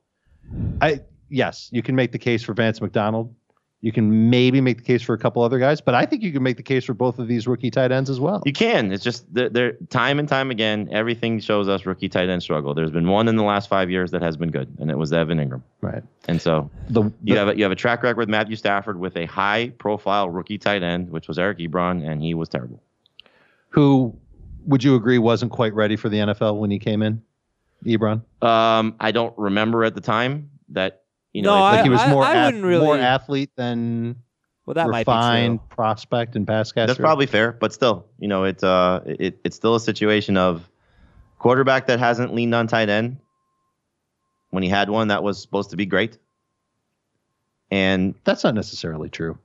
I 0.80 1.00
yes, 1.28 1.68
you 1.72 1.82
can 1.82 1.96
make 1.96 2.12
the 2.12 2.18
case 2.18 2.42
for 2.42 2.54
Vance 2.54 2.80
McDonald. 2.80 3.34
You 3.82 3.90
can 3.90 4.30
maybe 4.30 4.60
make 4.60 4.76
the 4.76 4.84
case 4.84 5.02
for 5.02 5.12
a 5.12 5.18
couple 5.18 5.42
other 5.42 5.58
guys, 5.58 5.80
but 5.80 5.92
I 5.94 6.06
think 6.06 6.22
you 6.22 6.30
can 6.32 6.44
make 6.44 6.56
the 6.56 6.62
case 6.62 6.84
for 6.84 6.94
both 6.94 7.18
of 7.18 7.26
these 7.26 7.48
rookie 7.48 7.70
tight 7.70 7.90
ends 7.90 8.08
as 8.08 8.20
well. 8.20 8.40
You 8.46 8.52
can. 8.52 8.92
It's 8.92 9.02
just 9.02 9.32
they're, 9.34 9.48
they're 9.48 9.72
time 9.90 10.20
and 10.20 10.28
time 10.28 10.52
again. 10.52 10.88
Everything 10.92 11.40
shows 11.40 11.68
us 11.68 11.84
rookie 11.84 12.08
tight 12.08 12.28
end 12.28 12.44
struggle. 12.44 12.74
There's 12.74 12.92
been 12.92 13.08
one 13.08 13.26
in 13.26 13.34
the 13.34 13.42
last 13.42 13.68
five 13.68 13.90
years 13.90 14.12
that 14.12 14.22
has 14.22 14.36
been 14.36 14.52
good, 14.52 14.72
and 14.78 14.88
it 14.88 14.96
was 14.96 15.12
Evan 15.12 15.38
Engram. 15.38 15.62
Right. 15.80 16.04
And 16.28 16.40
so 16.40 16.70
The, 16.90 17.10
you 17.24 17.36
have 17.36 17.48
a, 17.48 17.56
you 17.56 17.64
have 17.64 17.72
a 17.72 17.76
track 17.76 18.04
record 18.04 18.18
with 18.18 18.28
Matthew 18.28 18.54
Stafford 18.54 19.00
with 19.00 19.16
a 19.16 19.26
high 19.26 19.72
profile 19.78 20.30
rookie 20.30 20.58
tight 20.58 20.84
end, 20.84 21.10
which 21.10 21.26
was 21.26 21.36
Eric 21.36 21.58
Ebron, 21.58 22.08
and 22.08 22.22
he 22.22 22.34
was 22.34 22.48
terrible. 22.48 22.80
who 23.70 24.16
would 24.64 24.84
you 24.84 24.94
agree 24.94 25.18
wasn't 25.18 25.50
quite 25.50 25.74
ready 25.74 25.96
for 25.96 26.08
the 26.08 26.18
NFL 26.18 26.58
when 26.60 26.70
he 26.70 26.78
came 26.78 27.02
in? 27.02 27.20
Ebron. 27.84 28.22
Um, 28.42 28.94
I 29.00 29.10
don't 29.10 29.36
remember 29.36 29.82
at 29.82 29.96
the 29.96 30.00
time 30.00 30.50
that 30.68 31.01
you 31.32 31.42
know. 31.42 31.58
No, 31.58 31.66
it's- 31.68 31.76
Like 31.76 31.84
he 31.84 31.90
was 31.90 32.00
I- 32.00 32.10
more 32.10 32.24
I 32.24 32.34
ath- 32.34 32.46
wouldn't 32.46 32.64
really- 32.64 32.84
more 32.84 32.98
athlete 32.98 33.50
than 33.56 34.16
well, 34.66 34.74
that 34.74 34.88
might 34.88 35.06
be 35.06 35.10
refined 35.10 35.58
true. 35.60 35.66
prospect 35.70 36.36
and 36.36 36.46
pass 36.46 36.70
catcher. 36.72 36.86
That's 36.88 36.98
probably 36.98 37.26
fair, 37.26 37.52
but 37.52 37.72
still, 37.72 38.06
you 38.18 38.28
know, 38.28 38.44
it's 38.44 38.62
uh, 38.62 39.00
it, 39.06 39.38
it's 39.44 39.56
still 39.56 39.74
a 39.74 39.80
situation 39.80 40.36
of 40.36 40.68
quarterback 41.38 41.86
that 41.88 41.98
hasn't 41.98 42.32
leaned 42.34 42.54
on 42.54 42.66
tight 42.68 42.88
end 42.88 43.16
when 44.50 44.62
he 44.62 44.68
had 44.68 44.88
one 44.90 45.08
that 45.08 45.22
was 45.24 45.40
supposed 45.42 45.70
to 45.70 45.76
be 45.76 45.86
great. 45.86 46.18
And 47.70 48.14
That's 48.24 48.44
not 48.44 48.54
necessarily 48.54 49.08
true. 49.08 49.38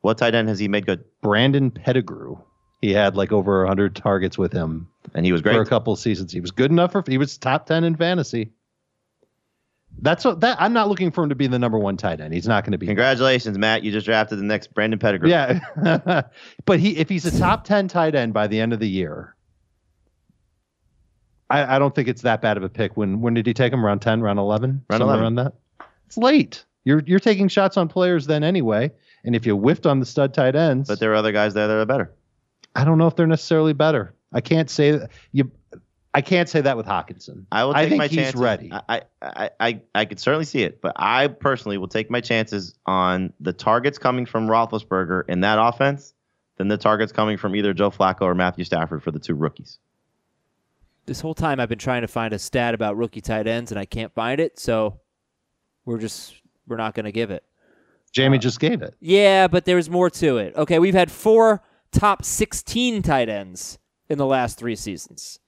what 0.00 0.18
tight 0.18 0.34
end 0.34 0.48
has 0.48 0.58
he 0.58 0.66
made 0.68 0.86
good? 0.86 1.04
Brandon 1.22 1.70
Pettigrew. 1.70 2.38
He 2.80 2.92
had 2.92 3.16
like 3.16 3.32
over 3.32 3.60
100 3.64 3.94
targets 3.96 4.36
with 4.38 4.52
him 4.52 4.88
And 5.14 5.24
he 5.26 5.32
was 5.32 5.42
great 5.42 5.54
for 5.54 5.60
a 5.62 5.66
couple 5.66 5.92
of 5.92 5.98
seasons. 5.98 6.32
He 6.32 6.40
was 6.40 6.50
good 6.50 6.70
enough 6.70 6.92
for 6.92 7.02
he 7.06 7.18
was 7.18 7.36
top 7.38 7.66
10 7.66 7.84
in 7.84 7.96
fantasy. 7.96 8.50
That's 10.00 10.24
what 10.24 10.40
that 10.40 10.60
I'm 10.60 10.72
not 10.72 10.88
looking 10.88 11.10
for 11.10 11.22
him 11.24 11.30
to 11.30 11.34
be 11.34 11.46
the 11.46 11.58
number 11.58 11.78
one 11.78 11.96
tight 11.96 12.20
end. 12.20 12.34
He's 12.34 12.46
not 12.46 12.64
going 12.64 12.72
to 12.72 12.78
be. 12.78 12.86
Congratulations, 12.86 13.58
Matt! 13.58 13.82
You 13.82 13.92
just 13.92 14.06
drafted 14.06 14.38
the 14.38 14.44
next 14.44 14.74
Brandon 14.74 14.98
Pettigrew. 14.98 15.30
Yeah. 15.30 16.22
but 16.64 16.80
he 16.80 16.96
if 16.96 17.08
he's 17.08 17.24
a 17.24 17.38
top 17.38 17.64
10 17.64 17.88
tight 17.88 18.14
end 18.14 18.34
by 18.34 18.46
the 18.46 18.60
end 18.60 18.72
of 18.72 18.80
the 18.80 18.88
year, 18.88 19.34
I, 21.48 21.76
I 21.76 21.78
don't 21.78 21.94
think 21.94 22.08
it's 22.08 22.22
that 22.22 22.42
bad 22.42 22.56
of 22.56 22.62
a 22.62 22.68
pick. 22.68 22.96
When 22.96 23.20
when 23.20 23.34
did 23.34 23.46
he 23.46 23.54
take 23.54 23.72
him? 23.72 23.84
Round 23.84 24.02
10, 24.02 24.20
round 24.20 24.38
11? 24.38 24.84
Round 24.90 25.00
Somewhere 25.00 25.16
11. 25.16 25.22
around 25.22 25.34
that? 25.36 25.54
It's 26.06 26.18
late. 26.18 26.64
You're 26.84 27.02
you're 27.06 27.18
taking 27.18 27.48
shots 27.48 27.76
on 27.76 27.88
players 27.88 28.26
then 28.26 28.44
anyway. 28.44 28.92
And 29.24 29.34
if 29.34 29.44
you 29.46 29.56
whiffed 29.56 29.86
on 29.86 29.98
the 29.98 30.06
stud 30.06 30.34
tight 30.34 30.54
ends, 30.54 30.88
but 30.88 31.00
there 31.00 31.12
are 31.12 31.16
other 31.16 31.32
guys 31.32 31.54
there 31.54 31.66
that 31.66 31.76
are 31.76 31.86
better. 31.86 32.12
I 32.74 32.84
don't 32.84 32.98
know 32.98 33.06
if 33.06 33.16
they're 33.16 33.26
necessarily 33.26 33.72
better. 33.72 34.14
I 34.32 34.40
can't 34.40 34.68
say 34.68 34.92
that 34.92 35.10
you 35.32 35.50
I 36.16 36.22
can't 36.22 36.48
say 36.48 36.62
that 36.62 36.78
with 36.78 36.86
Hockenson. 36.86 37.44
I 37.52 37.64
will 37.64 37.74
take 37.74 37.82
I 37.82 37.88
think 37.90 37.98
my 37.98 38.06
he's 38.06 38.16
chances. 38.16 38.40
ready. 38.40 38.72
I, 38.72 38.80
I, 38.88 39.02
I, 39.20 39.50
I, 39.60 39.80
I 39.94 40.04
could 40.06 40.18
certainly 40.18 40.46
see 40.46 40.62
it, 40.62 40.80
but 40.80 40.94
I 40.96 41.28
personally 41.28 41.76
will 41.76 41.88
take 41.88 42.10
my 42.10 42.22
chances 42.22 42.74
on 42.86 43.34
the 43.38 43.52
targets 43.52 43.98
coming 43.98 44.24
from 44.24 44.48
Roethlisberger 44.48 45.24
in 45.28 45.40
that 45.40 45.58
offense 45.60 46.14
than 46.56 46.68
the 46.68 46.78
targets 46.78 47.12
coming 47.12 47.36
from 47.36 47.54
either 47.54 47.74
Joe 47.74 47.90
Flacco 47.90 48.22
or 48.22 48.34
Matthew 48.34 48.64
Stafford 48.64 49.02
for 49.02 49.10
the 49.10 49.18
two 49.18 49.34
rookies. 49.34 49.78
this 51.04 51.20
whole 51.20 51.34
time 51.34 51.60
I've 51.60 51.68
been 51.68 51.78
trying 51.78 52.00
to 52.00 52.08
find 52.08 52.32
a 52.32 52.38
stat 52.38 52.72
about 52.72 52.96
rookie 52.96 53.20
tight 53.20 53.46
ends 53.46 53.70
and 53.70 53.78
I 53.78 53.84
can't 53.84 54.10
find 54.14 54.40
it, 54.40 54.58
so 54.58 54.98
we're 55.84 55.98
just 55.98 56.34
we're 56.66 56.78
not 56.78 56.94
going 56.94 57.04
to 57.04 57.12
give 57.12 57.30
it. 57.30 57.44
Jamie 58.12 58.38
uh, 58.38 58.40
just 58.40 58.58
gave 58.58 58.80
it. 58.80 58.94
Yeah, 59.00 59.48
but 59.48 59.66
there's 59.66 59.90
more 59.90 60.08
to 60.08 60.38
it. 60.38 60.56
Okay, 60.56 60.78
we've 60.78 60.94
had 60.94 61.10
four 61.12 61.62
top 61.92 62.24
16 62.24 63.02
tight 63.02 63.28
ends 63.28 63.78
in 64.08 64.16
the 64.16 64.24
last 64.24 64.58
three 64.58 64.76
seasons. 64.76 65.40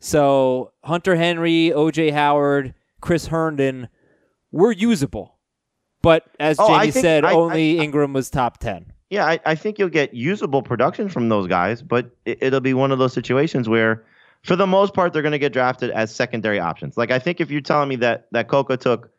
So 0.00 0.72
Hunter 0.82 1.14
Henry, 1.16 1.72
OJ 1.74 2.12
Howard, 2.12 2.74
Chris 3.00 3.26
Herndon 3.26 3.88
were 4.50 4.72
usable. 4.72 5.36
But 6.02 6.24
as 6.40 6.56
Oh, 6.58 6.66
Jamie 6.68 6.90
think- 6.90 7.02
said, 7.04 7.24
I- 7.24 7.30
I- 7.30 7.34
only 7.34 7.76
Engram 7.76 8.14
was 8.14 8.30
top 8.30 8.58
10. 8.58 8.86
Yeah, 9.10 9.26
I, 9.26 9.40
I 9.44 9.54
think 9.54 9.78
you'll 9.78 9.88
get 9.88 10.14
usable 10.14 10.62
production 10.62 11.08
from 11.08 11.28
those 11.28 11.46
guys, 11.48 11.82
but 11.82 12.10
it, 12.24 12.38
it'll 12.40 12.60
be 12.60 12.74
one 12.74 12.92
of 12.92 12.98
those 12.98 13.12
situations 13.12 13.68
where, 13.68 14.04
for 14.44 14.54
the 14.56 14.66
most 14.68 14.94
part, 14.94 15.12
they're 15.12 15.20
going 15.22 15.32
to 15.32 15.38
get 15.38 15.52
drafted 15.52 15.90
as 15.90 16.14
secondary 16.14 16.60
options. 16.60 16.96
Like 16.96 17.10
I 17.10 17.18
think 17.18 17.40
if 17.40 17.50
you're 17.50 17.60
telling 17.60 17.88
me 17.88 17.96
that 17.96 18.28
that 18.30 18.48
Coca 18.48 18.76
took 18.76 19.10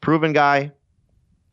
proven 0.00 0.32
guy 0.32 0.70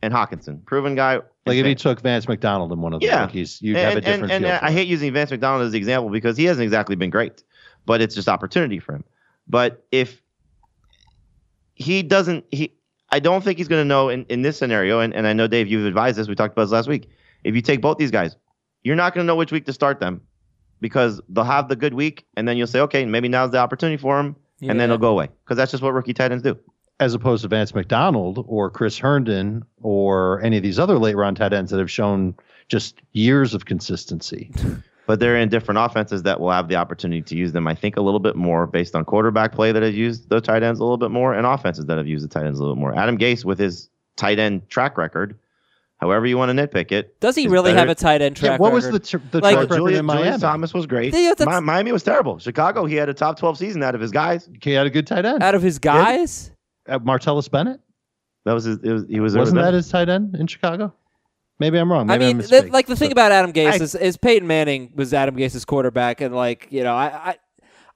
and 0.03 0.13
Hockenson, 0.13 0.63
proven 0.65 0.93
guy, 0.95 1.15
Like 1.47 1.57
if 1.57 1.65
he 1.65 1.73
took 1.75 1.99
Vance 2.01 2.27
McDonald 2.27 2.71
in 2.71 2.79
one 2.81 2.93
of 2.93 2.99
the 3.01 3.07
Yeah. 3.07 3.21
rookies, 3.21 3.59
you'd 3.63 3.75
and, 3.75 3.83
have 3.83 3.93
a 3.93 3.95
and- 3.97 4.05
different 4.05 4.31
and, 4.31 4.45
feel. 4.45 4.53
Uh, 4.53 4.59
I 4.61 4.71
hate 4.71 4.87
using 4.87 5.11
Vance 5.11 5.31
McDonald 5.31 5.65
as 5.65 5.71
the 5.71 5.77
example 5.79 6.11
because 6.11 6.37
he 6.37 6.45
hasn't 6.45 6.63
exactly 6.63 6.95
been 6.95 7.09
great, 7.09 7.43
but 7.87 8.01
it's 8.01 8.13
just 8.13 8.27
opportunity 8.27 8.77
for 8.77 8.93
him. 8.93 9.03
But 9.47 9.83
if 9.91 10.21
he 11.73 12.03
doesn't, 12.03 12.45
he 12.51 12.73
I 13.09 13.19
don't 13.19 13.43
think 13.43 13.57
he's 13.57 13.67
going 13.69 13.81
to 13.81 13.85
know 13.87 14.09
in, 14.09 14.25
in 14.25 14.41
this 14.41 14.57
scenario. 14.57 14.99
And, 14.99 15.13
and 15.15 15.25
I 15.25 15.33
know 15.33 15.47
Dave, 15.47 15.67
you've 15.67 15.85
advised 15.85 16.17
this. 16.17 16.27
We 16.27 16.35
talked 16.35 16.51
about 16.53 16.65
this 16.65 16.71
last 16.73 16.87
week. 16.89 17.09
If 17.43 17.55
you 17.55 17.61
take 17.61 17.81
both 17.81 17.97
these 17.97 18.11
guys, 18.11 18.35
you're 18.83 18.95
not 18.97 19.13
going 19.13 19.23
to 19.25 19.27
know 19.27 19.35
which 19.35 19.51
week 19.51 19.65
to 19.65 19.73
start 19.73 19.99
them 19.99 20.21
because 20.81 21.21
they'll 21.29 21.43
have 21.45 21.69
the 21.69 21.75
good 21.75 21.93
week, 21.93 22.25
and 22.35 22.47
then 22.47 22.57
you'll 22.57 22.67
say, 22.67 22.81
okay, 22.81 23.05
maybe 23.05 23.27
now's 23.29 23.49
the 23.51 23.57
opportunity 23.57 23.97
for 23.97 24.19
him, 24.19 24.35
and 24.61 24.71
then 24.71 24.77
Yeah. 24.77 24.83
it'll 24.85 24.97
go 24.97 25.11
away 25.11 25.29
because 25.43 25.57
that's 25.57 25.71
just 25.71 25.81
what 25.81 25.93
rookie 25.93 26.13
tight 26.13 26.31
ends 26.31 26.43
do. 26.43 26.57
as 26.99 27.13
opposed 27.13 27.43
to 27.43 27.47
Vance 27.47 27.73
McDonald 27.73 28.43
or 28.47 28.69
Chris 28.71 28.97
Herndon 28.97 29.63
or 29.81 30.41
any 30.41 30.57
of 30.57 30.63
these 30.63 30.77
other 30.79 30.97
late 30.99 31.15
round 31.15 31.37
tight 31.37 31.53
ends 31.53 31.71
that 31.71 31.77
have 31.79 31.89
shown 31.91 32.35
just 32.69 33.01
years 33.13 33.53
of 33.53 33.65
consistency. 33.65 34.51
But 35.07 35.19
they're 35.21 35.37
in 35.37 35.47
different 35.49 35.79
offenses 35.79 36.23
that 36.23 36.39
will 36.39 36.51
have 36.51 36.67
the 36.67 36.75
opportunity 36.75 37.21
to 37.23 37.35
use 37.35 37.53
them. 37.53 37.65
I 37.65 37.73
think 37.73 37.95
a 37.97 38.01
little 38.01 38.19
bit 38.19 38.35
more 38.35 38.67
based 38.67 38.93
on 38.95 39.05
quarterback 39.05 39.53
play 39.53 39.71
that 39.71 39.81
have 39.81 39.95
used 39.95 40.29
the 40.29 40.41
tight 40.41 40.61
ends 40.63 40.79
a 40.79 40.83
little 40.83 40.97
bit 40.97 41.11
more, 41.11 41.33
and 41.33 41.47
offenses 41.47 41.85
that 41.85 41.97
have 41.97 42.07
used 42.07 42.25
the 42.25 42.27
tight 42.27 42.45
ends 42.45 42.59
a 42.59 42.61
little 42.61 42.75
bit 42.75 42.81
more. 42.81 42.93
Adam 42.95 43.17
Gase 43.17 43.43
with 43.45 43.57
his 43.57 43.89
tight 44.17 44.37
end 44.37 44.69
track 44.69 44.97
record, 44.97 45.39
however 46.01 46.25
you 46.27 46.37
want 46.37 46.55
to 46.55 46.67
nitpick 46.67 46.91
it. 46.91 47.17
Does 47.21 47.35
he 47.35 47.47
really 47.47 47.69
better- 47.71 47.79
have 47.79 47.89
a 47.89 47.95
tight 47.95 48.21
end 48.21 48.35
track 48.35 48.51
Yeah, 48.51 48.57
what 48.57 48.73
was 48.73 48.83
record? 48.85 49.01
the, 49.03 49.07
tr- 49.07 49.17
the 49.31 49.39
Like- 49.39 49.53
track 49.55 49.61
record 49.69 49.75
Julius, 49.77 49.99
in 49.99 50.05
Miami? 50.05 50.23
Julius 50.23 50.41
Thomas 50.41 50.73
was 50.73 50.85
great. 50.85 51.13
Yeah, 51.13 51.33
that's- 51.37 51.61
Mi- 51.61 51.65
Miami 51.65 51.91
was 51.93 52.03
terrible. 52.03 52.37
Chicago, 52.39 52.85
he 52.85 52.95
had 52.95 53.07
a 53.07 53.13
top 53.13 53.39
twelve 53.39 53.57
season 53.57 53.81
out 53.83 53.95
of 53.95 54.01
his 54.01 54.11
guys. 54.11 54.49
He 54.61 54.71
had 54.73 54.85
a 54.85 54.89
good 54.89 55.07
tight 55.07 55.23
end. 55.25 55.41
out 55.41 55.55
of 55.55 55.61
his 55.61 55.79
guys? 55.79 56.51
Martellus 56.89 57.49
Bennett 57.49 57.79
That 58.45 58.53
was 58.53 58.65
his. 58.65 58.77
It 58.83 58.91
Was, 58.91 59.05
he 59.09 59.19
was. 59.21 59.37
Wasn't 59.37 59.57
that 59.57 59.73
his 59.73 59.87
tight 59.89 60.09
end 60.09 60.35
in 60.35 60.47
Chicago? 60.47 60.93
Maybe 61.59 61.77
I'm 61.79 61.91
wrong. 61.91 62.09
I 62.11 62.17
mean, 62.17 62.39
I'm 62.41 62.47
the, 62.47 62.69
like 62.71 62.85
the 62.87 62.95
thing 62.95 63.11
about 63.11 63.31
Adam 63.31 63.51
Gase 63.51 63.71
I- 63.71 63.83
is, 63.83 63.95
is 63.95 64.17
Peyton 64.17 64.47
Manning 64.47 64.91
was 64.95 65.13
Adam 65.13 65.35
Gase's 65.35 65.65
quarterback, 65.65 66.21
and 66.21 66.35
like 66.35 66.67
you 66.69 66.83
know, 66.83 66.93
I 66.95 67.05
I, 67.31 67.35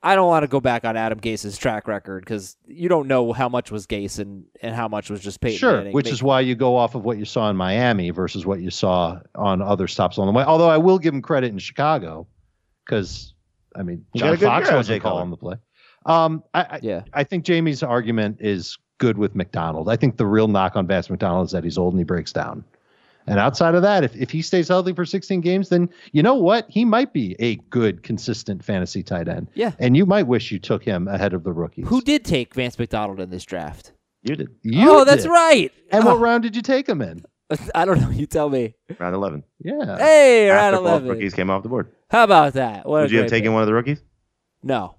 I 0.04 0.16
don't 0.16 0.28
want 0.28 0.42
to 0.44 0.48
go 0.48 0.60
back 0.60 0.84
on 0.84 0.98
Adam 0.98 1.20
Gase's 1.20 1.58
track 1.60 1.88
record 1.88 2.24
because 2.26 2.58
you 2.66 2.90
don't 2.90 3.08
know 3.08 3.34
how 3.34 3.48
much 3.50 3.70
was 3.70 3.86
Gase 3.86 4.18
and, 4.18 4.46
and 4.64 4.74
how 4.74 4.88
much 4.88 5.12
was 5.12 5.22
just 5.22 5.42
Peyton 5.42 5.60
Sure, 5.60 5.78
Manning. 5.78 5.94
which 5.94 6.06
Make- 6.06 6.14
is 6.14 6.24
why 6.24 6.40
you 6.40 6.56
go 6.56 6.76
off 6.76 6.96
of 6.96 7.04
what 7.06 7.20
you 7.20 7.26
saw 7.26 7.52
in 7.52 7.56
Miami 7.56 8.10
versus 8.10 8.44
what 8.46 8.62
you 8.62 8.72
saw 8.72 9.20
on 9.36 9.62
other 9.62 9.88
stops 9.88 10.18
on 10.18 10.26
the 10.26 10.34
way. 10.34 10.44
Although 10.44 10.70
I 10.70 10.78
will 10.78 10.98
give 10.98 11.14
him 11.14 11.22
credit 11.22 11.52
in 11.52 11.60
Chicago 11.60 12.26
because 12.86 13.36
I 13.76 13.84
mean 13.84 14.06
John 14.16 14.38
Fox 14.38 14.72
wasn't 14.72 14.88
Jay 14.88 15.00
Cutler. 15.00 15.12
calling 15.20 15.30
the 15.30 15.38
play. 15.38 15.56
Um, 16.08 16.44
I, 16.56 16.62
I, 16.64 16.80
yeah. 16.82 17.04
I 17.14 17.24
think 17.24 17.46
Jamie's 17.46 17.84
argument 17.84 18.38
is 18.40 18.80
good 18.98 19.20
with 19.20 19.36
McDonald. 19.36 19.88
I 19.88 19.96
think 19.98 20.18
the 20.18 20.26
real 20.26 20.48
knock 20.48 20.76
on 20.76 20.88
Vance 20.88 21.12
McDonald 21.12 21.46
is 21.46 21.52
that 21.52 21.64
he's 21.64 21.78
old 21.78 21.94
and 21.94 22.00
he 22.00 22.04
breaks 22.04 22.34
down. 22.34 22.64
And 23.28 23.40
outside 23.40 23.76
of 23.76 23.82
that, 23.84 24.04
if, 24.04 24.16
if 24.16 24.32
he 24.32 24.42
stays 24.42 24.68
healthy 24.68 24.94
for 24.94 25.06
16 25.06 25.42
games, 25.42 25.70
then 25.70 25.90
you 26.12 26.24
know 26.24 26.36
what? 26.36 26.66
He 26.70 26.86
might 26.86 27.14
be 27.14 27.36
a 27.40 27.56
good, 27.70 28.04
consistent 28.04 28.64
fantasy 28.64 29.04
tight 29.04 29.28
end. 29.28 29.48
Yeah. 29.54 29.72
And 29.80 29.96
you 29.96 30.06
might 30.06 30.24
wish 30.28 30.52
you 30.52 30.60
took 30.60 30.84
him 30.84 31.08
ahead 31.08 31.34
of 31.34 31.44
the 31.44 31.54
rookies. 31.54 31.88
Who 31.88 32.02
did 32.02 32.26
take 32.26 32.54
Vance 32.56 32.78
McDonald 32.80 33.20
in 33.20 33.30
this 33.30 33.44
draft? 33.44 33.94
You 34.24 34.36
did 34.36 34.50
You 34.64 34.90
oh, 34.92 35.06
that's 35.06 35.26
right. 35.28 35.72
And 35.92 36.04
Oh, 36.04 36.08
what 36.08 36.20
round 36.20 36.44
did 36.44 36.56
you 36.56 36.62
take 36.62 36.88
him 36.90 37.02
in? 37.02 37.24
I 37.76 37.86
don't 37.86 38.00
know. 38.00 38.10
You 38.10 38.26
tell 38.28 38.50
me. 38.50 38.76
round 39.00 39.14
eleven. 39.16 39.44
Yeah. 39.64 39.98
Hey, 39.98 40.50
round 40.50 40.76
After 40.76 40.78
both 40.78 40.88
eleven. 40.90 41.10
rookies 41.10 41.34
came 41.34 41.50
off 41.50 41.64
the 41.64 41.70
board. 41.70 41.92
How 42.10 42.24
about 42.24 42.54
that? 42.54 42.86
What 42.86 43.02
Would 43.02 43.12
you 43.12 43.20
have 43.20 43.30
taken 43.30 43.50
pick. 43.50 43.54
one 43.54 43.62
of 43.64 43.68
the 43.68 43.74
rookies? 43.74 44.02
No. 44.64 44.96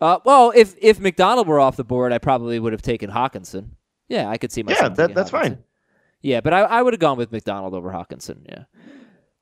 Uh, 0.00 0.18
well, 0.24 0.52
if 0.56 0.74
if 0.80 0.98
McDonald 0.98 1.46
were 1.46 1.60
off 1.60 1.76
the 1.76 1.84
board, 1.84 2.12
I 2.12 2.18
probably 2.18 2.58
would 2.58 2.72
have 2.72 2.82
taken 2.82 3.10
Hockenson. 3.10 3.70
Yeah, 4.08 4.28
I 4.28 4.38
could 4.38 4.50
see 4.50 4.62
myself. 4.62 4.92
Yeah, 4.98 5.06
that, 5.06 5.14
that's 5.14 5.30
Hockenson. 5.30 5.42
fine. 5.42 5.58
Yeah, 6.22 6.40
but 6.40 6.52
I, 6.52 6.60
I 6.60 6.82
would 6.82 6.92
have 6.92 7.00
gone 7.00 7.16
with 7.16 7.32
McDonald 7.32 7.74
over 7.74 7.90
Hockenson. 7.90 8.40
Yeah. 8.48 8.64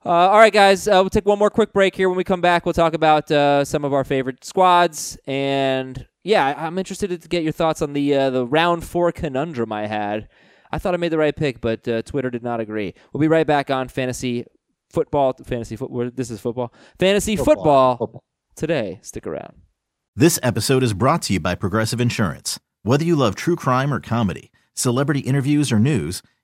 Uh, 0.06 0.10
all 0.10 0.38
right, 0.38 0.52
guys. 0.52 0.86
Uh, 0.86 0.92
we'll 1.00 1.10
take 1.10 1.26
one 1.26 1.38
more 1.38 1.50
quick 1.50 1.72
break 1.72 1.94
here. 1.96 2.08
When 2.08 2.16
we 2.16 2.24
come 2.24 2.40
back, 2.40 2.64
we'll 2.64 2.72
talk 2.72 2.94
about 2.94 3.30
uh, 3.30 3.64
some 3.64 3.84
of 3.84 3.92
our 3.92 4.04
favorite 4.04 4.44
squads, 4.44 5.18
and 5.26 6.06
yeah, 6.22 6.46
I- 6.46 6.66
I'm 6.66 6.78
interested 6.78 7.20
to 7.20 7.28
get 7.28 7.42
your 7.42 7.52
thoughts 7.52 7.82
on 7.82 7.92
the 7.94 8.14
uh, 8.14 8.30
the 8.30 8.46
round 8.46 8.84
four 8.84 9.10
conundrum 9.12 9.72
I 9.72 9.86
had. 9.86 10.28
I 10.70 10.78
thought 10.78 10.94
I 10.94 10.98
made 10.98 11.10
the 11.12 11.18
right 11.18 11.34
pick, 11.34 11.60
but 11.60 11.86
uh, 11.88 12.02
Twitter 12.02 12.30
did 12.30 12.42
not 12.42 12.60
agree. 12.60 12.94
We'll 13.12 13.20
be 13.20 13.28
right 13.28 13.46
back 13.46 13.70
on 13.70 13.88
fantasy 13.88 14.44
football. 14.90 15.32
Fantasy 15.44 15.74
football. 15.76 16.10
This 16.14 16.30
is 16.30 16.40
football. 16.40 16.72
Fantasy 16.98 17.36
football, 17.36 17.96
Football. 17.96 18.22
today. 18.54 19.00
Stick 19.02 19.26
around. 19.26 19.54
This 20.14 20.38
episode 20.42 20.82
is 20.82 20.92
brought 20.94 21.22
to 21.22 21.32
you 21.32 21.40
by 21.40 21.54
Progressive 21.54 22.00
Insurance. 22.00 22.58
Whether 22.82 23.04
you 23.04 23.16
love 23.16 23.34
true 23.34 23.56
crime 23.56 23.92
or 23.92 23.98
comedy, 24.00 24.50
celebrity 24.74 25.20
interviews 25.20 25.72
or 25.72 25.78
news, 25.78 26.22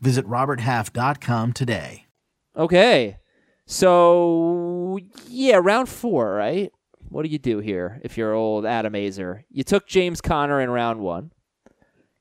Visit 0.00 0.26
RobertHalf.com 0.26 1.52
today. 1.52 2.06
Okay. 2.56 3.18
So, 3.66 4.98
yeah, 5.28 5.60
round 5.62 5.88
four, 5.88 6.32
right? 6.32 6.72
What 7.08 7.22
do 7.24 7.28
you 7.28 7.38
do 7.38 7.58
here 7.58 8.00
if 8.02 8.16
you're 8.16 8.32
old 8.32 8.64
Adam 8.66 8.94
Aizer? 8.94 9.44
You 9.50 9.62
took 9.62 9.86
James 9.86 10.20
Conner 10.20 10.60
in 10.60 10.70
round 10.70 11.00
one. 11.00 11.32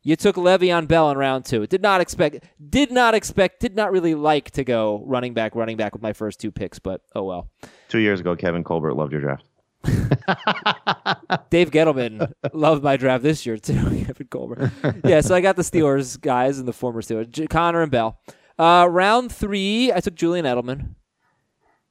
You 0.02 0.16
took 0.16 0.36
Le'Veon 0.36 0.88
Bell 0.88 1.12
in 1.12 1.18
round 1.18 1.46
two. 1.46 1.68
Did 1.68 1.82
not 1.82 2.02
expect, 2.02 2.46
did 2.70 2.92
not 2.92 3.14
expect, 3.14 3.60
did 3.60 3.76
not 3.76 3.92
really 3.92 4.16
like 4.16 4.52
to 4.52 4.64
go 4.64 5.04
running 5.06 5.34
back, 5.34 5.56
running 5.56 5.78
back 5.78 5.94
with 5.94 6.02
my 6.02 6.14
first 6.14 6.40
two 6.40 6.52
picks, 6.52 6.80
but 6.80 7.02
oh 7.16 7.24
well. 7.24 7.50
Two 7.90 8.00
years 8.00 8.20
ago, 8.20 8.36
Kevin 8.36 8.64
Colbert 8.64 8.94
loved 8.94 9.12
your 9.12 9.22
draft. 9.22 9.49
Dave 11.50 11.72
Gettleman 11.72 12.32
loved 12.54 12.84
my 12.84 12.98
draft 12.98 13.24
this 13.24 13.46
year 13.46 13.58
too. 13.58 13.74
Kevin 14.06 14.28
Colbert. 14.30 14.72
Yeah, 15.04 15.22
so 15.22 15.36
I 15.36 15.42
got 15.42 15.56
the 15.56 15.62
Steelers 15.62 16.20
guys 16.20 16.60
and 16.60 16.68
the 16.68 16.74
former 16.74 17.02
Steelers, 17.02 17.50
Conner 17.50 17.82
and 17.82 17.92
Bell. 17.92 18.20
Uh, 18.58 18.88
round 18.90 19.32
three, 19.32 19.92
I 19.94 20.02
took 20.02 20.16
Julian 20.16 20.46
Edelman, 20.46 20.96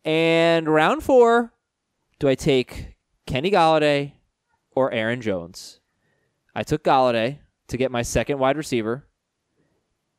and 0.05 0.69
round 0.69 1.03
four, 1.03 1.55
do 2.19 2.29
I 2.29 2.35
take 2.35 2.97
Kenny 3.27 3.51
Golladay 3.51 4.13
or 4.73 4.93
Aaron 4.93 5.23
Jones? 5.23 5.81
I 6.55 6.63
took 6.65 6.85
Golladay 6.85 7.39
to 7.69 7.77
get 7.77 7.91
my 7.91 8.03
second 8.03 8.39
wide 8.39 8.59
receiver, 8.59 9.07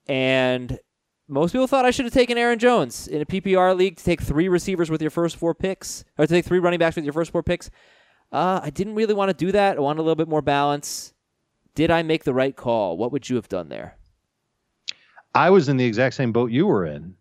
and 0.08 0.80
most 1.30 1.52
people 1.52 1.68
thought 1.68 1.86
I 1.86 1.92
should 1.92 2.06
have 2.06 2.14
taken 2.14 2.38
Aaron 2.38 2.58
Jones 2.58 3.08
in 3.08 3.22
a 3.22 3.26
PPR 3.26 3.78
league 3.78 3.98
to 3.98 4.04
take 4.04 4.22
three 4.22 4.50
receivers 4.50 4.90
with 4.90 5.02
your 5.02 5.12
first 5.12 5.36
four 5.36 5.54
picks, 5.54 6.04
or 6.18 6.26
to 6.26 6.34
take 6.34 6.44
three 6.44 6.60
running 6.60 6.80
backs 6.80 6.96
with 6.96 7.06
your 7.06 7.14
first 7.14 7.32
four 7.32 7.44
picks. 7.44 7.70
Uh, 8.32 8.60
I 8.64 8.72
didn't 8.72 8.96
really 8.96 9.14
want 9.14 9.30
to 9.30 9.34
do 9.34 9.52
that. 9.52 9.78
I 9.78 9.80
wanted 9.80 10.00
a 10.00 10.04
little 10.04 10.16
bit 10.16 10.28
more 10.28 10.42
balance. 10.42 11.14
Did 11.76 11.92
I 11.92 12.02
make 12.02 12.24
the 12.24 12.34
right 12.34 12.56
call? 12.56 12.98
What 12.98 13.12
would 13.12 13.30
you 13.30 13.36
have 13.36 13.48
done 13.48 13.70
there? 13.70 13.96
I 15.36 15.52
was 15.52 15.70
in 15.70 15.78
the 15.78 15.86
exact 15.86 16.16
same 16.16 16.32
boat 16.32 16.52
you 16.52 16.66
were 16.66 16.86
in. 16.86 17.16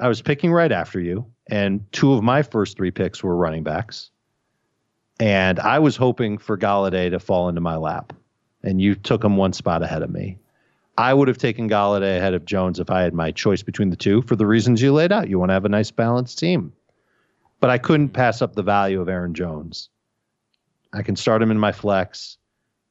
I 0.00 0.08
was 0.08 0.22
picking 0.22 0.50
right 0.50 0.72
after 0.72 0.98
you, 0.98 1.26
and 1.50 1.84
two 1.92 2.14
of 2.14 2.22
my 2.22 2.42
first 2.42 2.76
three 2.76 2.90
picks 2.90 3.22
were 3.22 3.36
running 3.36 3.62
backs. 3.62 4.10
And 5.20 5.60
I 5.60 5.78
was 5.80 5.96
hoping 5.96 6.38
for 6.38 6.56
Golladay 6.56 7.10
to 7.10 7.18
fall 7.18 7.48
into 7.48 7.60
my 7.60 7.76
lap, 7.76 8.12
and 8.62 8.80
you 8.80 8.94
took 8.94 9.22
him 9.22 9.36
one 9.36 9.52
spot 9.52 9.82
ahead 9.82 10.02
of 10.02 10.10
me. 10.10 10.38
I 10.98 11.14
would 11.14 11.28
have 11.28 11.38
taken 11.38 11.70
Golladay 11.70 12.16
ahead 12.16 12.34
of 12.34 12.44
Jones 12.44 12.80
if 12.80 12.90
I 12.90 13.02
had 13.02 13.14
my 13.14 13.30
choice 13.30 13.62
between 13.62 13.90
the 13.90 13.96
two 13.96 14.20
for 14.22 14.34
the 14.34 14.46
reasons 14.46 14.82
you 14.82 14.92
laid 14.92 15.12
out. 15.12 15.28
You 15.28 15.38
want 15.38 15.50
to 15.50 15.54
have 15.54 15.64
a 15.64 15.68
nice 15.68 15.92
balanced 15.92 16.40
team. 16.40 16.72
But 17.60 17.70
I 17.70 17.78
couldn't 17.78 18.08
pass 18.10 18.42
up 18.42 18.54
the 18.54 18.64
value 18.64 19.00
of 19.00 19.08
Aaron 19.08 19.32
Jones. 19.32 19.90
I 20.92 21.02
can 21.02 21.14
start 21.14 21.40
him 21.40 21.52
in 21.52 21.58
my 21.58 21.70
flex. 21.70 22.36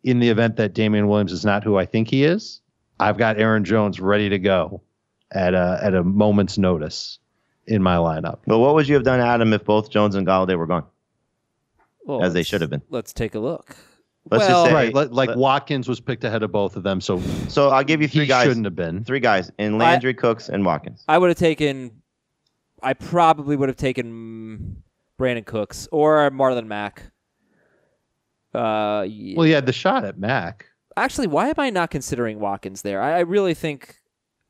In 0.04 0.20
the 0.20 0.30
event 0.30 0.56
that 0.56 0.74
Damien 0.74 1.10
Williams 1.10 1.34
is 1.34 1.44
not 1.44 1.66
who 1.66 1.78
I 1.78 1.86
think 1.86 2.08
he 2.08 2.24
is, 2.24 2.62
I've 2.98 3.18
got 3.18 3.40
Aaron 3.40 3.66
Jones 3.66 4.00
ready 4.00 4.30
to 4.30 4.40
go 4.40 4.82
at 5.32 5.54
a 5.54 5.80
at 5.82 5.94
a 5.94 6.04
moment's 6.04 6.58
notice 6.58 7.20
in 7.66 7.84
my 7.84 7.98
lineup. 7.98 8.40
But 8.48 8.60
what 8.60 8.74
would 8.76 8.88
you 8.88 8.96
have 8.96 9.04
done, 9.04 9.20
Adam, 9.20 9.52
if 9.52 9.66
both 9.66 9.90
Jones 9.90 10.16
and 10.16 10.26
Golladay 10.26 10.58
were 10.58 10.68
gone, 10.68 10.86
Well, 12.06 12.24
as 12.24 12.34
they 12.34 12.44
should 12.44 12.62
have 12.62 12.70
been? 12.70 12.84
Let's 12.90 13.12
take 13.12 13.36
a 13.36 13.40
look. 13.40 13.76
Let's 14.30 14.48
Well- 14.48 14.64
just 14.64 14.70
say, 14.70 14.74
Right, 14.74 14.94
li- 14.94 15.06
like 15.06 15.30
let- 15.30 15.38
Watkins 15.38 15.88
was 15.88 16.00
picked 16.00 16.24
ahead 16.24 16.44
of 16.44 16.52
both 16.52 16.76
of 16.76 16.84
them, 16.84 17.00
so 17.02 17.20
So 17.48 17.70
I'll 17.70 17.84
give 17.84 18.02
you 18.02 18.08
three 18.08 18.22
he 18.22 18.28
guys. 18.28 18.46
shouldn't 18.48 18.66
have 18.66 18.76
been. 18.76 19.04
Three 19.04 19.20
guys 19.20 19.52
in 19.58 19.78
Landry, 19.78 20.14
Cooks, 20.14 20.50
and 20.50 20.66
Watkins. 20.66 21.04
I 21.08 21.18
would 21.18 21.30
have 21.30 21.38
taken. 21.38 21.92
I 22.84 22.94
probably 22.94 23.56
would 23.56 23.70
have 23.70 23.76
taken 23.78 24.84
Brandin 25.20 25.46
Cooks 25.46 25.88
or 25.92 26.30
Marlon 26.32 26.68
Mack. 26.68 27.04
Uh, 28.54 29.06
yeah. 29.08 29.36
Well, 29.38 29.46
he 29.46 29.52
had 29.52 29.66
the 29.66 29.74
shot 29.74 30.04
at 30.06 30.18
Mack. 30.18 30.66
actually, 30.96 31.28
why 31.28 31.48
am 31.50 31.56
I 31.58 31.70
not 31.70 31.92
considering 31.92 32.40
Watkins 32.40 32.82
there? 32.82 33.02
I, 33.02 33.18
I 33.18 33.20
really 33.20 33.54
think 33.54 33.96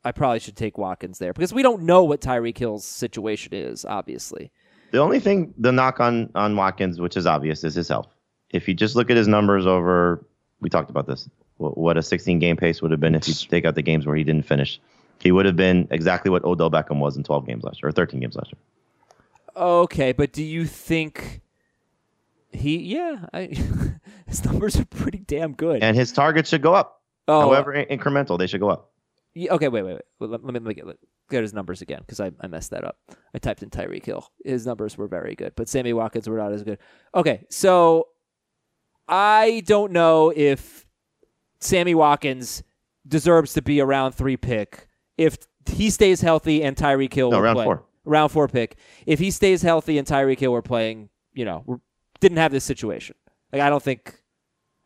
I 0.06 0.12
probably 0.12 0.40
should 0.40 0.56
take 0.56 0.78
Watkins 0.78 1.20
there 1.20 1.34
because 1.34 1.54
we 1.54 1.62
don't 1.62 1.84
know 1.84 2.04
what 2.04 2.22
Tyreek 2.22 2.58
Hill's 2.58 2.86
situation 2.86 3.54
is. 3.54 3.84
Obviously, 3.86 4.52
The 4.92 5.00
only 5.00 5.20
thing, 5.20 5.54
the 5.58 5.72
knock 5.72 6.00
on 6.00 6.30
on 6.36 6.56
Watkins, 6.56 7.00
which 7.02 7.18
is 7.18 7.26
obvious, 7.26 7.64
is 7.64 7.76
his 7.76 7.88
health. 7.90 8.08
If 8.52 8.68
you 8.68 8.74
just 8.74 8.96
look 8.96 9.10
at 9.10 9.18
his 9.18 9.28
numbers 9.28 9.66
over, 9.66 10.26
we 10.62 10.70
talked 10.70 10.90
about 10.90 11.08
this. 11.08 11.30
What, 11.58 11.98
a 11.98 12.04
16 12.04 12.40
game 12.40 12.56
pace 12.56 12.82
would 12.82 12.92
have 12.92 13.00
been 13.00 13.16
if 13.16 13.28
you 13.28 13.34
take 13.34 13.66
out 13.66 13.76
the 13.76 13.82
games 13.82 14.06
where 14.06 14.16
he 14.16 14.24
didn't 14.24 14.46
finish. 14.46 14.80
He 15.20 15.32
would 15.32 15.46
have 15.48 15.56
been 15.56 15.88
exactly 15.90 16.30
what 16.30 16.44
Odell 16.46 16.70
Beckham 16.70 17.00
was 17.00 17.18
in 17.18 17.24
12 17.24 17.48
games 17.48 17.64
last 17.64 17.82
year, 17.82 17.90
or 17.90 17.92
13 17.92 18.20
games 18.20 18.36
last 18.36 18.52
year. 18.54 18.62
okay, 19.56 20.12
but 20.12 20.32
do 20.32 20.44
you 20.44 20.66
think 20.66 21.42
he? 22.52 22.78
Yeah, 22.78 23.26
I, 23.34 23.42
his 24.28 24.46
numbers 24.46 24.80
are 24.80 24.86
pretty 24.86 25.20
damn 25.20 25.54
good. 25.54 25.82
And 25.84 25.98
his 25.98 26.12
targets 26.12 26.50
should 26.50 26.62
go 26.62 26.74
up. 26.76 27.02
oh, 27.28 27.42
However 27.42 27.74
in- 27.74 27.98
incremental, 28.00 28.38
they 28.38 28.46
should 28.48 28.62
go 28.62 28.70
up. 28.70 28.92
Yeah, 29.34 29.54
okay, 29.54 29.68
wait, 29.68 29.84
wait, 29.84 29.94
wait. 29.94 30.30
Let, 30.30 30.44
let 30.44 30.54
me 30.54 30.60
let 30.60 30.64
me 30.64 30.74
get, 30.76 30.88
let- 30.88 30.98
get 31.30 31.42
his 31.42 31.54
numbers 31.54 31.82
again 31.82 32.00
because 32.02 32.20
I, 32.20 32.32
I 32.40 32.48
messed 32.48 32.70
that 32.72 32.84
up. 32.86 32.98
I 33.34 33.40
typed 33.40 33.64
in 33.64 33.70
Tyreek 33.70 34.06
Hill. 34.06 34.30
His 34.46 34.66
numbers 34.68 34.98
were 34.98 35.08
very 35.08 35.36
good, 35.36 35.54
but 35.56 35.68
Sammy 35.68 35.94
Watkins 35.94 36.30
were 36.30 36.38
not 36.38 36.54
as 36.54 36.64
good. 36.64 36.78
Okay, 37.16 37.46
so 37.50 38.08
I 39.08 39.62
don't 39.66 39.92
know 39.92 40.34
if 40.36 40.86
Sammy 41.60 41.96
Watkins 41.96 42.64
deserves 43.08 43.54
to 43.54 43.62
be 43.62 43.80
a 43.80 43.86
round 43.86 44.16
three 44.16 44.38
pick 44.38 44.88
if 45.18 45.38
he 45.66 45.90
stays 45.90 46.22
healthy 46.22 46.64
and 46.64 46.76
Tyreek 46.76 47.14
Hill 47.14 47.32
No, 47.32 47.40
round 47.40 47.56
playing. 47.56 47.68
four. 47.68 47.84
Round 48.06 48.32
four 48.32 48.48
pick. 48.48 48.78
If 49.06 49.20
he 49.20 49.32
stays 49.32 49.62
healthy 49.62 49.98
and 49.98 50.08
Tyreek 50.08 50.40
Hill 50.40 50.52
were 50.52 50.62
playing, 50.62 51.10
you 51.34 51.46
know, 51.46 51.82
didn't 52.20 52.38
have 52.38 52.52
this 52.52 52.64
situation. 52.64 53.16
Like 53.52 53.62
I 53.62 53.70
don't 53.70 53.84
think. 53.84 54.22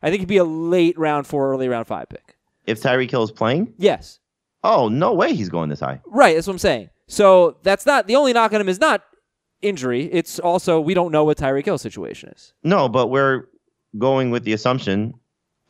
I 0.04 0.10
think 0.10 0.20
he'd 0.20 0.28
be 0.28 0.38
a 0.38 0.44
late 0.44 0.98
round 0.98 1.26
four, 1.28 1.50
early 1.52 1.68
round 1.68 1.86
five 1.86 2.08
pick. 2.08 2.36
If 2.66 2.80
Tyreek 2.82 3.10
Hill 3.10 3.22
is 3.22 3.30
playing, 3.30 3.74
Yes. 3.78 4.18
oh 4.64 4.88
no 4.88 5.12
way 5.14 5.34
he's 5.34 5.48
going 5.48 5.68
this 5.68 5.80
high. 5.80 6.00
Right, 6.06 6.34
that's 6.34 6.46
what 6.46 6.54
I'm 6.54 6.58
saying. 6.58 6.90
So 7.08 7.58
that's 7.62 7.86
not 7.86 8.06
the 8.06 8.16
only 8.16 8.32
knock 8.32 8.52
on 8.52 8.60
him 8.60 8.68
is 8.68 8.80
not 8.80 9.02
injury. 9.60 10.04
It's 10.12 10.38
also 10.40 10.80
we 10.80 10.94
don't 10.94 11.12
know 11.12 11.24
what 11.24 11.38
Tyreek 11.38 11.64
Hill's 11.64 11.82
situation 11.82 12.30
is. 12.30 12.54
No, 12.64 12.88
but 12.88 13.08
we're 13.08 13.46
going 13.98 14.30
with 14.30 14.44
the 14.44 14.52
assumption 14.52 15.14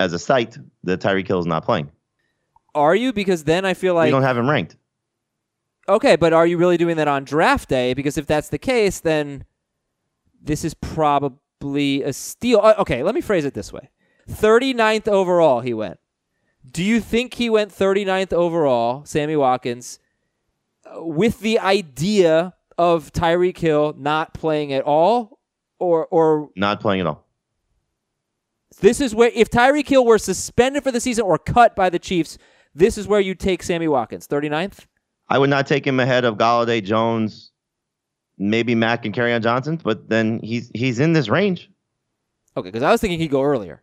as 0.01 0.13
a 0.13 0.19
site 0.19 0.57
that 0.85 1.01
Tyreek 1.01 1.27
Hill 1.27 1.41
is 1.41 1.47
not 1.47 1.65
playing. 1.65 1.91
Are 2.75 2.95
you? 2.95 3.13
Because 3.13 3.45
then 3.45 3.65
I 3.65 3.75
feel 3.75 3.95
like 3.95 4.07
we 4.07 4.13
like 4.13 4.13
don't 4.13 4.23
have 4.23 4.39
him 4.39 4.49
ranked. 4.49 4.77
okay, 5.89 6.17
but 6.17 6.33
are 6.33 6.47
you 6.47 6.57
really 6.57 6.77
doing 6.77 6.97
that 6.97 7.09
on 7.09 7.25
draft 7.25 7.69
day? 7.69 7.95
Because 7.95 8.17
if 8.17 8.27
that's 8.27 8.49
the 8.49 8.59
case, 8.59 9.01
then 9.01 9.45
this 10.43 10.65
is 10.65 10.75
probably 10.75 12.03
a 12.03 12.13
steal. 12.13 12.61
Uh, 12.63 12.75
Okay, 12.79 13.03
let 13.03 13.15
me 13.15 13.21
phrase 13.21 13.45
it 13.45 13.55
this 13.55 13.73
way: 13.73 13.91
39th 14.31 15.07
overall, 15.09 15.61
he 15.61 15.75
went. 15.75 15.99
Do 16.71 16.83
you 16.83 17.01
think 17.01 17.35
he 17.35 17.51
went 17.51 17.71
39th 17.73 18.33
overall, 18.33 19.05
Sammy 19.05 19.37
Watkins, 19.37 19.99
with 20.95 21.41
the 21.41 21.59
idea 21.59 22.55
of 22.79 23.13
Tyreek 23.13 23.59
Hill 23.59 23.95
not 23.99 24.33
playing 24.33 24.73
at 24.73 24.83
all, 24.85 25.39
or 25.79 26.07
or 26.07 26.51
Not 26.57 26.81
playing 26.81 27.01
at 27.03 27.07
all. 27.07 27.27
This 28.81 29.01
is 29.01 29.15
where 29.15 29.31
if 29.35 29.51
Tyreek 29.51 29.89
Hill 29.89 30.05
were 30.05 30.19
suspended 30.19 30.83
for 30.83 30.91
the 30.91 31.01
season 31.01 31.25
or 31.25 31.39
cut 31.39 31.75
by 31.77 31.91
the 31.91 31.99
Chiefs, 31.99 32.39
this 32.75 32.97
is 32.99 33.07
where 33.07 33.21
you 33.21 33.35
take 33.35 33.63
Sammy 33.63 33.89
Watkins, 33.89 34.27
39th. 34.27 34.87
I 35.29 35.39
would 35.39 35.51
not 35.51 35.67
take 35.67 35.87
him 35.87 36.01
ahead 36.01 36.25
of 36.25 36.37
Golladay, 36.37 36.83
Jones, 36.83 37.53
maybe 38.39 38.75
Mack 38.75 39.05
and 39.05 39.19
on 39.19 39.43
Johnson, 39.43 39.81
but 39.83 40.09
then 40.09 40.41
he's 40.43 40.71
he's 40.75 41.01
in 41.01 41.13
this 41.13 41.29
range. 41.29 41.71
Okay, 42.57 42.69
because 42.69 42.83
I 42.83 42.91
was 42.91 43.01
thinking 43.01 43.19
he'd 43.19 43.31
go 43.31 43.43
earlier. 43.43 43.83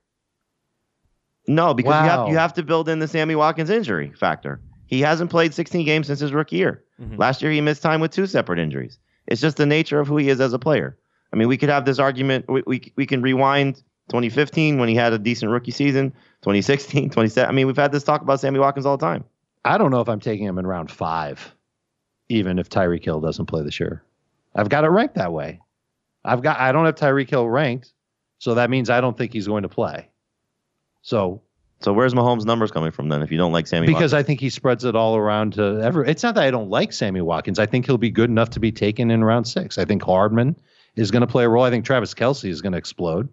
No, 1.48 1.74
because 1.74 2.04
you 2.04 2.10
have 2.10 2.28
you 2.30 2.38
have 2.38 2.54
to 2.54 2.64
build 2.64 2.90
in 2.90 3.00
the 3.00 3.08
Sammy 3.08 3.36
Watkins 3.36 3.70
injury 3.70 4.12
factor. 4.20 4.62
He 4.86 5.02
hasn't 5.02 5.30
played 5.30 5.54
16 5.54 5.86
games 5.86 6.08
since 6.08 6.20
his 6.20 6.34
rookie 6.34 6.58
year. 6.58 6.84
Mhm. 7.02 7.18
Last 7.18 7.42
year 7.42 7.52
he 7.52 7.62
missed 7.62 7.82
time 7.82 8.02
with 8.02 8.12
two 8.12 8.28
separate 8.28 8.60
injuries. 8.60 8.98
It's 9.28 9.42
just 9.42 9.58
the 9.58 9.66
nature 9.66 10.00
of 10.00 10.08
who 10.08 10.18
he 10.18 10.30
is 10.30 10.42
as 10.42 10.54
a 10.54 10.60
player. 10.60 10.98
I 11.32 11.36
mean, 11.36 11.48
we 11.48 11.58
could 11.58 11.70
have 11.70 11.86
this 11.86 12.00
argument. 12.00 12.46
We 12.50 12.64
we, 12.68 12.94
we 12.96 13.06
can 13.06 13.22
rewind 13.22 13.82
2015 14.10 14.80
when 14.80 14.90
he 14.90 14.96
had 14.96 15.14
a 15.14 15.20
decent 15.20 15.52
rookie 15.52 15.72
season. 15.72 16.12
2016, 16.42 17.04
2017. 17.10 17.50
I 17.50 17.52
mean, 17.54 17.68
we've 17.68 17.78
had 17.78 17.92
this 17.92 18.04
talk 18.04 18.22
about 18.22 18.40
Sammy 18.40 18.60
Watkins 18.60 18.86
all 18.86 18.98
the 18.98 19.06
time. 19.06 19.24
I 19.66 19.78
don't 19.78 19.92
know 19.92 20.02
if 20.02 20.10
I'm 20.10 20.20
taking 20.20 20.46
him 20.46 20.58
in 20.58 20.66
round 20.66 20.90
five, 20.90 21.54
even 22.30 22.60
if 22.60 22.70
Tyreek 22.70 23.04
Hill 23.04 23.20
doesn't 23.20 23.46
play 23.48 23.64
this 23.64 23.80
year. 23.80 24.04
I've 24.56 24.70
got 24.70 24.84
it 24.84 24.88
ranked 24.88 25.16
that 25.16 25.34
way. 25.34 25.60
I've 26.26 26.42
got 26.42 26.60
I 26.60 26.72
don't 26.72 26.86
have 26.86 26.96
Tyreek 26.96 27.30
Hill 27.30 27.48
ranked, 27.48 27.94
so 28.40 28.56
that 28.56 28.70
means 28.70 28.90
I 28.90 29.02
don't 29.02 29.18
think 29.18 29.34
he's 29.34 29.48
going 29.48 29.64
to 29.64 29.70
play. 29.70 30.10
So 31.02 31.42
So 31.82 31.94
where's 31.94 32.14
Mahomes' 32.14 32.46
numbers 32.46 32.72
coming 32.72 32.92
from 32.92 33.10
then? 33.10 33.22
If 33.22 33.32
you 33.32 33.38
don't 33.38 33.52
like 33.52 33.68
Sammy, 33.68 33.88
because 33.88 34.12
Watkins? 34.12 34.14
I 34.14 34.24
think 34.24 34.40
he 34.40 34.50
spreads 34.50 34.84
it 34.86 34.96
all 34.96 35.16
around 35.16 35.54
to 35.54 35.82
every. 35.82 36.10
It's 36.10 36.24
not 36.24 36.36
that 36.36 36.44
I 36.44 36.52
don't 36.52 36.70
like 36.70 36.92
Sammy 36.94 37.22
Watkins. 37.22 37.60
I 37.60 37.66
think 37.66 37.86
he'll 37.86 37.98
be 37.98 38.10
good 38.10 38.30
enough 38.30 38.50
to 38.52 38.60
be 38.60 38.72
taken 38.72 39.12
in 39.12 39.24
round 39.24 39.48
six. 39.48 39.78
I 39.78 39.86
think 39.86 40.04
Hardman 40.04 40.56
is 40.96 41.12
going 41.12 41.22
to 41.22 41.28
play 41.28 41.46
a 41.46 41.50
role. 41.50 41.64
I 41.64 41.70
think 41.70 41.86
Travis 41.86 42.14
Kelce 42.14 42.50
is 42.50 42.62
going 42.62 42.74
to 42.74 42.78
explode. 42.78 43.30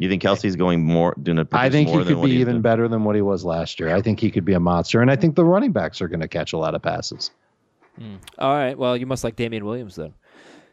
You 0.00 0.08
think 0.08 0.22
Kelce's 0.22 0.56
going 0.56 0.82
more 0.82 1.14
doing 1.22 1.38
a 1.38 1.46
I 1.52 1.68
think 1.68 1.90
more 1.90 1.98
he 1.98 2.04
than 2.06 2.14
could 2.14 2.24
be 2.24 2.36
even 2.36 2.54
doing? 2.54 2.62
better 2.62 2.88
than 2.88 3.04
what 3.04 3.16
he 3.16 3.20
was 3.20 3.44
last 3.44 3.78
year. 3.78 3.94
I 3.94 4.00
think 4.00 4.18
he 4.18 4.30
could 4.30 4.46
be 4.46 4.54
a 4.54 4.60
monster, 4.60 5.02
and 5.02 5.10
I 5.10 5.16
think 5.16 5.36
the 5.36 5.44
running 5.44 5.72
backs 5.72 6.00
are 6.00 6.08
going 6.08 6.20
to 6.20 6.26
catch 6.28 6.54
a 6.54 6.56
lot 6.56 6.74
of 6.74 6.80
passes. 6.80 7.30
All 8.38 8.54
right. 8.54 8.78
Well, 8.78 8.96
you 8.96 9.04
must 9.04 9.24
like 9.24 9.36
Damien 9.36 9.66
Williams 9.66 9.96
then. 9.96 10.14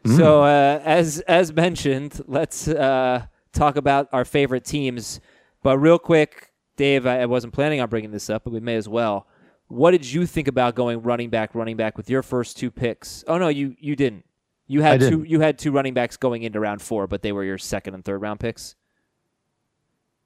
Hmm. 0.06 0.16
So 0.16 0.44
uh, 0.44 0.80
as 0.82 1.20
as 1.28 1.52
mentioned, 1.52 2.22
let's 2.26 2.68
uh, 2.68 3.26
talk 3.52 3.76
about 3.76 4.08
our 4.14 4.24
favorite 4.24 4.64
teams. 4.64 5.20
But 5.62 5.76
real 5.76 5.98
quick, 5.98 6.50
Dave, 6.76 7.06
I, 7.06 7.20
I 7.20 7.26
wasn't 7.26 7.52
planning 7.52 7.82
on 7.82 7.90
bringing 7.90 8.12
this 8.12 8.30
up, 8.30 8.44
but 8.44 8.54
we 8.54 8.60
may 8.60 8.76
as 8.76 8.88
well. 8.88 9.26
What 9.66 9.90
did 9.90 10.10
you 10.10 10.24
think 10.24 10.48
about 10.48 10.74
going 10.74 11.02
running 11.02 11.28
back, 11.28 11.54
running 11.54 11.76
back 11.76 11.98
with 11.98 12.08
your 12.08 12.22
first 12.22 12.56
two 12.56 12.70
picks? 12.70 13.24
Oh 13.28 13.36
no, 13.36 13.48
you 13.48 13.76
you 13.78 13.94
didn't. 13.94 14.24
You 14.66 14.80
had 14.80 15.00
two. 15.00 15.10
didn't. 15.10 15.28
You 15.28 15.40
had 15.40 15.58
two 15.58 15.70
running 15.70 15.92
backs 15.92 16.16
going 16.16 16.44
into 16.44 16.60
round 16.60 16.80
four, 16.80 17.06
but 17.06 17.20
they 17.20 17.32
were 17.32 17.44
your 17.44 17.58
second 17.58 17.92
and 17.92 18.02
third 18.02 18.22
round 18.22 18.40
picks. 18.40 18.74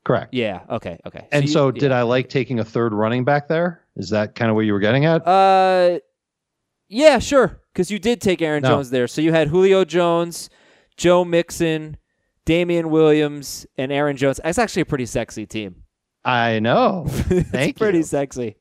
Correct. 0.04 0.34
Yeah. 0.34 0.62
Okay. 0.68 0.98
Okay. 1.06 1.26
And 1.30 1.44
you- 1.44 1.50
so, 1.50 1.66
yeah. 1.68 1.80
did 1.80 1.92
I 1.92 2.02
like 2.02 2.28
taking 2.28 2.58
a 2.60 2.64
third 2.64 2.92
running 2.92 3.24
back 3.24 3.48
there? 3.48 3.82
Is 3.96 4.10
that 4.10 4.34
kind 4.34 4.50
of 4.50 4.54
what 4.56 4.62
you 4.62 4.72
were 4.72 4.80
getting 4.80 5.04
at? 5.04 5.26
Uh, 5.26 6.00
yeah, 6.88 7.18
sure. 7.18 7.60
Because 7.72 7.90
you 7.90 7.98
did 7.98 8.20
take 8.20 8.42
Aaron 8.42 8.62
No. 8.62 8.70
Jones 8.70 8.90
there, 8.90 9.06
so 9.08 9.20
you 9.22 9.32
had 9.32 9.48
Julio 9.48 9.84
Jones, 9.84 10.50
Joe 10.96 11.24
Mixon, 11.24 11.96
Damien 12.44 12.90
Williams, 12.90 13.66
and 13.78 13.92
Aaron 13.92 14.16
Jones. 14.16 14.40
That's 14.42 14.58
actually 14.58 14.82
a 14.82 14.86
pretty 14.86 15.06
sexy 15.06 15.46
team. 15.46 15.76
I 16.24 16.58
know. 16.58 17.04
it's 17.08 17.50
Thank 17.50 17.76
pretty 17.78 17.98
you. 17.98 18.04
sexy. 18.04 18.56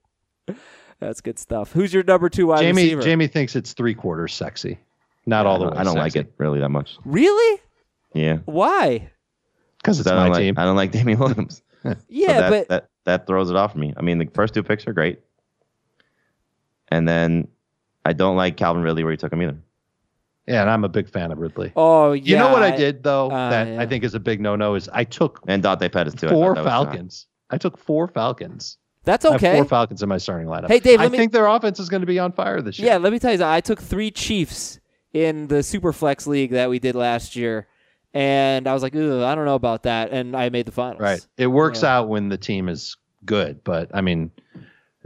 That's 1.00 1.22
good 1.22 1.40
stuff. 1.40 1.72
Who's 1.72 1.94
your 1.94 2.04
number 2.04 2.30
two 2.30 2.48
wide 2.48 2.60
Jamie 2.60 2.84
receiver? 2.84 3.02
Jamie 3.02 3.28
thinks 3.28 3.56
it's 3.56 3.74
three 3.74 3.96
quarters 3.96 4.34
sexy, 4.34 4.78
not 5.26 5.46
all 5.46 5.58
the 5.60 5.66
I 5.66 5.70
way. 5.72 5.78
I 5.78 5.84
don't 5.84 5.96
like 5.96 6.16
it 6.16 6.32
really 6.38 6.60
that 6.60 6.70
much. 6.70 6.98
Really? 7.06 7.62
Yeah, 8.14 8.38
Why? 8.46 9.10
Because 9.82 10.00
it's 10.00 10.08
I 10.08 10.16
my 10.16 10.24
don't 10.24 10.34
like 10.34 10.42
team. 10.42 10.56
I 10.58 10.64
don't 10.64 10.76
like 10.76 10.92
Damien 10.98 11.20
Williams. 11.20 11.62
So 11.84 11.96
Yeah, 12.10 12.42
that, 12.42 12.50
but 12.52 12.68
that 12.68 12.90
that 13.06 13.26
throws 13.26 13.50
it 13.50 13.56
off 13.56 13.72
for 13.72 13.80
me. 13.80 13.92
I 13.98 14.04
mean, 14.04 14.20
the 14.20 14.28
first 14.36 14.54
two 14.54 14.62
picks 14.62 14.86
are 14.86 14.94
great, 14.94 15.20
and 16.90 17.08
then 17.08 17.48
I 18.06 18.14
don't 18.14 18.36
like 18.36 18.56
Calvin 18.56 18.84
Ridley 18.84 19.04
where 19.04 19.10
he 19.10 19.18
took 19.18 19.34
him 19.34 19.42
either. 19.42 19.58
Yeah, 20.48 20.62
and 20.62 20.70
I'm 20.70 20.84
a 20.84 20.90
big 20.90 21.10
fan 21.10 21.32
of 21.32 21.38
Ridley. 21.38 21.72
oh, 21.76 22.14
yeah. 22.14 22.22
you 22.24 22.36
know 22.36 22.52
what 22.52 22.64
I 22.64 22.76
did 22.76 23.04
though 23.04 23.32
uh, 23.32 23.50
that 23.50 23.68
yeah. 23.68 23.82
I 23.82 23.86
think 23.86 24.04
is 24.04 24.16
a 24.16 24.20
big 24.20 24.42
no 24.42 24.56
no 24.56 24.76
is 24.76 24.90
I 24.90 25.04
took 25.04 25.42
And 25.48 25.62
Dante 25.64 25.88
Pettis 25.88 26.16
too. 26.16 26.30
Four 26.30 26.56
thought 26.56 26.64
that 26.64 26.64
was, 26.64 26.68
uh, 26.68 26.70
Falcons. 26.70 27.28
I 27.52 27.58
took 27.58 27.78
four 27.78 28.08
Falcons 28.08 28.78
That's 29.04 29.24
I 29.26 29.32
have 29.32 29.44
okay. 29.44 29.56
four 29.56 29.66
Falcons 29.66 30.02
in 30.02 30.10
my 30.10 30.18
starting 30.18 30.48
lineup. 30.48 30.68
Hey, 30.68 30.80
Dave, 30.80 31.00
I 31.00 31.10
me- 31.10 31.18
think 31.18 31.32
their 31.32 31.48
offense 31.48 31.80
is 31.80 31.90
going 31.90 32.02
to 32.02 32.08
be 32.08 32.20
on 32.20 32.32
fire 32.32 32.62
this 32.62 32.80
year. 32.80 32.90
Yeah, 32.90 32.98
let 32.98 33.14
me 33.14 33.20
tell 33.20 33.32
you 33.32 33.38
something. 33.38 33.54
I 33.54 33.62
took 33.62 33.82
three 33.82 34.12
Chiefs 34.12 34.80
in 35.14 35.48
the 35.48 35.56
Superflex 35.56 36.28
league 36.28 36.52
that 36.52 36.70
we 36.70 36.80
did 36.80 36.96
last 36.96 37.36
year, 37.36 37.68
and 38.14 38.68
I 38.68 38.74
was 38.74 38.84
like, 38.84 38.96
Ugh, 38.96 39.24
I 39.24 39.36
don't 39.36 39.46
know 39.46 39.56
about 39.56 39.84
that, 39.84 40.12
and 40.12 40.36
I 40.36 40.50
made 40.50 40.66
the 40.66 40.72
finals. 40.72 41.02
Right. 41.02 41.26
It 41.38 41.48
works 41.48 41.84
Yeah. 41.84 41.98
out 41.98 42.10
when 42.10 42.30
the 42.30 42.38
team 42.38 42.70
is 42.70 42.98
good, 43.26 43.64
but 43.64 43.90
I 43.94 44.02
mean, 44.02 44.32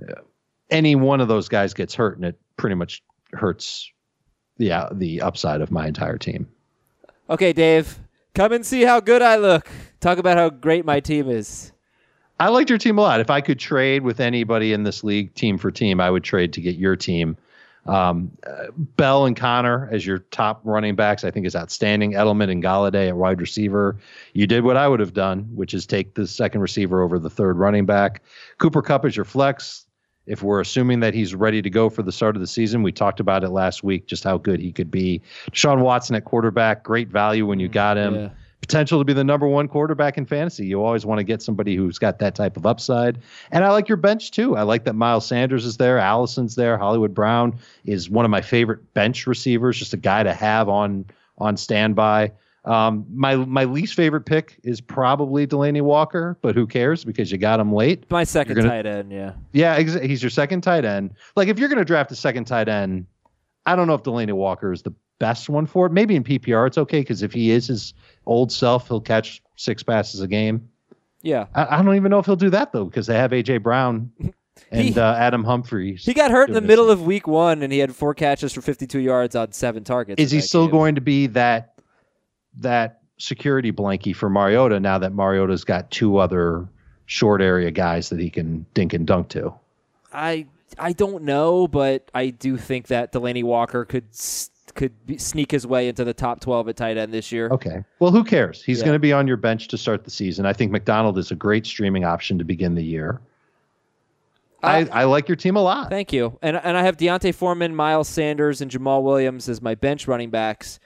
uh, 0.02 0.22
any 0.70 0.96
one 0.96 1.22
of 1.22 1.28
those 1.28 1.48
guys 1.50 1.74
gets 1.74 1.94
hurt, 1.96 2.18
and 2.18 2.26
it 2.26 2.40
pretty 2.58 2.76
much 2.76 3.04
hurts 3.34 3.92
the 4.58 4.72
uh, 4.72 4.90
the 4.92 5.22
upside 5.22 5.62
of 5.62 5.72
my 5.72 5.88
entire 5.88 6.18
team. 6.18 6.48
Okay, 7.30 7.54
Dave, 7.54 8.00
come 8.34 8.52
and 8.52 8.66
see 8.66 8.84
how 8.84 9.00
good 9.00 9.22
I 9.22 9.36
look. 9.38 9.68
Talk 10.00 10.18
about 10.18 10.38
how 10.38 10.50
great 10.50 10.86
my 10.86 11.00
team 11.00 11.30
is. 11.30 11.72
I 12.40 12.50
liked 12.50 12.70
your 12.70 12.78
team 12.80 12.98
a 12.98 13.02
lot. 13.02 13.20
If 13.22 13.30
I 13.30 13.40
could 13.42 13.60
trade 13.60 14.04
with 14.04 14.20
anybody 14.20 14.74
in 14.74 14.84
this 14.84 15.04
league, 15.04 15.34
team 15.36 15.58
for 15.58 15.72
team, 15.72 16.02
I 16.02 16.10
would 16.12 16.24
trade 16.24 16.54
to 16.54 16.62
get 16.62 16.76
your 16.76 16.96
team. 16.96 17.38
Um, 17.86 18.32
uh, 18.48 18.68
Bell 18.76 19.26
and 19.26 19.36
Conner 19.36 19.88
as 19.92 20.06
your 20.06 20.20
top 20.20 20.62
running 20.64 20.96
backs, 20.96 21.24
I 21.24 21.32
think 21.32 21.46
is 21.46 21.56
outstanding. 21.56 22.14
Edelman 22.14 22.50
and 22.50 22.64
Golladay 22.64 23.10
at 23.10 23.16
wide 23.18 23.40
receiver. 23.40 23.98
You 24.34 24.48
did 24.48 24.64
what 24.64 24.76
I 24.76 24.88
would 24.88 25.00
have 25.00 25.14
done, 25.14 25.48
which 25.54 25.74
is 25.74 25.86
take 25.86 26.16
the 26.16 26.26
second 26.26 26.62
receiver 26.62 27.04
over 27.04 27.20
the 27.20 27.30
third 27.30 27.58
running 27.58 27.86
back. 27.86 28.24
Cooper 28.58 28.82
Kupp 28.82 29.06
is 29.06 29.16
your 29.16 29.26
flex. 29.26 29.86
If 30.26 30.42
we're 30.42 30.60
assuming 30.60 31.02
that 31.02 31.14
he's 31.14 31.36
ready 31.36 31.62
to 31.62 31.70
go 31.70 31.90
for 31.90 32.02
the 32.02 32.12
start 32.12 32.36
of 32.36 32.40
the 32.40 32.48
season, 32.48 32.82
we 32.82 32.92
talked 32.92 33.20
about 33.20 33.44
it 33.44 33.50
last 33.50 33.84
week, 33.84 34.08
just 34.08 34.24
how 34.24 34.40
good 34.40 34.60
he 34.60 34.72
could 34.72 34.90
be. 34.90 35.22
Deshaun 35.52 35.82
Watson 35.82 36.16
at 36.16 36.26
quarterback, 36.26 36.84
great 36.84 37.10
value 37.10 37.46
when 37.46 37.60
you 37.60 37.68
got 37.68 37.98
him 37.98 38.16
Yeah. 38.16 38.30
Potential 38.68 39.00
to 39.00 39.06
be 39.06 39.14
the 39.14 39.24
number 39.24 39.48
one 39.48 39.68
quarterback 39.68 40.18
in 40.18 40.26
fantasy. 40.26 40.66
You 40.66 40.84
always 40.84 41.06
want 41.06 41.20
to 41.20 41.24
get 41.24 41.42
somebody 41.42 41.76
who's 41.76 42.00
got 42.00 42.18
that 42.20 42.34
type 42.34 42.58
of 42.58 42.66
upside. 42.66 43.20
And 43.52 43.64
I 43.64 43.70
like 43.70 43.88
your 43.88 43.98
bench 43.98 44.32
too. 44.32 44.56
I 44.58 44.64
like 44.64 44.86
that 44.86 44.94
Miles 44.96 45.28
Sanders 45.28 45.66
is 45.66 45.78
there, 45.78 46.00
Allison's 46.00 46.56
there, 46.56 46.78
Hollywood 46.78 47.14
Brown 47.14 47.60
is 47.86 48.10
one 48.10 48.26
of 48.26 48.32
my 48.32 48.42
favorite 48.42 48.94
bench 48.96 49.28
receivers, 49.28 49.78
just 49.78 49.94
a 49.94 49.98
guy 49.98 50.24
to 50.24 50.34
have 50.34 50.68
on 50.68 51.06
on 51.38 51.58
standby. 51.58 52.32
Um, 52.64 53.06
my 53.14 53.36
my 53.36 53.66
least 53.66 53.94
favorite 53.94 54.26
pick 54.26 54.58
is 54.64 54.82
probably 54.82 55.46
Delanie 55.46 55.84
Walker, 55.84 56.36
but 56.42 56.56
who 56.56 56.66
cares 56.66 57.06
because 57.06 57.32
you 57.32 57.38
got 57.38 57.60
him 57.60 57.72
late. 57.72 58.10
My 58.10 58.24
2nd 58.24 58.56
gonna- 58.56 58.68
tight 58.68 58.88
end, 58.88 59.12
yeah. 59.12 59.34
Yeah, 59.54 59.76
ex- 59.76 59.94
he's 60.02 60.24
your 60.24 60.32
second 60.32 60.62
tight 60.62 60.84
end. 60.86 61.12
Like 61.36 61.48
if 61.48 61.60
you're 61.60 61.70
going 61.70 61.78
to 61.78 61.86
draft 61.86 62.12
a 62.12 62.16
second 62.16 62.46
tight 62.46 62.68
end, 62.68 63.06
I 63.68 63.76
don't 63.76 63.86
know 63.86 63.94
if 63.94 64.02
Delanie 64.02 64.34
Walker 64.34 64.74
is 64.74 64.82
the 64.82 64.94
best 65.20 65.50
one 65.50 65.66
for 65.66 65.86
it. 65.86 65.92
Maybe 65.92 66.16
in 66.16 66.24
PPR 66.24 66.68
it's 66.68 66.78
okay 66.78 67.00
because 67.02 67.24
if 67.24 67.34
he 67.34 67.52
is 67.52 67.68
his 67.68 67.94
old 68.26 68.52
self, 68.52 68.88
he'll 68.88 69.02
catch 69.02 69.42
six 69.56 69.84
passes 69.84 70.22
a 70.22 70.28
game. 70.28 70.68
Yeah. 71.22 71.48
I, 71.56 71.80
I 71.80 71.82
don't 71.84 71.96
even 71.96 72.12
know 72.12 72.20
if 72.20 72.26
he'll 72.26 72.36
do 72.36 72.50
that 72.52 72.72
though 72.72 72.86
because 72.86 73.08
they 73.08 73.16
have 73.16 73.32
AJ 73.32 73.64
Brown 73.64 74.12
and 74.72 74.82
He- 74.90 75.00
uh, 75.00 75.16
Adam 75.16 75.44
Humphries. 75.44 76.06
He 76.06 76.14
got 76.14 76.32
hurt 76.32 76.50
in 76.50 76.54
the 76.56 76.62
middle 76.62 76.86
this. 76.88 76.94
of 76.94 77.06
week 77.06 77.28
one, 77.28 77.62
and 77.64 77.72
he 77.74 77.80
had 77.80 77.96
four 77.96 78.14
catches 78.14 78.54
for 78.54 78.62
52 78.62 79.00
yards 79.00 79.36
on 79.36 79.52
seven 79.52 79.84
targets. 79.84 80.22
Is 80.22 80.32
he 80.32 80.42
still 80.42 80.66
game. 80.66 80.72
going 80.72 80.96
to 80.96 81.02
be 81.02 81.28
that 81.28 81.74
that 82.60 83.02
security 83.18 83.72
blankie 83.72 84.16
for 84.16 84.30
Mariota 84.30 84.80
now 84.80 84.98
that 84.98 85.14
Mariota's 85.14 85.64
got 85.64 85.90
two 85.92 86.18
other 86.18 86.68
short 87.06 87.42
area 87.42 87.72
guys 87.72 88.10
that 88.10 88.20
he 88.20 88.30
can 88.30 88.66
dink 88.74 88.94
and 88.94 89.08
dunk 89.08 89.30
to? 89.30 89.54
I 90.14 90.48
I 90.78 90.94
don't 90.94 91.24
know, 91.24 91.68
but 91.68 92.10
I 92.14 92.30
do 92.30 92.58
think 92.58 92.88
that 92.88 93.12
Delanie 93.14 93.44
Walker 93.44 93.86
could 93.86 94.14
could 94.76 94.94
be, 95.06 95.18
sneak 95.18 95.52
his 95.52 95.66
way 95.66 95.88
into 95.88 96.04
the 96.04 96.14
top 96.14 96.40
12 96.42 96.70
at 96.70 96.76
tight 96.76 96.98
end 96.98 97.14
this 97.14 97.32
year. 97.32 97.50
Okay. 97.50 97.84
Well, 98.00 98.12
who 98.12 98.24
cares? 98.24 98.62
He's 98.64 98.80
Yeah. 98.80 98.86
going 98.86 98.96
to 98.96 99.00
be 99.00 99.14
on 99.14 99.28
your 99.28 99.38
bench 99.38 99.68
to 99.70 99.78
start 99.78 100.04
the 100.04 100.12
season. 100.12 100.46
I 100.46 100.54
think 100.54 100.72
McDonald 100.72 101.18
is 101.18 101.32
a 101.32 101.36
great 101.36 101.66
streaming 101.66 102.04
option 102.04 102.38
to 102.38 102.44
begin 102.44 102.76
the 102.76 102.84
year. 102.84 103.22
I, 104.64 104.84
Uh, 104.84 104.88
I 104.92 105.04
like 105.06 105.28
your 105.30 105.36
team 105.36 105.56
a 105.56 105.62
lot. 105.62 105.90
Thank 105.90 106.12
you. 106.14 106.38
And 106.42 106.58
and 106.58 106.76
I 106.78 106.84
have 106.84 106.98
D'Onta 106.98 107.34
Foreman, 107.34 107.76
Miles 107.76 108.08
Sanders, 108.10 108.62
and 108.62 108.70
Jamaal 108.72 109.04
Williams 109.04 109.48
as 109.50 109.62
my 109.62 109.76
bench 109.76 110.08
running 110.08 110.30
backs. 110.30 110.80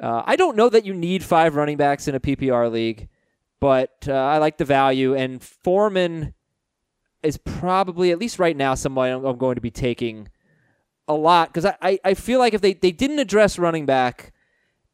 Uh, 0.00 0.22
I 0.26 0.36
don't 0.36 0.56
know 0.56 0.68
that 0.68 0.84
you 0.84 0.94
need 0.94 1.22
five 1.22 1.54
running 1.56 1.76
backs 1.76 2.08
in 2.08 2.14
a 2.14 2.20
PPR 2.20 2.70
league, 2.70 3.08
but 3.60 4.06
uh, 4.08 4.12
I 4.14 4.38
like 4.38 4.56
the 4.56 4.64
value. 4.64 5.14
And 5.14 5.42
Foreman 5.42 6.32
is 7.22 7.36
probably, 7.36 8.10
at 8.10 8.18
least 8.18 8.38
right 8.38 8.56
now, 8.56 8.74
someone 8.74 9.10
I'm, 9.10 9.24
I'm 9.26 9.36
going 9.36 9.56
to 9.56 9.60
be 9.60 9.70
taking 9.70 10.28
a 11.08 11.14
lot 11.14 11.48
because 11.48 11.64
I, 11.64 11.76
I, 11.82 11.98
I 12.04 12.14
feel 12.14 12.38
like 12.38 12.54
if 12.54 12.60
they, 12.60 12.74
they 12.74 12.92
didn't 12.92 13.18
address 13.18 13.58
running 13.58 13.86
back, 13.86 14.32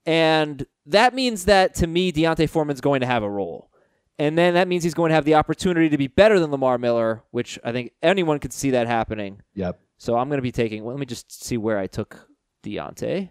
and 0.04 0.66
that 0.86 1.14
means 1.14 1.44
that 1.46 1.74
to 1.76 1.86
me, 1.86 2.12
D'Onta 2.12 2.48
Foreman's 2.48 2.80
going 2.80 3.00
to 3.00 3.07
have 3.07 3.22
a 3.22 3.30
role. 3.30 3.70
And 4.18 4.38
then 4.38 4.54
that 4.54 4.66
means 4.66 4.82
he's 4.82 4.94
going 4.94 5.11
to 5.11 5.14
have 5.14 5.26
the 5.26 5.34
opportunity 5.34 5.90
to 5.90 5.98
be 5.98 6.07
better 6.07 6.40
than 6.40 6.50
Lamar 6.50 6.78
Miller, 6.78 7.22
which 7.32 7.59
I 7.62 7.72
think 7.72 7.92
anyone 8.02 8.38
could 8.38 8.52
see 8.52 8.70
that 8.70 8.86
happening. 8.86 9.42
Yep. 9.54 9.78
So 9.98 10.16
I'm 10.16 10.28
going 10.28 10.38
to 10.38 10.42
be 10.42 10.52
taking. 10.52 10.84
Well, 10.84 10.94
let 10.94 11.00
me 11.00 11.07
just 11.07 11.44
see 11.44 11.59
where 11.59 11.78
I 11.78 11.86
took 11.86 12.26
D'Onta 12.62 13.30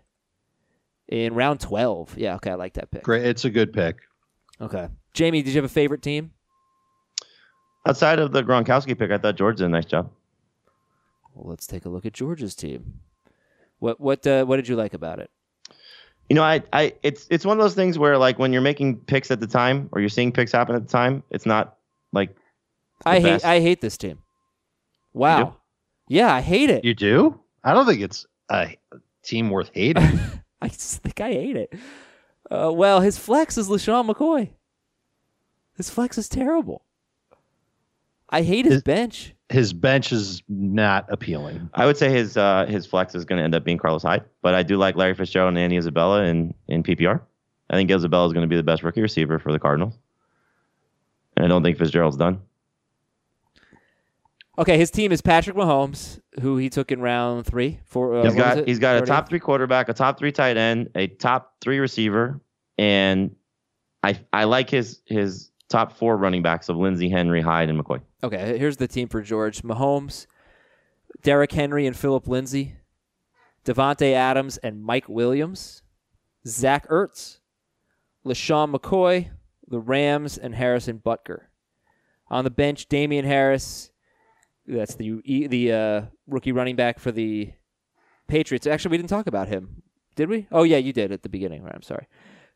in 1.07 1.33
round 1.33 1.59
12. 1.59 2.17
Yeah, 2.17 2.35
okay, 2.35 2.51
I 2.51 2.55
like 2.55 2.73
that 2.73 2.91
pick. 2.91 3.03
Great. 3.03 3.25
It's 3.25 3.45
a 3.45 3.49
good 3.49 3.73
pick. 3.73 3.97
Okay, 4.61 4.89
Jamie, 5.13 5.41
did 5.41 5.53
you 5.53 5.57
have 5.57 5.69
a 5.69 5.73
favorite 5.73 6.01
team? 6.01 6.31
Outside 7.87 8.19
of 8.19 8.31
the 8.31 8.43
Gronkowski 8.43 8.97
pick, 8.97 9.11
I 9.11 9.17
thought 9.17 9.35
George 9.35 9.57
did 9.57 9.65
a 9.65 9.69
nice 9.69 9.85
job. 9.85 10.11
Well, 11.35 11.49
let's 11.49 11.67
take 11.67 11.85
a 11.85 11.89
look 11.89 12.05
at 12.05 12.13
George's 12.13 12.55
team. 12.55 13.01
What 13.79 13.99
what 13.99 14.25
uh, 14.25 14.45
what 14.45 14.55
did 14.55 14.67
you 14.67 14.75
like 14.75 14.93
about 14.93 15.19
it? 15.19 15.29
You 16.29 16.35
know, 16.35 16.43
I, 16.43 16.63
I, 16.73 16.93
it's, 17.03 17.27
it's 17.29 17.45
one 17.45 17.59
of 17.59 17.63
those 17.63 17.75
things 17.75 17.99
where 17.99 18.17
like 18.17 18.39
when 18.39 18.51
you're 18.51 18.61
making 18.61 18.97
picks 19.01 19.29
at 19.29 19.39
the 19.39 19.45
time 19.45 19.89
or 19.91 19.99
you're 19.99 20.09
seeing 20.09 20.31
picks 20.31 20.51
happen 20.51 20.75
at 20.75 20.81
the 20.81 20.91
time, 20.91 21.21
it's 21.29 21.45
not 21.45 21.77
like 22.13 22.35
I 23.05 23.19
hate. 23.19 23.45
I 23.45 23.59
hate 23.59 23.79
this 23.81 23.95
team. 23.95 24.19
Wow. 25.13 25.57
Yeah, 26.07 26.33
I 26.33 26.41
hate 26.41 26.71
it. 26.71 26.83
You 26.83 26.95
do? 26.95 27.39
I 27.63 27.73
don't 27.73 27.85
think 27.85 28.01
it's 28.01 28.25
a 28.49 28.75
team 29.23 29.49
worth 29.49 29.69
hating. 29.73 30.19
I 30.61 30.67
just 30.67 31.03
think 31.03 31.21
I 31.21 31.31
hate 31.31 31.57
it. 31.57 31.73
Uh, 32.49 32.71
well, 32.73 33.01
his 33.01 33.17
flex 33.17 33.57
is 33.57 33.69
LeSean 33.69 34.09
McCoy. 34.09 34.49
His 35.77 35.89
flex 35.89 36.17
is 36.17 36.29
terrible. 36.29 36.83
I 38.29 38.41
hate 38.41 38.65
his 38.65 38.75
His- 38.75 38.83
bench. 38.83 39.31
His 39.49 39.73
bench 39.73 40.11
is 40.11 40.41
not 40.49 41.05
appealing. 41.09 41.69
I 41.75 41.85
would 41.85 41.97
say 41.97 42.09
his 42.11 42.35
uh, 42.35 42.65
his 42.67 42.87
flex 42.87 43.13
is 43.13 43.25
going 43.25 43.37
to 43.37 43.43
end 43.43 43.53
up 43.53 43.63
being 43.63 43.77
Carlos 43.77 44.01
Hyde, 44.01 44.23
but 44.41 44.55
I 44.55 44.63
do 44.63 44.75
like 44.75 44.95
Larry 44.95 45.13
Fitzgerald 45.13 45.49
and 45.49 45.57
Andy 45.59 45.77
Isabella 45.77 46.23
in, 46.23 46.55
in 46.67 46.81
PPR. 46.81 47.21
I 47.69 47.75
think 47.75 47.91
Isabella 47.91 48.25
is 48.25 48.33
going 48.33 48.41
to 48.41 48.47
be 48.47 48.55
the 48.55 48.63
best 48.63 48.81
rookie 48.81 49.01
receiver 49.01 49.37
for 49.37 49.51
the 49.51 49.59
Cardinals, 49.59 49.93
and 51.37 51.45
I 51.45 51.47
don't 51.47 51.61
think 51.61 51.77
Fitzgerald's 51.77 52.17
done. 52.17 52.41
Okay, 54.57 54.77
his 54.79 54.89
team 54.89 55.11
is 55.11 55.21
Patrick 55.21 55.55
Mahomes, 55.55 56.19
who 56.41 56.57
he 56.57 56.69
took 56.69 56.91
in 56.91 57.01
round 57.01 57.45
three. 57.45 57.79
For 57.85 58.15
uh, 58.15 58.23
He's 58.23 58.33
what 58.35 58.47
was 58.47 58.55
got 58.55 58.67
he's 58.67 58.79
got 58.79 59.03
a 59.03 59.05
top 59.05 59.29
three 59.29 59.39
quarterback, 59.39 59.89
a 59.89 59.93
top 59.93 60.17
three 60.17 60.31
tight 60.31 60.57
end, 60.57 60.89
a 60.95 61.05
top 61.07 61.55
three 61.61 61.77
receiver, 61.77 62.39
and 62.79 63.35
I 64.01 64.19
I 64.33 64.45
like 64.45 64.71
his 64.71 65.01
his 65.05 65.51
top 65.69 65.91
four 65.91 66.17
running 66.17 66.41
backs 66.41 66.69
of 66.69 66.77
Lindsay, 66.77 67.09
Henry, 67.09 67.41
Hyde, 67.41 67.69
and 67.69 67.79
McCoy. 67.79 68.01
Okay, 68.23 68.57
here's 68.57 68.77
the 68.77 68.87
team 68.87 69.07
for 69.07 69.21
George: 69.21 69.61
Mahomes, 69.61 70.27
Derrick 71.23 71.51
Henry, 71.51 71.85
and 71.85 71.95
Philip 71.95 72.27
Lindsay, 72.27 72.75
Davante 73.65 74.13
Adams 74.13 74.57
and 74.57 74.83
Mike 74.83 75.09
Williams, 75.09 75.81
Zach 76.47 76.87
Ertz, 76.89 77.39
LeSean 78.25 78.73
McCoy, 78.73 79.29
the 79.67 79.79
Rams, 79.79 80.37
and 80.37 80.55
Harrison 80.55 81.01
Butker. 81.03 81.43
On 82.29 82.43
the 82.43 82.49
bench, 82.49 82.87
Damien 82.87 83.25
Harris. 83.25 83.91
That's 84.67 84.95
the 84.95 85.21
the 85.47 85.71
uh, 85.71 86.01
rookie 86.27 86.51
running 86.51 86.75
back 86.75 86.99
for 86.99 87.11
the 87.11 87.53
Patriots. 88.27 88.65
Actually, 88.65 88.91
we 88.91 88.97
didn't 88.97 89.09
talk 89.09 89.27
about 89.27 89.47
him, 89.47 89.83
did 90.15 90.29
we? 90.29 90.47
Oh 90.51 90.63
yeah, 90.63 90.77
you 90.77 90.91
did 90.91 91.11
at 91.11 91.21
the 91.21 91.29
beginning. 91.29 91.63
Right, 91.63 91.75
I'm 91.75 91.83
sorry. 91.83 92.07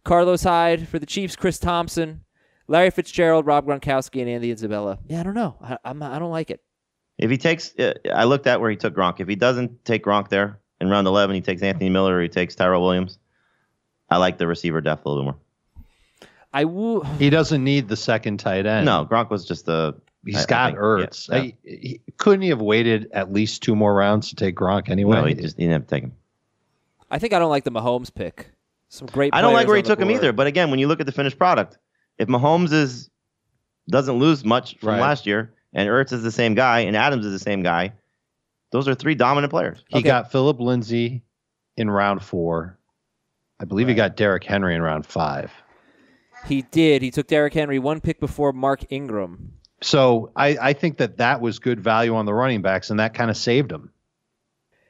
Carlos 0.03 0.43
Hyde 0.43 0.87
for 0.87 0.97
the 0.97 1.05
Chiefs. 1.05 1.35
Chris 1.35 1.59
Thompson, 1.59 2.21
Larry 2.69 2.91
Fitzgerald, 2.91 3.45
Rob 3.47 3.65
Gronkowski, 3.65 4.21
and 4.21 4.29
Andy 4.29 4.51
Isabella. 4.51 4.99
Yeah, 5.07 5.19
I 5.19 5.23
don't 5.23 5.33
know. 5.33 5.55
I, 5.61 5.77
I'm 5.83 6.01
I 6.03 6.19
don't 6.19 6.31
like 6.31 6.51
it. 6.51 6.61
If 7.17 7.29
he 7.31 7.37
takes, 7.37 7.77
uh, 7.77 7.95
I 8.13 8.23
looked 8.25 8.47
at 8.47 8.61
where 8.61 8.69
he 8.69 8.77
took 8.77 8.95
Gronk. 8.95 9.19
If 9.19 9.27
he 9.27 9.35
doesn't 9.35 9.83
take 9.83 10.05
Gronk 10.05 10.29
there 10.29 10.59
in 10.79 10.87
round 10.87 11.07
11, 11.07 11.35
he 11.35 11.41
takes 11.41 11.61
Anthony 11.63 11.89
Miller 11.89 12.15
or 12.17 12.21
he 12.21 12.29
takes 12.29 12.55
Tyrell 12.55 12.81
Williams. 12.81 13.17
I 14.09 14.17
like 14.17 14.37
the 14.37 14.47
receiver 14.47 14.79
depth 14.81 15.05
a 15.05 15.09
little 15.09 15.23
bit 15.23 15.25
more. 15.33 16.27
I 16.53 16.65
will. 16.65 17.03
He 17.19 17.29
doesn't 17.29 17.63
need 17.63 17.87
the 17.89 17.97
second 17.97 18.37
tight 18.39 18.65
end. 18.65 18.85
No, 18.85 19.05
Gronk 19.05 19.29
was 19.31 19.45
just 19.45 19.65
the. 19.65 19.95
He's 20.25 20.37
I- 20.37 20.41
I 20.41 20.45
got 20.45 20.67
think- 20.67 20.79
Ertz. 20.79 21.29
yeah, 21.29 21.35
yeah. 21.35 21.41
I- 21.41 21.53
he- 21.63 22.01
couldn't 22.17 22.43
he 22.43 22.49
have 22.49 22.61
waited 22.61 23.09
at 23.13 23.33
least 23.33 23.63
two 23.63 23.75
more 23.75 23.93
rounds 23.95 24.29
to 24.29 24.35
take 24.35 24.55
Gronk 24.55 24.89
anyway? 24.89 25.17
No, 25.17 25.25
he 25.25 25.33
just 25.33 25.57
he 25.57 25.63
didn't 25.63 25.73
have 25.73 25.87
to 25.87 25.95
take 25.95 26.03
him. 26.03 26.13
I 27.09 27.17
think 27.17 27.33
I 27.33 27.39
don't 27.39 27.49
like 27.49 27.63
the 27.63 27.71
Mahomes 27.71 28.13
pick. 28.13 28.51
Some 28.89 29.07
great. 29.07 29.33
I 29.33 29.41
don't 29.41 29.53
like 29.53 29.65
where 29.67 29.75
he 29.75 29.81
on 29.81 29.83
the 29.83 29.89
took 29.89 29.99
him 29.99 30.11
either. 30.11 30.31
But 30.33 30.45
again, 30.47 30.69
when 30.69 30.79
you 30.79 30.87
look 30.87 30.99
at 30.99 31.05
the 31.07 31.11
finished 31.11 31.37
product, 31.37 31.77
if 32.19 32.27
Mahomes 32.27 32.71
is 32.71 33.09
doesn't 33.89 34.19
lose 34.19 34.45
much 34.45 34.77
from 34.77 34.89
Right. 34.89 35.01
last 35.01 35.25
year, 35.25 35.51
and 35.73 35.89
Ertz 35.89 36.13
is 36.13 36.21
the 36.21 36.31
same 36.31 36.53
guy, 36.53 36.81
and 36.81 36.95
Adams 36.95 37.25
is 37.25 37.31
the 37.31 37.39
same 37.39 37.63
guy, 37.63 37.91
those 38.71 38.87
are 38.87 38.93
three 38.93 39.15
dominant 39.15 39.49
players. 39.49 39.83
He 39.87 39.97
Okay. 39.99 40.07
got 40.07 40.31
Philip 40.31 40.59
Lindsay 40.59 41.23
in 41.75 41.89
round 41.89 42.21
four. 42.21 42.77
I 43.59 43.65
believe 43.65 43.87
he 43.87 43.95
got 43.95 44.15
Derrick 44.15 44.43
Henry 44.43 44.75
in 44.75 44.81
round 44.83 45.05
five. 45.07 45.51
He 46.45 46.61
did. 46.61 47.01
He 47.01 47.09
took 47.11 47.27
Derrick 47.27 47.53
Henry 47.53 47.79
one 47.79 47.99
pick 47.99 48.19
before 48.19 48.53
Mark 48.53 48.85
Ingram. 48.91 49.53
So 49.81 50.31
I, 50.35 50.57
I 50.61 50.73
think 50.73 50.97
that 50.97 51.17
that 51.17 51.41
was 51.41 51.57
good 51.59 51.79
value 51.79 52.15
on 52.15 52.25
the 52.25 52.33
running 52.33 52.61
backs, 52.61 52.89
and 52.89 52.99
that 52.99 53.13
kind 53.13 53.29
of 53.31 53.37
saved 53.37 53.71
them. 53.71 53.91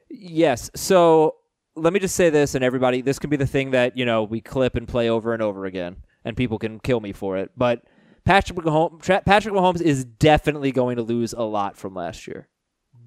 Yes. 0.10 0.70
So 0.76 1.36
let 1.76 1.94
me 1.94 2.00
just 2.00 2.16
say 2.16 2.30
this, 2.30 2.54
and 2.56 2.64
everybody, 2.64 3.02
this 3.02 3.18
could 3.20 3.30
be 3.30 3.38
the 3.38 3.48
thing 3.48 3.72
that 3.72 3.98
you 3.98 4.06
know 4.06 4.24
we 4.24 4.42
clip 4.42 4.76
and 4.76 4.88
play 4.88 5.10
over 5.10 5.34
and 5.34 5.42
over 5.42 5.66
again, 5.66 5.96
and 6.26 6.36
people 6.38 6.60
can 6.60 6.80
kill 6.80 7.00
me 7.00 7.12
for 7.12 7.38
it. 7.38 7.52
But 7.58 7.84
Patrick 8.26 8.60
Mahomes, 8.60 9.02
Patrick 9.26 9.54
Mahomes 9.54 9.82
is 9.82 10.06
definitely 10.06 10.72
going 10.72 10.98
to 10.98 11.04
lose 11.04 11.34
a 11.34 11.42
lot 11.44 11.78
from 11.78 11.94
last 11.96 12.28
year. 12.28 12.48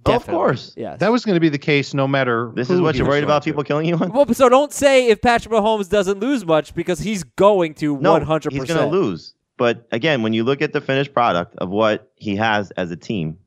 Of 0.05 0.27
course. 0.27 0.75
Yes. 0.77 0.99
That 0.99 1.13
was 1.13 1.25
going 1.25 1.35
to 1.37 1.41
be 1.41 1.49
the 1.49 1.59
case 1.59 1.95
no 1.95 2.09
matter. 2.09 2.51
This 2.57 2.67
who 2.69 2.75
is 2.75 2.81
what 2.81 2.97
you're 2.97 3.07
was 3.07 3.13
worried 3.13 3.25
about 3.25 3.43
to. 3.45 3.51
people 3.51 3.63
killing 3.63 3.87
you 3.87 3.95
on? 3.97 4.11
well, 4.13 4.27
so 4.35 4.49
don't 4.49 4.73
say 4.73 5.09
if 5.09 5.21
Patrick 5.21 5.55
Mahomes 5.55 5.89
doesn't 5.89 6.19
lose 6.19 6.45
much 6.45 6.75
because 6.75 6.99
he's 6.99 7.23
going 7.23 7.75
to 7.75 7.97
No, 7.99 8.19
100%. 8.19 8.51
he's 8.51 8.65
going 8.65 8.81
to 8.81 8.87
lose. 8.87 9.35
But 9.57 9.87
again, 9.93 10.23
when 10.23 10.33
you 10.33 10.43
look 10.43 10.61
at 10.61 10.73
the 10.73 10.81
finished 10.81 11.15
product 11.15 11.55
of 11.59 11.69
what 11.69 12.11
he 12.17 12.35
has 12.37 12.73
as 12.73 12.91
a 12.91 12.97
team, 12.97 13.39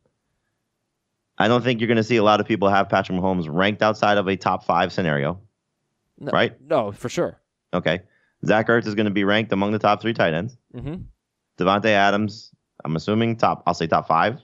I 1.38 1.49
don't 1.49 1.61
think 1.61 1.82
you're 1.82 1.88
going 1.88 1.97
to 1.97 2.03
see 2.03 2.16
a 2.16 2.24
lot 2.24 2.39
of 2.39 2.47
people 2.47 2.70
have 2.70 2.88
Patrick 2.88 3.20
Mahomes 3.20 3.47
ranked 3.49 3.82
outside 3.82 4.18
of 4.18 4.28
a 4.30 4.38
top 4.38 4.63
five 4.63 4.93
scenario. 4.93 5.41
No, 6.18 6.32
right? 6.32 6.53
No, 6.61 6.93
for 6.93 7.09
sure. 7.09 7.41
Okay. 7.74 7.99
Zach 8.46 8.68
Ertz 8.68 8.86
is 8.88 8.96
going 8.96 9.06
to 9.06 9.12
be 9.12 9.24
ranked 9.24 9.52
among 9.52 9.72
the 9.72 9.80
top 9.80 10.02
three 10.02 10.14
tight 10.14 10.34
ends. 10.34 10.58
hmm 10.74 10.96
Davante 11.58 11.86
Adams, 11.86 12.52
I'm 12.84 12.96
assuming 12.98 13.38
top, 13.38 13.64
I'll 13.66 13.74
say 13.74 13.88
top 13.88 14.08
five, 14.08 14.41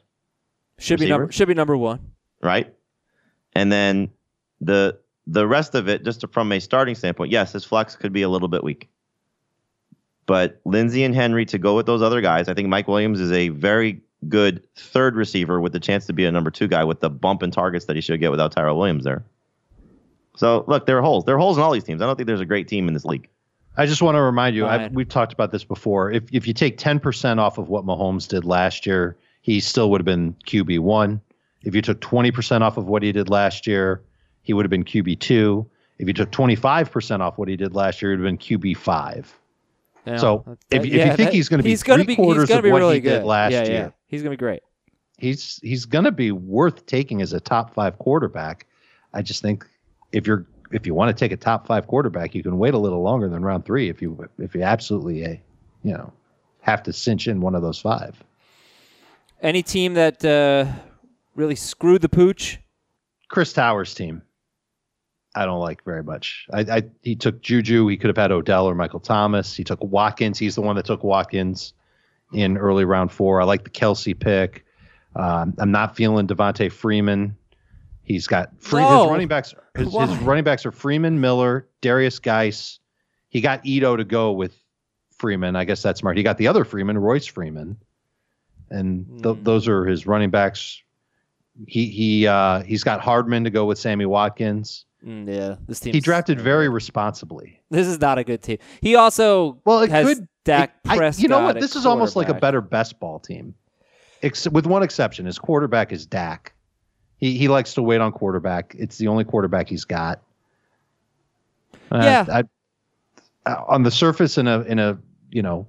Should 0.79 0.99
be 0.99 1.07
number 1.09 1.31
should 1.31 1.47
be 1.49 1.53
number 1.53 1.75
one. 1.75 1.99
right? 2.41 2.73
And 3.53 3.69
then 3.71 4.11
the 4.61 4.97
the 5.27 5.45
rest 5.47 5.75
of 5.75 5.89
it, 5.89 6.03
just 6.05 6.25
from 6.31 6.51
a 6.51 6.59
starting 6.59 6.95
standpoint, 6.95 7.31
yes, 7.31 7.51
his 7.51 7.63
flex 7.65 7.95
could 7.97 8.13
be 8.13 8.21
a 8.21 8.29
little 8.29 8.47
bit 8.47 8.63
weak. 8.63 8.89
But 10.25 10.61
Lindsay 10.65 11.03
and 11.03 11.13
Henry 11.13 11.45
to 11.47 11.57
go 11.57 11.75
with 11.75 11.85
those 11.85 12.01
other 12.01 12.21
guys, 12.21 12.47
I 12.47 12.53
think 12.53 12.69
Mike 12.69 12.87
Williams 12.87 13.19
is 13.19 13.31
a 13.31 13.49
very 13.49 14.01
good 14.29 14.63
third 14.75 15.15
receiver 15.15 15.59
with 15.59 15.73
the 15.73 15.79
chance 15.79 16.05
to 16.05 16.13
be 16.13 16.25
a 16.25 16.31
number 16.31 16.49
two 16.51 16.67
guy 16.67 16.83
with 16.83 17.01
the 17.01 17.09
bump 17.09 17.43
in 17.43 17.51
targets 17.51 17.85
that 17.85 17.95
he 17.95 18.01
should 18.01 18.19
get 18.19 18.31
without 18.31 18.51
Tyrell 18.51 18.77
Williams 18.77 19.03
there. 19.03 19.25
So 20.37 20.63
look, 20.67 20.85
there 20.85 20.97
are 20.97 21.01
holes. 21.01 21.25
There 21.25 21.35
are 21.35 21.39
holes 21.39 21.57
in 21.57 21.63
all 21.63 21.71
these 21.71 21.83
teams. 21.83 22.01
I 22.01 22.05
don't 22.05 22.15
think 22.15 22.27
there's 22.27 22.39
a 22.39 22.45
great 22.45 22.67
team 22.67 22.87
in 22.87 22.93
this 22.93 23.03
league. 23.03 23.27
I 23.77 23.85
just 23.85 24.01
want 24.01 24.15
to 24.15 24.21
remind 24.21 24.55
you, 24.55 24.67
I've, 24.67 24.91
we've 24.91 25.07
talked 25.07 25.31
about 25.33 25.51
this 25.51 25.63
before. 25.63 26.11
If 26.11 26.23
if 26.31 26.47
you 26.47 26.53
take 26.53 26.77
10% 26.77 27.37
off 27.39 27.57
of 27.57 27.69
what 27.69 27.85
Mahomes 27.85 28.27
did 28.27 28.43
last 28.45 28.85
year, 28.85 29.15
he 29.41 29.59
still 29.59 29.89
would 29.91 30.01
have 30.01 30.05
been 30.05 30.35
QB1. 30.45 31.21
If 31.63 31.75
you 31.75 31.81
took 31.81 32.01
20% 32.01 32.61
off 32.61 32.77
of 32.77 32.87
what 32.87 33.03
he 33.03 33.11
did 33.11 33.29
last 33.29 33.67
year, 33.67 34.01
he 34.41 34.53
would 34.53 34.65
have 34.65 34.69
been 34.71 34.83
QB2. 34.83 35.65
If 35.99 36.07
you 36.07 36.13
took 36.13 36.31
25% 36.31 37.19
off 37.19 37.37
what 37.37 37.47
he 37.47 37.55
did 37.55 37.75
last 37.75 38.01
year, 38.01 38.11
he 38.11 38.17
would 38.17 38.25
have 38.25 38.39
been 38.39 38.59
QB5. 38.59 39.25
Yeah, 40.07 40.17
So, 40.17 40.43
that- 40.47 40.57
if- 40.71 40.85
if 40.85 40.93
you 40.93 40.99
think 41.03 41.17
that- 41.17 41.33
he's 41.33 41.47
gonna 41.47 41.61
be 41.63 41.69
he's 41.69 41.83
gonna 41.83 42.03
three 42.03 42.07
be, 42.07 42.15
he's 42.15 42.25
quarters 42.25 42.49
gonna 42.49 42.57
of 42.59 42.63
be 42.63 42.71
what 42.71 42.79
he 42.81 42.87
really 42.87 42.99
did 43.01 43.19
good. 43.19 43.23
last 43.25 43.51
yeah, 43.51 43.63
Yeah. 43.63 43.69
year. 43.69 43.93
He's 44.07 44.21
gonna 44.23 44.31
be 44.31 44.37
great. 44.37 44.61
He's 45.17 45.59
he's 45.61 45.85
going 45.85 46.05
to 46.05 46.11
be 46.11 46.31
worth 46.31 46.87
taking 46.87 47.21
as 47.21 47.31
a 47.31 47.39
top 47.39 47.75
5 47.75 47.99
quarterback. 47.99 48.65
I 49.13 49.21
just 49.21 49.43
think 49.43 49.67
if 50.11 50.25
you're 50.25 50.47
if 50.71 50.85
you 50.87 50.93
want 50.93 51.15
to 51.15 51.19
take 51.19 51.31
a 51.31 51.37
top 51.37 51.67
5 51.67 51.87
quarterback, 51.87 52.35
you 52.35 52.43
can 52.43 52.57
wait 52.57 52.73
a 52.73 52.77
little 52.77 53.01
longer 53.01 53.29
than 53.29 53.43
round 53.43 53.65
3 53.65 53.89
if 53.89 54.01
you 54.01 54.27
if 54.37 54.55
you 54.55 54.63
absolutely 54.63 55.25
uh, 55.25 55.29
you 55.83 55.93
know 55.93 56.11
have 56.61 56.83
to 56.83 56.93
cinch 56.93 57.27
in 57.27 57.41
one 57.41 57.55
of 57.55 57.61
those 57.61 57.79
5. 57.79 58.23
Any 59.41 59.63
team 59.63 59.95
that 59.95 60.23
uh, 60.23 60.71
really 61.35 61.55
screwed 61.55 62.01
the 62.01 62.09
pooch? 62.09 62.59
Chris 63.27 63.53
Towers' 63.53 63.93
team, 63.93 64.21
I 65.33 65.45
don't 65.45 65.59
like 65.59 65.83
very 65.83 66.03
much. 66.03 66.47
I, 66.51 66.59
I 66.59 66.83
he 67.01 67.15
took 67.15 67.41
Juju. 67.41 67.87
He 67.87 67.97
could 67.97 68.09
have 68.09 68.17
had 68.17 68.31
Odell 68.31 68.67
or 68.67 68.75
Michael 68.75 68.99
Thomas. 68.99 69.55
He 69.55 69.63
took 69.63 69.81
Watkins. 69.81 70.37
He's 70.37 70.55
the 70.55 70.61
one 70.61 70.75
that 70.75 70.85
took 70.85 71.03
Watkins 71.03 71.73
in 72.33 72.57
early 72.57 72.85
round 72.85 73.11
four. 73.11 73.41
I 73.41 73.45
like 73.45 73.63
the 73.63 73.69
Kelce 73.69 74.17
pick. 74.17 74.65
Um, 75.15 75.53
I'm 75.57 75.71
not 75.71 75.95
feeling 75.95 76.27
Devonta 76.27 76.71
Freeman. 76.71 77.35
He's 78.11 78.27
got 78.27 78.49
free, 78.61 78.81
his 78.81 78.89
running 78.91 79.27
backs. 79.27 79.53
His, 79.75 79.93
his 79.93 80.17
running 80.19 80.43
backs 80.43 80.65
are 80.65 80.71
Freeman, 80.71 81.19
Miller, 81.21 81.67
Derrius 81.81 82.21
Guice. 82.21 82.79
He 83.29 83.41
got 83.41 83.65
Ito 83.65 83.95
to 83.95 84.03
go 84.03 84.31
with 84.31 84.55
Freeman. 85.17 85.55
I 85.55 85.63
guess 85.65 85.81
that's 85.81 85.99
smart. 85.99 86.17
He 86.17 86.23
got 86.23 86.37
the 86.37 86.47
other 86.47 86.63
Freeman, 86.65 86.97
Royce 86.97 87.25
Freeman, 87.25 87.77
and 88.69 89.05
th- 89.23 89.35
Hmm. 89.37 89.43
those 89.43 89.67
are 89.67 89.85
his 89.85 90.05
running 90.07 90.29
backs. 90.29 90.81
He 91.67 91.85
he 91.87 92.27
uh, 92.27 92.61
he's 92.63 92.83
got 92.83 93.01
Hardman 93.01 93.43
to 93.43 93.49
go 93.49 93.65
with 93.65 93.77
Sammy 93.77 94.05
Watkins. 94.05 94.85
Mm, 95.05 95.27
yeah, 95.27 95.55
this 95.67 95.79
team. 95.79 95.93
He 95.93 95.99
drafted 95.99 96.39
very 96.39 96.69
responsibly. 96.69 97.59
This 97.71 97.87
is 97.87 97.99
not 97.99 98.17
a 98.19 98.23
good 98.23 98.41
team. 98.43 98.57
He 98.81 98.95
also 98.95 99.59
Well, 99.65 99.81
it 99.81 99.89
has 99.89 100.05
could. 100.05 100.27
Dak 100.43 100.75
I- 100.85 100.97
Prescott. 100.97 101.21
you 101.23 101.29
know 101.29 101.41
what? 101.43 101.59
This 101.59 101.75
is 101.75 101.85
almost 101.85 102.15
like 102.15 102.29
a 102.29 102.33
better 102.33 102.61
best 102.61 102.99
ball 102.99 103.19
team, 103.19 103.53
Ex- 104.23 104.47
with 104.49 104.65
one 104.65 104.81
exception. 104.83 105.25
His 105.25 105.37
quarterback 105.39 105.91
is 105.91 106.05
Dak. 106.05 106.53
He 107.21 107.37
he 107.37 107.47
likes 107.47 107.75
to 107.75 107.83
wait 107.83 108.01
on 108.01 108.11
quarterback. 108.11 108.75
It's 108.77 108.97
the 108.97 109.07
only 109.07 109.23
quarterback 109.23 109.69
he's 109.69 109.85
got. 109.85 110.21
Uh, 111.91 112.01
Yeah. 112.03 112.25
I, 112.29 112.43
uh, 113.49 113.63
on 113.67 113.83
the 113.83 113.91
surface, 113.91 114.37
in 114.37 114.47
a 114.47 114.61
in 114.61 114.79
a 114.79 114.97
you 115.29 115.41
know 115.41 115.67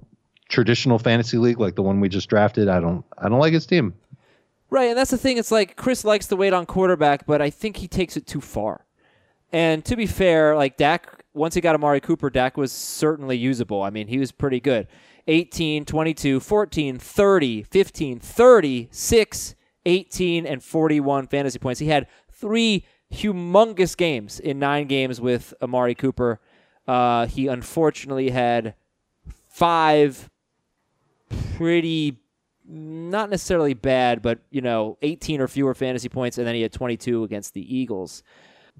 traditional 0.49 0.99
fantasy 0.99 1.37
league 1.37 1.59
like 1.59 1.75
the 1.75 1.81
one 1.81 1.99
we 1.99 2.09
just 2.09 2.27
drafted, 2.27 2.67
I 2.67 2.79
don't 2.79 3.05
I 3.17 3.29
don't 3.29 3.39
like 3.39 3.53
his 3.53 3.65
team. 3.65 3.93
Right, 4.69 4.89
and 4.89 4.97
that's 4.97 5.11
the 5.11 5.17
thing. 5.17 5.37
It's 5.37 5.51
like 5.51 5.75
Chris 5.75 6.03
likes 6.03 6.25
to 6.27 6.35
wait 6.35 6.51
on 6.51 6.65
quarterback, 6.65 7.27
but 7.27 7.41
I 7.41 7.51
think 7.51 7.77
he 7.77 7.87
takes 7.87 8.17
it 8.17 8.25
too 8.25 8.41
far. 8.41 8.85
And 9.51 9.85
to 9.85 9.95
be 9.95 10.07
fair, 10.07 10.55
like 10.55 10.77
Dak, 10.77 11.23
once 11.35 11.53
he 11.53 11.61
got 11.61 11.75
Amari 11.75 12.01
Cooper, 12.01 12.31
Dak 12.31 12.57
was 12.57 12.71
certainly 12.71 13.37
usable. 13.37 13.83
I 13.83 13.91
mean, 13.91 14.07
he 14.07 14.17
was 14.17 14.31
pretty 14.31 14.59
good. 14.59 14.87
18, 15.27 15.85
22, 15.85 16.39
14, 16.39 16.97
30, 16.97 17.63
15, 17.63 18.19
30, 18.19 18.87
6, 18.89 19.55
18, 19.85 20.45
and 20.45 20.63
41 20.63 21.27
fantasy 21.27 21.59
points. 21.59 21.79
He 21.79 21.87
had 21.87 22.07
three 22.31 22.85
humongous 23.13 23.95
games 23.95 24.39
in 24.39 24.59
nine 24.59 24.87
games 24.87 25.21
with 25.21 25.53
Amari 25.61 25.95
Cooper. 25.95 26.39
Uh, 26.87 27.27
he 27.27 27.47
unfortunately 27.47 28.29
had 28.29 28.75
five 29.47 30.29
pretty 31.55 32.17
not 32.65 33.29
necessarily 33.29 33.73
bad, 33.73 34.21
but 34.21 34.39
you 34.49 34.61
know, 34.61 34.97
18 35.01 35.41
or 35.41 35.47
fewer 35.47 35.73
fantasy 35.73 36.09
points, 36.09 36.37
and 36.37 36.47
then 36.47 36.55
he 36.55 36.61
had 36.61 36.71
22 36.71 37.23
against 37.23 37.53
the 37.53 37.75
Eagles. 37.75 38.23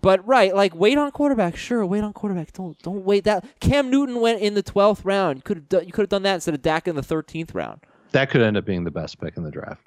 But 0.01 0.26
right, 0.28 0.56
like 0.56 0.74
wait 0.76 0.97
on 0.97 1.12
quarterback. 1.12 1.56
Sure, 1.56 1.86
wait 1.86 2.04
on 2.04 2.14
quarterback. 2.14 2.51
Don't 2.54 2.78
don't 2.80 3.04
wait 3.04 3.26
that. 3.26 3.45
Cam 3.60 3.89
Newton 3.89 4.22
went 4.22 4.41
in 4.41 4.54
the 4.54 4.64
12th 4.64 5.01
round. 5.04 5.38
You 5.38 5.43
could 5.43 5.58
have 5.58 5.70
done, 5.70 5.86
you 5.86 5.91
could 5.91 6.01
have 6.01 6.10
done 6.10 6.24
that 6.24 6.36
instead 6.36 6.56
of 6.56 6.62
Dak 6.62 6.88
in 6.88 6.95
the 6.95 7.01
13th 7.01 7.54
round. 7.54 7.82
That 8.12 8.30
could 8.30 8.41
end 8.41 8.58
up 8.58 8.66
being 8.66 8.84
the 8.84 8.91
best 8.91 9.20
pick 9.20 9.38
in 9.38 9.43
the 9.43 9.51
draft. 9.51 9.82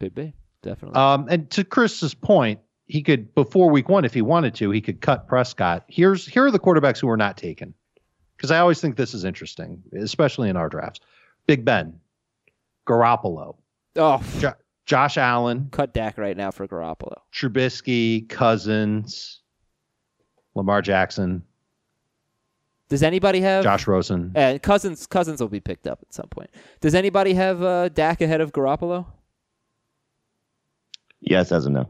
Could 0.00 0.14
be 0.14 0.34
definitely. 0.62 0.98
Um, 1.00 1.26
and 1.28 1.50
to 1.50 1.64
Chris's 1.64 2.14
point, 2.14 2.60
he 2.86 3.02
could 3.02 3.34
before 3.34 3.70
week 3.70 3.88
one, 3.88 4.04
if 4.04 4.14
he 4.14 4.22
wanted 4.22 4.54
to, 4.56 4.70
he 4.70 4.80
could 4.80 5.00
cut 5.00 5.26
Prescott. 5.26 5.84
Here's 5.88 6.26
here 6.26 6.46
are 6.46 6.50
the 6.50 6.58
quarterbacks 6.58 7.00
who 7.00 7.08
are 7.08 7.16
not 7.16 7.36
taken, 7.36 7.74
because 8.36 8.50
I 8.50 8.58
always 8.58 8.80
think 8.80 8.96
this 8.96 9.14
is 9.14 9.24
interesting, 9.24 9.82
especially 9.98 10.48
in 10.48 10.56
our 10.56 10.68
drafts. 10.68 11.00
Big 11.46 11.64
Ben, 11.64 11.98
Garoppolo, 12.86 13.56
oh, 13.96 14.22
Jo- 14.38 14.54
Josh 14.84 15.16
Allen, 15.18 15.68
cut 15.72 15.92
Dak 15.92 16.16
right 16.18 16.36
now 16.36 16.50
for 16.50 16.66
Garoppolo. 16.68 17.16
Trubisky, 17.32 18.28
Cousins, 18.28 19.40
Lamar 20.54 20.80
Jackson, 20.80 21.42
Does 22.88 23.02
anybody 23.02 23.40
have 23.40 23.64
Josh 23.64 23.86
Rosen. 23.88 24.32
Uh, 24.36 24.58
Cousins 24.62 25.08
Cousins 25.08 25.40
will 25.40 25.48
be 25.48 25.60
picked 25.60 25.88
up 25.88 25.98
at 26.02 26.14
some 26.14 26.28
point. 26.28 26.50
Does 26.80 26.94
anybody 26.94 27.34
have 27.34 27.62
uh, 27.62 27.88
Dak 27.88 28.20
ahead 28.20 28.40
of 28.40 28.52
Garoppolo? 28.52 29.06
Yes, 31.20 31.52
as 31.52 31.66
of 31.66 31.72
now. 31.72 31.88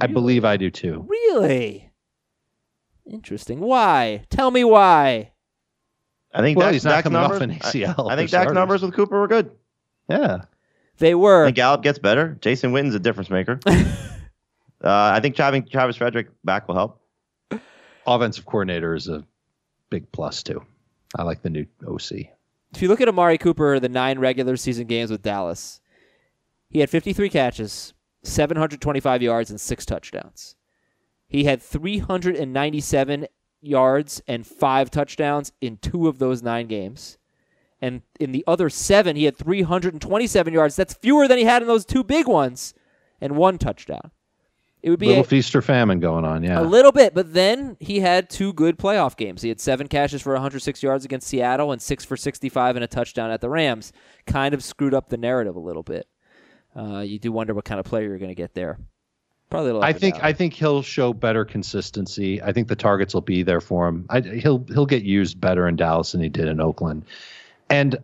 I 0.00 0.06
believe 0.06 0.44
I 0.44 0.56
do 0.56 0.70
too. 0.70 1.06
Really? 1.08 1.90
Interesting. 3.10 3.60
Why? 3.60 4.24
Tell 4.30 4.50
me 4.50 4.64
why. 4.64 5.32
I 6.34 6.40
think 6.40 6.56
Well, 6.56 6.68
Dak- 6.68 6.72
he's 6.74 6.84
not 6.84 6.90
Dak's 6.92 7.02
coming 7.04 7.18
off 7.20 7.32
numbers, 7.32 7.42
an 7.42 7.58
ACL 7.58 8.08
I, 8.08 8.12
I 8.14 8.16
think 8.16 8.30
Dak's 8.30 8.42
starters. 8.42 8.54
numbers 8.54 8.82
with 8.82 8.94
Cooper 8.94 9.20
were 9.20 9.28
good. 9.28 9.50
Yeah. 10.08 10.42
They 10.98 11.10
I 11.10 11.14
were. 11.14 11.44
think 11.46 11.56
Gallup 11.56 11.82
gets 11.82 11.98
better. 11.98 12.38
Jason 12.40 12.72
Witten's 12.72 12.94
a 12.94 12.98
difference 12.98 13.28
maker. 13.28 13.60
uh, 13.66 13.74
I 14.82 15.20
think 15.20 15.36
having 15.36 15.66
Travis 15.66 15.96
Frederick 15.96 16.28
back 16.44 16.68
will 16.68 16.74
help. 16.76 17.00
Offensive 18.06 18.46
coordinator 18.46 18.94
is 18.94 19.08
a 19.08 19.24
big 19.90 20.10
plus 20.12 20.42
too. 20.42 20.64
I 21.16 21.22
like 21.22 21.42
the 21.42 21.50
new 21.50 21.66
OC. 21.86 22.12
If 22.74 22.80
you 22.80 22.88
look 22.88 23.00
at 23.00 23.08
Amari 23.08 23.36
Cooper, 23.38 23.78
the 23.78 23.88
nine 23.88 24.18
regular 24.18 24.56
season 24.56 24.86
games 24.86 25.10
with 25.10 25.22
Dallas, 25.22 25.80
he 26.70 26.80
had 26.80 26.88
53 26.88 27.28
catches, 27.28 27.92
725 28.22 29.22
yards, 29.22 29.50
and 29.50 29.60
six 29.60 29.84
touchdowns. 29.84 30.56
He 31.28 31.44
had 31.44 31.62
397 31.62 33.26
yards 33.60 34.20
and 34.26 34.46
five 34.46 34.90
touchdowns 34.90 35.52
in 35.60 35.78
two 35.78 36.08
of 36.08 36.18
those 36.18 36.42
nine 36.42 36.66
games. 36.66 37.18
And 37.80 38.02
in 38.20 38.32
the 38.32 38.44
other 38.46 38.68
seven, 38.68 39.16
he 39.16 39.24
had 39.24 39.36
327 39.36 40.52
yards. 40.52 40.76
That's 40.76 40.94
fewer 40.94 41.26
than 41.26 41.38
he 41.38 41.44
had 41.44 41.62
in 41.62 41.68
those 41.68 41.84
two 41.84 42.04
big 42.04 42.28
ones, 42.28 42.74
and 43.20 43.36
one 43.36 43.58
touchdown. 43.58 44.12
It 44.82 44.90
would 44.90 44.98
be 44.98 45.06
Little 45.06 45.22
a, 45.22 45.26
feast 45.26 45.54
or 45.54 45.62
famine 45.62 46.00
going 46.00 46.24
on. 46.24 46.42
Yeah. 46.42 46.60
a 46.60 46.62
little 46.62 46.90
bit, 46.90 47.14
but 47.14 47.32
then 47.32 47.76
he 47.78 48.00
had 48.00 48.28
two 48.28 48.52
good 48.52 48.78
playoff 48.78 49.16
games. 49.16 49.42
He 49.42 49.48
had 49.48 49.60
seven 49.60 49.86
catches 49.86 50.22
for 50.22 50.32
106 50.32 50.82
yards 50.82 51.04
against 51.04 51.28
Seattle 51.28 51.70
and 51.70 51.80
six 51.80 52.04
for 52.04 52.16
65 52.16 52.76
and 52.76 52.84
a 52.84 52.88
touchdown 52.88 53.30
at 53.30 53.40
the 53.40 53.48
Rams. 53.48 53.92
Kind 54.26 54.54
of 54.54 54.64
screwed 54.64 54.92
up 54.92 55.08
the 55.08 55.16
narrative 55.16 55.54
a 55.54 55.60
little 55.60 55.84
bit. 55.84 56.08
Uh, 56.76 57.00
you 57.00 57.18
do 57.18 57.32
wonder 57.32 57.54
what 57.54 57.64
kind 57.64 57.80
of 57.80 57.86
player 57.86 58.08
you're 58.08 58.18
going 58.18 58.30
to 58.30 58.34
get 58.34 58.54
there. 58.54 58.78
Probably. 59.50 59.70
a 59.70 59.74
little 59.74 59.84
I 59.84 59.92
think. 59.92 60.22
I 60.22 60.32
think 60.32 60.54
he'll 60.54 60.82
show 60.82 61.12
better 61.12 61.44
consistency. 61.44 62.42
I 62.42 62.52
think 62.52 62.68
the 62.68 62.76
targets 62.76 63.12
will 63.12 63.20
be 63.20 63.42
there 63.42 63.60
for 63.60 63.86
him. 63.86 64.06
I, 64.08 64.20
he'll 64.20 64.64
he'll 64.68 64.86
get 64.86 65.02
used 65.02 65.40
better 65.40 65.68
in 65.68 65.76
Dallas 65.76 66.12
than 66.12 66.22
he 66.22 66.30
did 66.30 66.48
in 66.48 66.60
Oakland, 66.60 67.04
and 67.68 67.96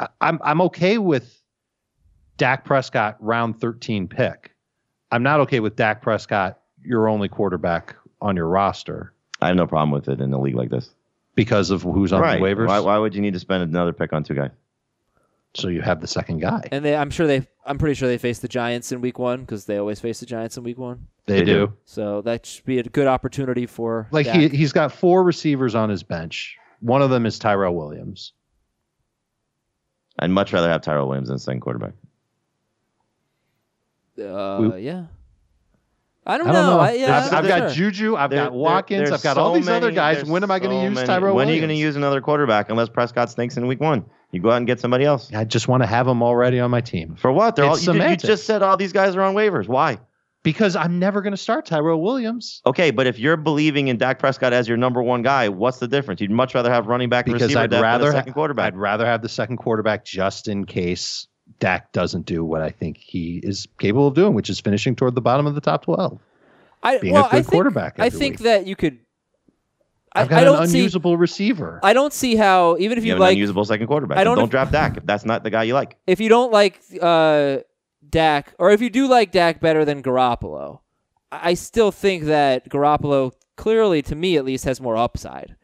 I, 0.00 0.08
I'm 0.20 0.40
I'm 0.42 0.60
okay 0.62 0.98
with 0.98 1.40
Dak 2.38 2.64
Prescott 2.64 3.16
round 3.20 3.60
13 3.60 4.08
pick. 4.08 4.52
I'm 5.12 5.22
not 5.22 5.40
okay 5.40 5.60
with 5.60 5.76
Dak 5.76 6.02
Prescott 6.02 6.60
your 6.82 7.08
only 7.08 7.28
quarterback 7.28 7.94
on 8.20 8.36
your 8.36 8.46
roster 8.46 9.12
I 9.40 9.48
have 9.48 9.56
no 9.56 9.66
problem 9.66 9.90
with 9.90 10.08
it 10.08 10.20
in 10.20 10.32
a 10.32 10.40
league 10.40 10.54
like 10.54 10.70
this. 10.70 10.90
because 11.34 11.70
of 11.70 11.82
who's 11.82 12.12
on 12.12 12.22
right. 12.22 12.38
the 12.38 12.44
waivers. 12.44 12.68
Why, 12.68 12.80
why 12.80 12.98
would 12.98 13.14
you 13.14 13.20
need 13.20 13.34
to 13.34 13.40
spend 13.40 13.62
another 13.62 13.92
pick 13.92 14.12
on 14.12 14.24
two 14.24 14.34
guys? 14.34 14.50
So 15.56 15.68
you 15.68 15.80
have 15.82 16.00
the 16.00 16.06
second 16.06 16.40
guy. 16.40 16.68
And 16.70 16.84
they, 16.84 16.94
I'm 16.94 17.10
sure 17.10 17.26
they. 17.26 17.46
I'm 17.64 17.78
pretty 17.78 17.94
sure 17.94 18.08
they 18.08 18.18
face 18.18 18.38
the 18.40 18.48
Giants 18.48 18.92
in 18.92 19.00
Week 19.00 19.18
One 19.18 19.40
because 19.40 19.64
they 19.64 19.78
always 19.78 19.98
face 20.00 20.20
the 20.20 20.26
Giants 20.26 20.56
in 20.56 20.62
Week 20.64 20.78
One. 20.78 21.06
They, 21.26 21.38
They 21.40 21.44
do. 21.44 21.66
do. 21.68 21.72
So 21.84 22.22
that 22.22 22.44
should 22.46 22.64
be 22.64 22.78
a 22.78 22.82
good 22.84 23.06
opportunity 23.06 23.66
for 23.66 24.06
Like 24.12 24.26
Dak. 24.26 24.36
he 24.36 24.48
he's 24.50 24.72
got 24.72 24.92
four 24.92 25.24
receivers 25.24 25.74
on 25.74 25.88
his 25.88 26.02
bench. 26.02 26.56
One 26.80 27.00
of 27.02 27.10
them 27.10 27.24
is 27.26 27.38
Tyrell 27.38 27.74
Williams. 27.74 28.32
I'd 30.18 30.30
much 30.30 30.52
rather 30.52 30.68
have 30.68 30.82
Tyrell 30.82 31.08
Williams 31.08 31.28
than 31.28 31.38
second 31.38 31.60
quarterback. 31.60 31.94
Uh, 34.22 34.58
We- 34.74 34.80
yeah. 34.82 35.06
I 36.26 36.38
don't, 36.38 36.48
I 36.48 36.52
don't 36.52 36.66
know. 36.66 36.80
I, 36.80 36.92
yeah, 36.94 37.18
I've, 37.24 37.32
I've 37.32 37.46
got 37.46 37.58
sure. 37.58 37.90
Juju. 37.90 38.16
I've 38.16 38.30
There- 38.30 38.44
got 38.44 38.52
Watkins. 38.52 39.04
there- 39.08 39.14
I've 39.14 39.22
got 39.22 39.34
there's 39.34 39.38
all 39.38 39.54
so 39.54 39.58
these 39.60 39.68
other 39.68 39.92
guys. 39.92 40.24
When 40.24 40.42
am 40.42 40.50
I 40.50 40.58
going 40.58 40.70
to 40.70 40.76
so 40.76 40.82
use 40.88 40.94
many- 40.94 41.06
Tyrell 41.06 41.34
When 41.36 41.46
Williams? 41.46 41.50
are 41.50 41.54
you 41.54 41.60
going 41.60 41.68
to 41.76 41.80
use 41.80 41.96
another 41.96 42.20
quarterback 42.20 42.68
unless 42.68 42.88
Prescott 42.88 43.30
stinks 43.30 43.56
in 43.56 43.66
week 43.66 43.80
one? 43.80 44.04
You 44.32 44.40
go 44.40 44.50
out 44.50 44.56
and 44.56 44.66
get 44.66 44.80
somebody 44.80 45.04
else. 45.04 45.32
I 45.32 45.44
just 45.44 45.68
want 45.68 45.82
to 45.84 45.86
have 45.86 46.08
him 46.08 46.22
already 46.22 46.58
on 46.58 46.70
my 46.70 46.80
team 46.80 47.14
For 47.16 47.30
what? 47.30 47.54
They're 47.54 47.64
all, 47.64 47.74
It's 47.76 47.86
you, 47.86 47.92
ju- 47.92 48.02
you 48.08 48.16
just 48.16 48.44
said 48.44 48.62
all 48.62 48.76
these 48.76 48.92
guys 48.92 49.14
are 49.14 49.22
on 49.22 49.34
waivers. 49.34 49.68
Why? 49.68 49.98
because 50.42 50.76
I'm 50.76 51.00
never 51.00 51.22
going 51.22 51.32
to 51.32 51.36
start 51.36 51.66
Tyrell 51.66 52.00
Williams 52.00 52.62
Okay, 52.64 52.92
but 52.92 53.08
if 53.08 53.18
you're 53.18 53.36
believing 53.36 53.88
in 53.88 53.96
Dak 53.96 54.20
Prescott 54.20 54.52
as 54.52 54.68
your 54.68 54.76
number 54.76 55.02
one 55.02 55.22
guy, 55.22 55.48
what's 55.48 55.78
the 55.78 55.88
difference? 55.88 56.20
You'd 56.20 56.30
much 56.30 56.54
rather 56.54 56.72
have 56.72 56.86
running 56.86 57.08
back 57.08 57.24
because 57.24 57.42
receiver 57.42 57.58
I'd 57.62 57.70
depth 57.70 57.70
than 57.70 57.82
rather 57.82 58.08
a 58.10 58.12
second 58.12 58.32
quarterback. 58.32 58.66
I'd 58.72 58.76
rather 58.76 59.04
have 59.06 59.22
the 59.22 59.28
second 59.28 59.56
quarterback 59.56 60.04
just 60.04 60.46
in 60.46 60.64
case 60.64 61.26
Dak 61.58 61.92
doesn't 61.92 62.26
do 62.26 62.44
what 62.44 62.62
I 62.62 62.70
think 62.70 62.98
he 62.98 63.40
is 63.42 63.66
capable 63.78 64.06
of 64.08 64.14
doing, 64.14 64.34
which 64.34 64.50
is 64.50 64.60
finishing 64.60 64.94
toward 64.96 65.14
the 65.14 65.20
bottom 65.20 65.46
of 65.46 65.54
the 65.54 65.60
top 65.60 65.82
12. 65.84 66.18
I, 66.82 66.98
being 66.98 67.16
a 67.16 67.22
good 67.22 67.26
I 67.26 67.30
think, 67.30 67.46
quarterback 67.48 67.98
I 67.98 68.10
think 68.10 68.34
week. 68.34 68.40
that 68.40 68.66
you 68.66 68.76
could. 68.76 68.98
I, 70.12 70.22
I've 70.22 70.28
got 70.28 70.36
I 70.38 70.40
an 70.40 70.46
don't 70.46 70.66
see. 70.68 70.78
unusable 70.80 71.16
receiver. 71.16 71.80
I 71.82 71.92
don't 71.92 72.12
see 72.12 72.36
how 72.36 72.76
even 72.78 72.96
if 72.98 73.04
you 73.04 73.08
you, 73.08 73.12
have 73.14 73.20
like 73.20 73.32
an 73.32 73.38
unusable 73.38 73.64
second 73.64 73.86
quarterback. 73.86 74.18
I 74.18 74.20
I 74.20 74.24
don't 74.24 74.36
don't, 74.36 74.44
if- 74.44 74.50
draft 74.50 74.72
Dak 74.72 74.96
if 74.96 75.04
that's 75.06 75.24
not 75.24 75.42
the 75.42 75.50
guy 75.50 75.64
you 75.64 75.74
like. 75.74 75.96
if 76.06 76.20
you 76.20 76.28
don't 76.28 76.52
like 76.52 76.80
uh, 77.02 77.58
Dak, 78.08 78.54
or 78.58 78.70
if 78.70 78.80
you 78.80 78.88
do 78.90 79.08
like 79.08 79.32
Dak 79.32 79.60
better 79.60 79.84
than 79.84 80.02
Garoppolo, 80.02 80.80
I 81.32 81.50
I 81.50 81.54
still 81.54 81.90
think 81.90 82.24
that 82.24 82.68
Garoppolo 82.70 83.32
clearly, 83.56 84.00
to 84.02 84.14
me 84.14 84.36
at 84.36 84.44
least, 84.44 84.64
has 84.64 84.80
more 84.80 84.96
upside. 84.96 85.56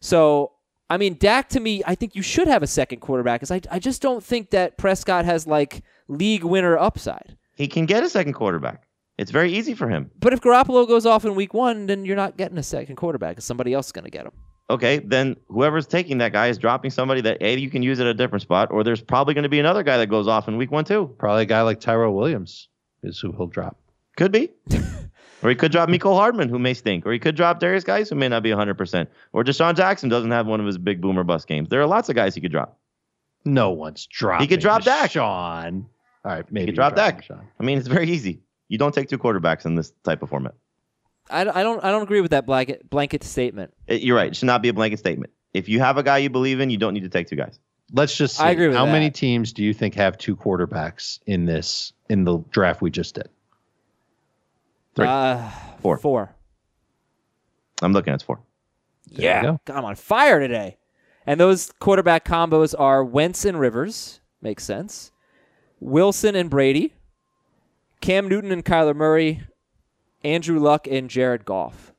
So, 0.00 0.52
I 0.90 0.96
mean, 0.96 1.16
Dak 1.18 1.48
to 1.50 1.60
me, 1.60 1.82
I 1.86 1.94
think 1.94 2.16
you 2.16 2.22
should 2.22 2.48
have 2.48 2.64
a 2.64 2.66
second 2.66 2.98
quarterback, 2.98 3.40
because 3.40 3.52
I, 3.52 3.60
I 3.70 3.78
just 3.78 4.02
don't 4.02 4.22
think 4.22 4.50
that 4.50 4.76
Prescott 4.76 5.24
has 5.24 5.46
like 5.46 5.82
league 6.08 6.42
winner 6.42 6.76
upside. 6.76 7.36
He 7.56 7.68
can 7.68 7.86
get 7.86 8.02
a 8.02 8.08
second 8.08 8.32
quarterback. 8.32 8.82
It's 9.16 9.30
very 9.30 9.52
easy 9.52 9.74
for 9.74 9.88
him. 9.88 10.10
But 10.18 10.32
if 10.32 10.40
Garoppolo 10.40 10.88
goes 10.88 11.06
off 11.06 11.24
in 11.24 11.34
week 11.36 11.54
one, 11.54 11.86
then 11.86 12.04
you're 12.04 12.16
not 12.16 12.36
getting 12.36 12.58
a 12.58 12.62
second 12.62 12.96
quarterback, 12.96 13.32
because 13.32 13.44
somebody 13.44 13.72
else 13.72 13.86
is 13.86 13.92
going 13.92 14.04
to 14.04 14.10
get 14.10 14.26
him. 14.26 14.32
Okay, 14.68 14.98
then 14.98 15.36
whoever's 15.48 15.86
taking 15.86 16.18
that 16.18 16.32
guy 16.32 16.48
is 16.48 16.58
dropping 16.58 16.90
somebody 16.90 17.20
that 17.20 17.38
A, 17.40 17.56
you 17.58 17.70
can 17.70 17.82
use 17.82 18.00
at 18.00 18.06
a 18.06 18.14
different 18.14 18.42
spot, 18.42 18.70
or 18.72 18.82
there's 18.82 19.00
probably 19.00 19.34
going 19.34 19.42
to 19.44 19.48
be 19.48 19.60
another 19.60 19.82
guy 19.82 19.96
that 19.96 20.08
goes 20.08 20.26
off 20.26 20.48
in 20.48 20.56
week 20.56 20.70
one 20.72 20.84
too. 20.84 21.14
Probably 21.18 21.42
a 21.42 21.46
guy 21.46 21.62
like 21.62 21.80
Tyrell 21.80 22.14
Williams 22.14 22.68
is 23.02 23.18
who 23.20 23.32
he'll 23.32 23.46
drop. 23.46 23.76
Could 24.16 24.32
be. 24.32 24.50
or 25.42 25.50
he 25.50 25.56
could 25.56 25.72
drop 25.72 25.88
Mecole 25.88 26.14
Hardman, 26.16 26.48
who 26.48 26.58
may 26.58 26.74
stink. 26.74 27.06
Or 27.06 27.12
he 27.12 27.18
could 27.18 27.36
drop 27.36 27.60
Derrius 27.60 27.84
Guice, 27.84 28.10
who 28.10 28.14
may 28.16 28.28
not 28.28 28.42
be 28.42 28.50
100%. 28.50 29.06
Or 29.32 29.44
DeSean 29.44 29.76
Jackson 29.76 30.08
doesn't 30.08 30.30
have 30.30 30.46
one 30.46 30.60
of 30.60 30.66
his 30.66 30.78
big 30.78 31.00
boomer 31.00 31.24
bust 31.24 31.46
games. 31.46 31.68
There 31.68 31.80
are 31.80 31.86
lots 31.86 32.08
of 32.08 32.14
guys 32.14 32.34
he 32.34 32.40
could 32.40 32.52
drop. 32.52 32.78
No 33.44 33.70
one's 33.70 34.06
dropping. 34.06 34.44
He 34.44 34.48
could 34.48 34.60
drop 34.60 34.82
Dak. 34.82 35.10
Sean. 35.12 35.86
All 36.24 36.32
right, 36.32 36.44
maybe 36.52 36.62
He 36.62 36.66
could 36.66 36.74
drop 36.76 36.92
you 36.92 36.96
drop 36.96 37.14
Dak. 37.16 37.24
Deshaun. 37.26 37.42
I 37.58 37.62
mean, 37.62 37.78
it's 37.78 37.88
very 37.88 38.10
easy. 38.10 38.40
You 38.68 38.78
don't 38.78 38.94
take 38.94 39.08
two 39.08 39.18
quarterbacks 39.18 39.64
in 39.64 39.74
this 39.74 39.92
type 40.04 40.22
of 40.22 40.28
format. 40.28 40.54
I, 41.30 41.42
I 41.42 41.62
don't 41.62 41.82
I 41.82 41.90
don't 41.90 42.02
agree 42.02 42.20
with 42.20 42.32
that 42.32 42.44
blanket 42.44 42.88
blanket 42.90 43.22
statement. 43.24 43.72
It- 43.86 44.02
you're 44.02 44.16
right. 44.16 44.28
It 44.28 44.36
should 44.36 44.46
not 44.46 44.62
be 44.62 44.68
a 44.68 44.74
blanket 44.74 44.98
statement. 44.98 45.32
If 45.54 45.68
you 45.68 45.80
have 45.80 45.96
a 45.96 46.02
guy 46.02 46.18
you 46.18 46.30
believe 46.30 46.60
in, 46.60 46.70
you 46.70 46.76
don't 46.76 46.94
need 46.94 47.02
to 47.04 47.08
take 47.08 47.28
two 47.28 47.36
guys. 47.36 47.58
Let's 47.92 48.16
just 48.16 48.36
see. 48.36 48.42
I 48.44 48.50
agree 48.50 48.68
with 48.68 48.76
How 48.76 48.86
many 48.86 49.10
teams 49.10 49.52
do 49.52 49.64
you 49.64 49.74
think 49.74 49.94
have 49.94 50.16
two 50.18 50.36
quarterbacks 50.36 51.18
in 51.26 51.46
this 51.46 51.92
in 52.08 52.24
the 52.24 52.38
draft 52.50 52.80
we 52.82 52.90
just 52.90 53.14
did? 53.16 53.28
Three. 55.00 55.08
Uh, 55.08 55.50
Four. 55.80 55.96
Four. 55.98 56.34
I'm 57.82 57.92
looking 57.92 58.12
at 58.12 58.22
four. 58.22 58.40
There 59.10 59.24
yeah. 59.24 59.42
go. 59.42 59.60
God, 59.64 59.76
I'm 59.78 59.84
on 59.84 59.94
fire 59.96 60.38
today. 60.38 60.76
And 61.26 61.40
those 61.40 61.72
quarterback 61.80 62.24
combos 62.24 62.74
are 62.78 63.02
Wentz 63.04 63.44
and 63.44 63.58
Rivers. 63.58 64.20
Makes 64.42 64.64
sense. 64.64 65.10
Wilson 65.80 66.34
and 66.34 66.50
Brady. 66.50 66.94
Cam 68.00 68.28
Newton 68.28 68.52
and 68.52 68.64
Kyler 68.64 68.94
Murray. 68.94 69.42
Andrew 70.22 70.58
Luck 70.58 70.86
and 70.86 71.08
Jared 71.08 71.44
Goff. 71.44 71.92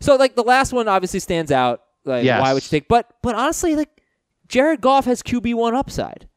So 0.00 0.16
like 0.16 0.34
the 0.34 0.42
last 0.42 0.72
one 0.72 0.88
obviously 0.88 1.20
stands 1.20 1.52
out. 1.52 1.82
Like 2.04 2.24
Yes. 2.24 2.40
why 2.40 2.54
would 2.54 2.62
you 2.64 2.70
take? 2.70 2.88
But 2.88 3.12
but 3.22 3.34
honestly, 3.34 3.76
like 3.76 4.00
Jared 4.48 4.80
Goff 4.80 5.04
has 5.04 5.22
QB 5.22 5.54
one 5.54 5.74
upside. 5.74 6.28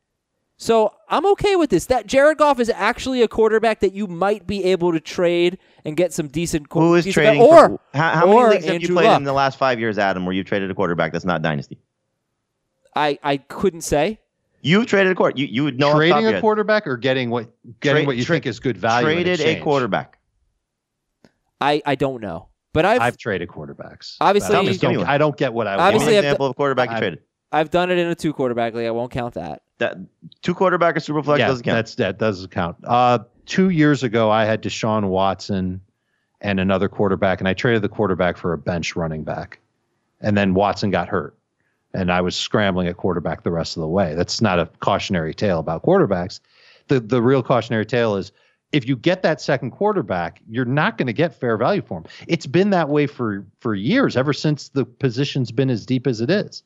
So 0.58 0.94
I'm 1.10 1.26
okay 1.34 1.56
with 1.58 1.70
this. 1.70 1.86
That 1.88 2.08
Jared 2.08 2.38
Goff 2.38 2.60
is 2.62 2.70
actually 2.70 3.22
a 3.22 3.28
quarterback 3.28 3.82
that 3.82 3.94
you 3.94 4.08
might 4.08 4.48
be 4.48 4.64
able 4.66 4.94
to 4.94 5.00
trade 5.02 5.58
and 5.84 5.98
get 5.98 6.14
some 6.14 6.28
decent. 6.28 6.70
qu- 6.70 6.80
Who 6.80 6.96
is 6.96 7.04
decent- 7.04 7.26
trading? 7.26 7.42
Or 7.42 7.70
for, 7.70 7.80
how 7.94 8.10
how 8.12 8.28
or 8.28 8.44
many 8.44 8.56
leagues 8.56 8.66
have 8.66 8.74
you 8.74 8.80
Andrew 8.80 8.96
played 8.96 9.06
Luck. 9.08 9.18
in 9.18 9.24
the 9.26 9.34
last 9.34 9.58
five 9.60 9.80
years, 9.80 9.98
Adam, 9.98 10.26
where 10.26 10.34
you've 10.34 10.46
traded 10.46 10.72
a 10.72 10.74
quarterback 10.74 11.12
that's 11.12 11.26
not 11.26 11.42
dynasty? 11.42 11.78
I 12.96 13.20
I 13.24 13.38
couldn't 13.38 13.82
say. 13.82 14.22
You've 14.62 14.88
traded 14.88 15.12
a 15.12 15.16
quarter. 15.16 15.38
You, 15.38 15.46
you 15.46 15.64
would 15.66 15.78
know 15.78 15.90
off 15.90 16.00
the 16.00 16.08
top 16.10 16.18
of 16.18 16.22
Trading 16.22 16.28
a 16.28 16.32
head. 16.34 16.42
quarterback 16.42 16.88
or 16.88 16.98
getting 16.98 17.30
what 17.30 17.52
getting 17.82 18.04
Tra- 18.04 18.08
what 18.08 18.16
you 18.18 18.24
tra- 18.24 18.36
think 18.36 18.46
is 18.48 18.60
good 18.60 18.78
value? 18.78 19.06
Traded 19.06 19.42
a 19.42 19.60
quarterback. 19.60 20.18
I 21.60 21.82
I 21.86 21.96
don't 21.96 22.22
know. 22.22 22.48
But 22.74 22.86
I've 22.86 23.02
I've 23.02 23.18
traded 23.18 23.50
quarterbacks. 23.50 24.16
Obviously- 24.22 24.50
I 24.50 24.58
Tell 24.58 24.64
me, 24.64 24.70
just 24.70 24.82
give 24.82 24.90
me 24.92 24.96
don't. 24.98 25.06
I 25.08 25.18
don't 25.18 25.38
get 25.38 25.54
what 25.54 25.68
I 25.68 25.76
Give 25.76 25.82
Obviously, 25.82 26.12
me 26.14 26.18
I've 26.18 26.24
an 26.24 26.26
example 26.30 26.46
of 26.48 26.52
a 26.52 26.54
quarterback 26.56 26.90
you 26.92 26.96
I- 26.96 27.00
traded. 27.00 27.20
I've 27.52 27.70
done 27.70 27.92
it 27.92 27.98
in 27.98 28.08
a 28.08 28.16
two 28.16 28.34
quarterback 28.34 28.74
league. 28.74 28.88
I 28.88 28.92
won't 28.92 29.12
count 29.12 29.34
that. 29.36 29.62
That 29.78 29.98
two 30.42 30.54
quarterback 30.54 30.96
or 30.96 31.00
super 31.00 31.22
flex 31.22 31.40
yeah, 31.40 31.48
doesn't 31.48 31.64
count. 31.64 31.76
that's 31.76 31.96
that 31.96 32.18
doesn't 32.18 32.52
count. 32.52 32.78
Uh, 32.84 33.20
two 33.46 33.70
years 33.70 34.04
ago, 34.04 34.32
I 34.32 34.46
had 34.46 34.62
Deshaun 34.64 35.10
Watson 35.10 35.82
and 36.42 36.60
another 36.60 36.88
quarterback, 36.88 37.40
and 37.40 37.48
I 37.48 37.54
traded 37.54 37.82
the 37.82 37.90
quarterback 37.90 38.38
for 38.38 38.54
a 38.54 38.58
bench 38.58 38.96
running 38.96 39.24
back, 39.24 39.60
and 40.22 40.38
then 40.38 40.54
Watson 40.54 40.92
got 40.92 41.10
hurt, 41.10 41.36
and 41.94 42.12
I 42.12 42.22
was 42.22 42.36
scrambling 42.36 42.88
at 42.88 42.98
quarterback 42.98 43.44
the 43.44 43.52
rest 43.52 43.76
of 43.76 43.82
the 43.82 43.88
way. 43.88 44.16
That's 44.16 44.42
not 44.42 44.60
a 44.60 44.68
cautionary 44.80 45.34
tale 45.34 45.60
about 45.60 45.84
quarterbacks. 45.84 46.40
The 46.88 47.00
the 47.02 47.22
real 47.22 47.44
cautionary 47.44 47.86
tale 47.86 48.16
is 48.16 48.32
if 48.72 48.88
you 48.88 48.96
get 48.96 49.24
that 49.24 49.40
second 49.40 49.72
quarterback, 49.72 50.42
you're 50.50 50.66
not 50.66 50.98
going 50.98 51.08
to 51.08 51.14
get 51.14 51.34
fair 51.34 51.58
value 51.58 51.82
for 51.82 52.00
him. 52.00 52.06
It's 52.28 52.46
been 52.46 52.72
that 52.72 52.90
way 52.90 53.08
for 53.08 53.46
for 53.60 53.74
years, 53.74 54.18
ever 54.18 54.34
since 54.34 54.70
the 54.70 54.86
position's 54.86 55.52
been 55.52 55.70
as 55.70 55.86
deep 55.86 56.08
as 56.08 56.22
it 56.22 56.30
is. 56.30 56.64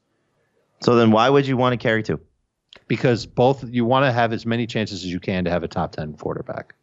So 0.82 0.96
then 0.96 1.12
why 1.12 1.30
would 1.30 1.46
you 1.46 1.58
want 1.58 1.74
to 1.74 1.78
carry 1.78 2.04
two? 2.04 2.20
Because 2.90 3.26
both 3.26 3.64
you 3.64 3.86
want 3.86 4.04
to 4.04 4.12
have 4.12 4.34
as 4.34 4.46
many 4.46 4.68
chances 4.68 5.06
as 5.06 5.12
you 5.12 5.22
can 5.22 5.46
to 5.46 5.50
have 5.50 5.64
a 5.64 5.68
top 5.70 5.94
10 5.94 6.16
quarterback. 6.16 6.76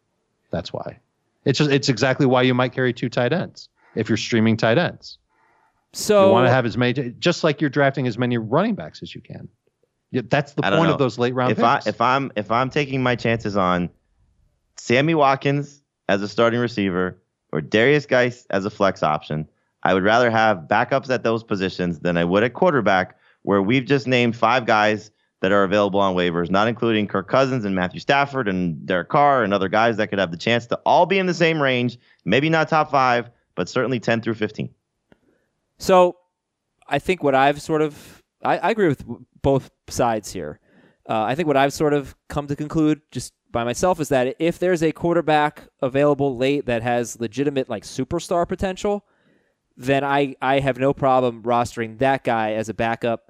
That's 0.49 0.73
why. 0.73 0.99
It's 1.45 1.59
just 1.59 1.69
it's 1.69 1.89
exactly 1.89 2.25
why 2.25 2.41
you 2.41 2.55
might 2.55 2.73
carry 2.73 2.93
two 2.93 3.09
tight 3.09 3.31
ends 3.31 3.69
if 3.93 4.09
you're 4.09 4.17
streaming 4.17 4.57
tight 4.57 4.79
ends. 4.79 5.19
So 5.93 6.25
you 6.27 6.31
want 6.31 6.47
to 6.47 6.51
have 6.51 6.65
as 6.65 6.77
many 6.77 7.11
just 7.19 7.43
like 7.43 7.61
you're 7.61 7.69
drafting 7.69 8.07
as 8.07 8.17
many 8.17 8.37
running 8.37 8.73
backs 8.73 9.03
as 9.03 9.13
you 9.13 9.21
can. 9.21 9.47
Yeah, 10.11 10.21
That's 10.25 10.53
the 10.53 10.65
I 10.65 10.71
point 10.71 10.83
know. 10.87 10.93
of 10.93 10.99
those 10.99 11.19
late 11.19 11.33
round 11.35 11.51
If 11.51 11.61
I, 11.63 11.81
if 11.85 11.99
I'm 12.01 12.31
if 12.35 12.51
I'm 12.51 12.69
taking 12.69 13.03
my 13.03 13.15
chances 13.15 13.57
on 13.57 13.89
Sammy 14.77 15.13
Watkins 15.13 15.81
as 16.07 16.21
a 16.21 16.27
starting 16.27 16.59
receiver 16.59 17.21
or 17.51 17.61
Derrius 17.61 18.07
Guice 18.07 18.45
as 18.49 18.63
a 18.65 18.69
flex 18.69 19.03
option, 19.03 19.47
I 19.83 19.93
would 19.93 20.03
rather 20.03 20.29
have 20.31 20.67
backups 20.69 21.09
at 21.09 21.23
those 21.23 21.43
positions 21.43 21.99
than 21.99 22.17
I 22.17 22.23
would 22.23 22.43
at 22.43 22.53
quarterback, 22.53 23.17
where 23.43 23.61
we've 23.61 23.85
just 23.85 24.07
named 24.07 24.35
five 24.37 24.65
guys 24.65 25.11
that 25.41 25.51
are 25.51 25.63
available 25.63 25.99
on 25.99 26.15
waivers, 26.15 26.49
not 26.49 26.67
including 26.67 27.07
Kirk 27.07 27.27
Cousins 27.27 27.63
and 27.63 27.75
Matthew 27.75 27.99
Stafford 27.99 28.47
and 28.47 28.85
Derek 28.85 29.09
Carr 29.09 29.43
and 29.43 29.53
other 29.53 29.69
guys 29.69 29.97
that 29.97 30.07
could 30.07 30.19
have 30.19 30.31
the 30.31 30.37
chance 30.37 30.65
to 30.67 30.79
all 30.85 31.05
be 31.05 31.19
in 31.19 31.25
the 31.27 31.33
same 31.33 31.61
range, 31.61 31.97
maybe 32.25 32.49
not 32.49 32.69
top 32.69 32.89
five, 32.89 33.29
but 33.55 33.69
certainly 33.69 33.99
10 33.99 34.21
through 34.21 34.33
15. 34.33 34.69
So, 35.77 36.17
I 36.89 36.99
think 36.99 37.21
what 37.21 37.35
I've 37.35 37.61
sort 37.61 37.81
of 37.81 38.23
I, 38.43 38.57
I 38.57 38.69
agree 38.71 38.87
with 38.87 39.03
both 39.41 39.71
sides 39.87 40.31
here. 40.31 40.59
Uh, 41.07 41.23
I 41.23 41.35
think 41.35 41.47
what 41.47 41.57
I've 41.57 41.73
sort 41.73 41.93
of 41.93 42.15
come 42.27 42.47
to 42.47 42.55
conclude 42.55 43.01
just 43.11 43.33
by 43.51 43.63
myself 43.63 43.99
is 43.99 44.09
that 44.09 44.35
if 44.39 44.59
there's 44.59 44.83
a 44.83 44.91
quarterback 44.91 45.63
available 45.81 46.35
late 46.35 46.65
that 46.65 46.83
has 46.83 47.19
legitimate 47.19 47.69
like 47.69 47.83
superstar 47.83 48.47
potential, 48.47 49.05
then 49.75 50.03
I 50.03 50.35
I 50.41 50.59
have 50.59 50.77
no 50.77 50.93
problem 50.93 51.43
rostering 51.43 51.99
that 51.99 52.23
guy 52.23 52.53
as 52.53 52.67
a 52.67 52.73
backup. 52.73 53.26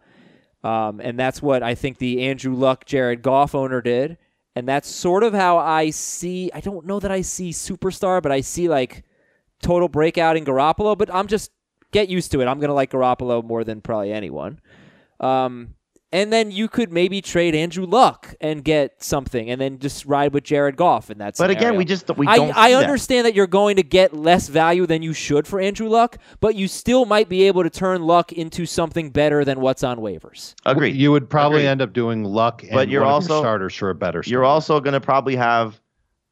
Um, 0.67 0.99
and 0.99 1.17
that's 1.17 1.41
what 1.41 1.63
I 1.63 1.75
think 1.75 1.97
the 1.97 2.23
Andrew 2.23 2.53
Luck, 2.53 2.85
Jared 2.85 3.21
Goff 3.21 3.55
owner 3.55 3.81
did. 3.81 4.17
And 4.53 4.67
that's 4.67 4.89
sort 4.89 5.23
of 5.23 5.33
how 5.33 5.59
I 5.59 5.91
see. 5.91 6.51
I 6.53 6.59
don't 6.59 6.85
know 6.85 6.99
that 6.99 7.09
I 7.11 7.21
see 7.21 7.51
superstar, 7.51 8.21
but 8.21 8.33
I 8.33 8.41
see 8.41 8.67
like 8.67 9.05
total 9.61 9.87
breakout 9.87 10.35
in 10.35 10.43
Garoppolo. 10.43 10.97
But 10.97 11.13
I'm 11.13 11.27
just 11.27 11.51
get 11.91 12.09
used 12.09 12.33
to 12.33 12.41
it. 12.41 12.47
I'm 12.47 12.59
gonna 12.59 12.73
like 12.73 12.91
Garoppolo 12.91 13.45
more 13.45 13.63
than 13.63 13.79
probably 13.79 14.11
anyone. 14.11 14.59
Um, 15.21 15.75
and 16.11 16.31
then 16.31 16.51
you 16.51 16.67
could 16.67 16.91
maybe 16.91 17.21
trade 17.21 17.53
Andrew 17.53 17.85
Luck 17.85 18.33
and 18.39 18.63
get 18.63 19.03
something, 19.03 19.49
and 19.49 19.59
then 19.59 19.79
just 19.79 20.05
ride 20.05 20.33
with 20.33 20.43
Jared 20.43 20.77
Goff 20.77 21.09
in 21.11 21.17
that. 21.17 21.35
But 21.37 21.49
again, 21.49 21.75
we 21.75 21.83
just 21.85 22.09
we 22.17 22.27
I, 22.27 22.37
don't. 22.37 22.57
I 22.57 22.69
see 22.69 22.73
that. 22.75 22.83
understand 22.83 23.25
that. 23.25 23.35
you're 23.35 23.47
going 23.47 23.75
to 23.75 23.83
get 23.83 24.13
less 24.13 24.47
value 24.47 24.85
than 24.85 25.01
you 25.01 25.13
should 25.13 25.45
for 25.47 25.59
Andrew 25.59 25.89
Luck, 25.89 26.17
but 26.39 26.55
you 26.55 26.67
still 26.67 27.05
might 27.05 27.27
be 27.27 27.43
able 27.43 27.63
to 27.63 27.69
turn 27.69 28.03
Luck 28.03 28.31
into 28.31 28.65
something 28.65 29.09
better 29.09 29.43
than 29.43 29.59
what's 29.59 29.83
on 29.83 29.97
waivers. 29.99 30.55
Agreed. 30.65 30.95
You 30.95 31.11
would 31.11 31.29
probably 31.29 31.59
Agreed. 31.59 31.67
end 31.71 31.81
up 31.81 31.93
doing 31.93 32.23
luck 32.23 32.63
and 32.63 32.71
But 32.71 32.87
you're 32.89 33.01
one 33.03 33.11
also- 33.11 33.35
your 33.35 33.43
starters 33.43 33.75
for 33.75 33.89
a 33.89 33.95
better 33.95 34.23
You're 34.25 34.45
also 34.45 34.79
going 34.79 34.93
to 34.93 35.01
probably 35.01 35.35
have, 35.35 35.79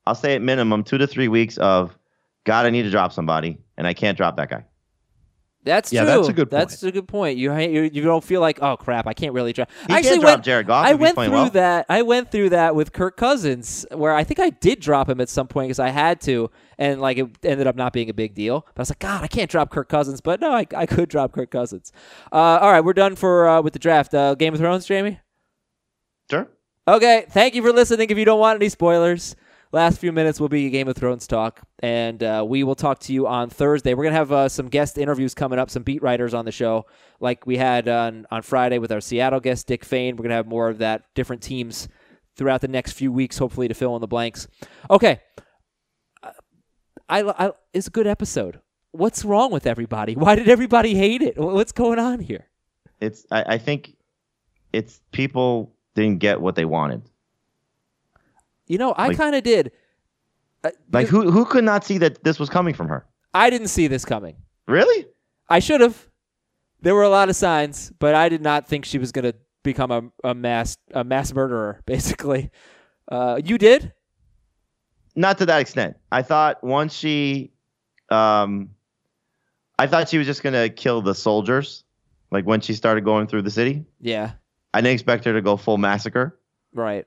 I'll 0.05 0.15
say 0.15 0.35
at 0.35 0.41
minimum, 0.41 0.83
two 0.83 0.97
to 0.97 1.07
three 1.07 1.27
weeks 1.27 1.57
of, 1.57 1.97
God, 2.45 2.65
I 2.65 2.69
need 2.69 2.83
to 2.83 2.91
drop 2.91 3.11
somebody, 3.11 3.57
and 3.77 3.85
I 3.87 3.93
can't 3.93 4.15
drop 4.17 4.37
that 4.37 4.49
guy. 4.49 4.63
That's 5.65 5.91
Yeah, 5.91 6.03
true. 6.03 6.11
that's 6.11 6.27
a 6.29 6.33
good 6.33 6.49
Point. 6.49 6.69
That's 6.69 6.83
a 6.83 6.91
good 6.91 7.07
point. 7.07 7.37
You 7.37 7.53
you, 7.57 7.89
you 7.91 8.01
don't 8.03 8.23
feel 8.23 8.39
like 8.39 8.59
oh 8.61 8.77
crap, 8.77 9.07
I 9.07 9.13
can't 9.13 9.33
really 9.33 9.51
drop. 9.51 9.69
He 9.87 9.93
I 9.93 9.97
actually 9.97 10.09
can't 10.11 10.21
drop 10.21 10.31
went, 10.35 10.43
Jared 10.45 10.67
Goff 10.67 10.85
I 10.85 10.93
went 10.93 11.15
through 11.15 11.29
well. 11.31 11.49
that. 11.49 11.85
I 11.89 12.03
went 12.03 12.31
through 12.31 12.49
that 12.51 12.75
with 12.75 12.93
Kirk 12.93 13.17
Cousins, 13.17 13.85
where 13.91 14.13
I 14.13 14.23
think 14.23 14.39
I 14.39 14.51
did 14.51 14.79
drop 14.79 15.09
him 15.09 15.19
at 15.19 15.27
some 15.27 15.47
point 15.47 15.67
because 15.69 15.79
I 15.79 15.89
had 15.89 16.21
to, 16.21 16.49
and 16.77 17.01
like 17.01 17.17
it 17.17 17.27
ended 17.43 17.67
up 17.67 17.75
not 17.75 17.91
being 17.93 18.09
a 18.09 18.13
big 18.13 18.35
deal. 18.35 18.61
But 18.75 18.79
I 18.79 18.83
was 18.83 18.91
like, 18.91 18.99
God, 18.99 19.23
I 19.23 19.27
can't 19.27 19.49
drop 19.51 19.71
Kirk 19.71 19.89
Cousins, 19.89 20.21
but 20.21 20.39
no, 20.39 20.51
I, 20.51 20.65
I 20.75 20.85
could 20.85 21.09
drop 21.09 21.31
Kirk 21.33 21.51
Cousins. 21.51 21.91
Uh, 22.31 22.35
all 22.61 22.71
right, 22.71 22.81
we're 22.81 22.93
done 22.93 23.15
for 23.15 23.47
uh, 23.47 23.61
with 23.61 23.73
the 23.73 23.79
draft. 23.79 24.13
Uh, 24.13 24.35
Game 24.35 24.53
of 24.53 24.59
Thrones, 24.59 24.85
Jamie. 24.85 25.19
Sure. 26.29 26.47
Okay, 26.87 27.25
thank 27.31 27.55
you 27.55 27.63
for 27.63 27.71
listening. 27.73 28.09
If 28.09 28.17
you 28.17 28.25
don't 28.25 28.39
want 28.39 28.57
any 28.57 28.69
spoilers, 28.69 29.35
last 29.75 29.99
few 29.99 30.13
minutes 30.13 30.39
will 30.39 30.49
be 30.49 30.67
a 30.67 30.69
Game 30.69 30.87
of 30.87 30.95
Thrones 30.95 31.27
talk, 31.27 31.61
and 31.79 32.23
uh, 32.23 32.45
we 32.47 32.63
will 32.63 32.75
talk 32.75 32.99
to 33.01 33.13
you 33.13 33.27
on 33.27 33.49
Thursday. 33.49 33.93
We're 33.93 34.05
gonna 34.05 34.15
have 34.15 34.31
uh, 34.31 34.49
some 34.49 34.69
guest 34.69 34.97
interviews 34.97 35.33
coming 35.33 35.59
up, 35.59 35.69
some 35.69 35.83
beat 35.83 36.01
writers 36.01 36.33
on 36.33 36.45
the 36.45 36.51
show, 36.51 36.85
like 37.19 37.45
we 37.45 37.57
had 37.57 37.87
on 37.87 38.25
on 38.31 38.41
Friday 38.41 38.79
with 38.79 38.91
our 38.91 39.01
Seattle 39.01 39.41
guest 39.41 39.67
Dick 39.67 39.83
Fain. 39.83 40.15
We're 40.15 40.23
gonna 40.23 40.35
have 40.35 40.47
more 40.47 40.69
of 40.69 40.77
that, 40.79 41.03
different 41.13 41.43
teams 41.43 41.89
throughout 42.37 42.61
the 42.61 42.67
next 42.69 42.93
few 42.93 43.11
weeks, 43.11 43.37
hopefully 43.37 43.67
to 43.67 43.73
fill 43.73 43.95
in 43.95 44.01
the 44.01 44.07
blanks. 44.07 44.47
Okay, 44.89 45.19
I, 47.09 47.23
I 47.23 47.51
it's 47.73 47.87
a 47.87 47.91
good 47.91 48.07
episode. 48.07 48.61
What's 48.91 49.25
wrong 49.25 49.51
with 49.51 49.67
everybody? 49.67 50.15
Why 50.15 50.35
did 50.35 50.47
everybody 50.47 50.95
hate 50.95 51.21
it? 51.21 51.37
What's 51.37 51.73
going 51.73 51.99
on 51.99 52.21
here? 52.21 52.47
It's. 53.01 53.25
I, 53.29 53.55
I 53.55 53.57
think 53.57 53.97
it's 54.71 55.01
people 55.11 55.75
didn't 55.95 56.19
get 56.19 56.39
what 56.39 56.55
they 56.55 56.65
wanted. 56.65 57.03
You 58.67 58.77
know, 58.77 58.91
I 58.93 59.07
Like- 59.09 59.17
kind 59.17 59.35
of 59.35 59.43
did. 59.43 59.71
Uh, 60.63 60.71
Like 60.91 61.07
who 61.07 61.29
who 61.31 61.45
could 61.45 61.63
not 61.63 61.83
see 61.85 61.97
that 61.99 62.23
this 62.23 62.39
was 62.39 62.49
coming 62.49 62.73
from 62.73 62.87
her? 62.87 63.05
I 63.33 63.49
didn't 63.49 63.67
see 63.67 63.87
this 63.87 64.05
coming. 64.05 64.37
Really? 64.67 65.05
I 65.49 65.59
should 65.59 65.81
have. 65.81 66.07
There 66.81 66.95
were 66.95 67.03
a 67.03 67.09
lot 67.09 67.29
of 67.29 67.35
signs, 67.35 67.91
but 67.99 68.15
I 68.15 68.29
did 68.29 68.41
not 68.41 68.67
think 68.67 68.85
she 68.85 68.97
was 68.97 69.11
going 69.11 69.25
to 69.25 69.35
become 69.63 69.91
a, 69.91 70.29
a 70.29 70.33
mass 70.33 70.77
a 70.93 71.03
mass 71.03 71.33
murderer. 71.33 71.81
Basically, 71.85 72.49
uh, 73.11 73.39
you 73.43 73.57
did. 73.57 73.93
Not 75.15 75.37
to 75.37 75.45
that 75.45 75.61
extent. 75.61 75.97
I 76.11 76.21
thought 76.23 76.63
once 76.63 76.93
she, 76.93 77.51
um, 78.09 78.71
I 79.79 79.87
thought 79.87 80.09
she 80.09 80.17
was 80.17 80.27
just 80.27 80.43
gonna 80.43 80.67
kill 80.69 81.01
the 81.01 81.15
soldiers. 81.15 81.83
Like 82.31 82.45
when 82.45 82.59
she 82.61 82.73
started 82.73 83.05
going 83.05 83.27
through 83.27 83.43
the 83.43 83.51
city, 83.51 83.85
Yeah, 84.01 84.31
I 84.73 84.81
didn't 84.81 84.93
expect 84.95 85.23
her 85.25 85.33
to 85.33 85.41
go 85.41 85.55
full 85.57 85.77
massacre. 85.77 86.37
right. 86.73 87.05